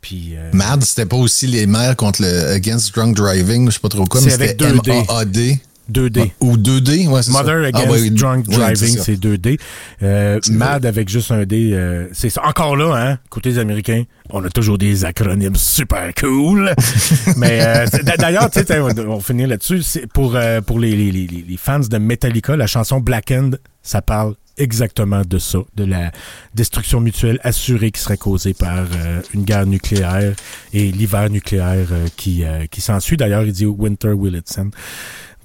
Puis. 0.00 0.30
euh, 0.34 0.50
MAD, 0.52 0.82
c'était 0.82 1.06
pas 1.06 1.16
aussi 1.16 1.46
les 1.46 1.66
maires 1.66 1.96
contre 1.96 2.22
le 2.22 2.52
Against 2.54 2.94
Drunk 2.94 3.16
Driving, 3.16 3.66
je 3.68 3.74
sais 3.74 3.80
pas 3.80 3.88
trop 3.90 4.04
quoi, 4.06 4.20
C'est 4.20 4.28
mais 4.28 4.32
avec 4.34 4.50
c'était 4.50 4.72
2D. 4.72 4.90
M-A-A-D. 4.92 5.58
2D. 5.92 6.30
Ou 6.40 6.56
2D, 6.56 7.08
ouais, 7.08 7.20
c'est 7.22 7.32
ça. 7.32 7.38
Mother 7.42 7.62
Ah, 7.64 7.66
Against 7.66 7.90
ouais, 7.90 8.10
Drunk 8.10 8.46
ouais, 8.48 8.54
Driving, 8.56 8.96
c'est 9.02 9.16
2D. 9.16 9.58
Euh, 10.04 10.38
Mad 10.52 10.86
avec 10.86 11.08
juste 11.08 11.32
un 11.32 11.44
D, 11.44 11.70
euh, 11.72 12.06
c'est 12.12 12.30
ça. 12.30 12.42
Encore 12.46 12.76
là, 12.76 12.94
hein, 12.94 13.18
côté 13.28 13.50
des 13.52 13.58
Américains, 13.58 14.04
on 14.30 14.44
a 14.44 14.48
toujours 14.50 14.78
des 14.78 15.04
acronymes 15.04 15.56
super 15.56 16.12
cool. 16.14 16.72
Mais 17.36 17.60
euh, 17.60 17.86
d'ailleurs, 18.18 18.48
tu 18.50 18.60
sais, 18.64 18.78
on 18.80 19.18
finir 19.20 19.48
là-dessus. 19.48 19.82
Pour 20.14 20.36
euh, 20.36 20.60
pour 20.60 20.78
les, 20.78 20.92
les, 20.94 21.10
les, 21.10 21.26
les 21.26 21.56
fans 21.56 21.80
de 21.80 21.98
Metallica, 21.98 22.56
la 22.56 22.68
chanson 22.68 23.00
Black 23.00 23.32
End, 23.32 23.50
ça 23.82 24.00
parle 24.00 24.36
exactement 24.60 25.22
de 25.26 25.38
ça, 25.38 25.58
de 25.74 25.84
la 25.84 26.12
destruction 26.54 27.00
mutuelle 27.00 27.40
assurée 27.42 27.90
qui 27.90 28.00
serait 28.00 28.18
causée 28.18 28.54
par 28.54 28.86
euh, 28.94 29.22
une 29.34 29.44
guerre 29.44 29.66
nucléaire 29.66 30.34
et 30.72 30.92
l'hiver 30.92 31.30
nucléaire 31.30 31.88
euh, 31.90 32.06
qui 32.16 32.44
euh, 32.44 32.66
qui 32.70 32.80
s'ensuit. 32.80 33.16
D'ailleurs, 33.16 33.42
il 33.44 33.52
dit 33.52 33.66
Winter 33.66 34.12
Will 34.12 34.36
It 34.36 34.48
Send. 34.48 34.70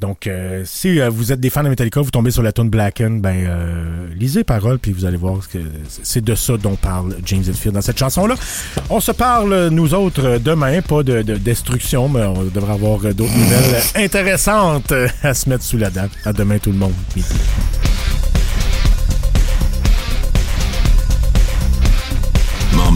Donc, 0.01 0.28
euh, 0.28 0.63
si 0.66 0.99
vous 0.99 1.32
êtes 1.32 1.39
des 1.39 1.49
fans 1.49 1.63
de 1.63 1.70
Metallica, 1.70 2.01
vous 2.01 2.11
tombez 2.11 2.30
sur 2.30 2.43
la 2.43 2.51
tune 2.51 2.70
Blacken, 2.70 3.22
ben 3.22 4.09
lisez 4.13 4.41
les 4.41 4.43
paroles 4.43 4.78
puis 4.78 4.91
vous 4.91 5.05
allez 5.05 5.16
voir 5.16 5.47
que 5.47 5.57
c'est 6.03 6.24
de 6.24 6.36
ça 6.36 6.57
dont 6.57 6.76
parle 6.76 7.16
James 7.26 7.43
Hetfield 7.47 7.76
dans 7.76 7.82
cette 7.82 7.97
chanson-là. 7.97 8.36
On 8.89 8.99
se 8.99 9.13
parle 9.13 9.70
nous 9.70 9.93
autres 9.93 10.38
demain, 10.43 10.82
pas 10.82 11.01
de, 11.01 11.22
de 11.22 11.36
destruction, 11.36 12.09
mais 12.09 12.24
on 12.24 12.43
devrait 12.43 12.74
avoir 12.74 12.99
d'autres 13.13 13.38
nouvelles 13.38 13.82
intéressantes 13.95 14.93
à 15.24 15.34
se 15.34 15.47
mettre 15.47 15.63
sous 15.63 15.78
la 15.78 15.89
dent. 15.89 16.09
À 16.26 16.34
demain 16.34 16.59
tout 16.59 16.74
le 16.74 16.78
monde. 16.78 16.93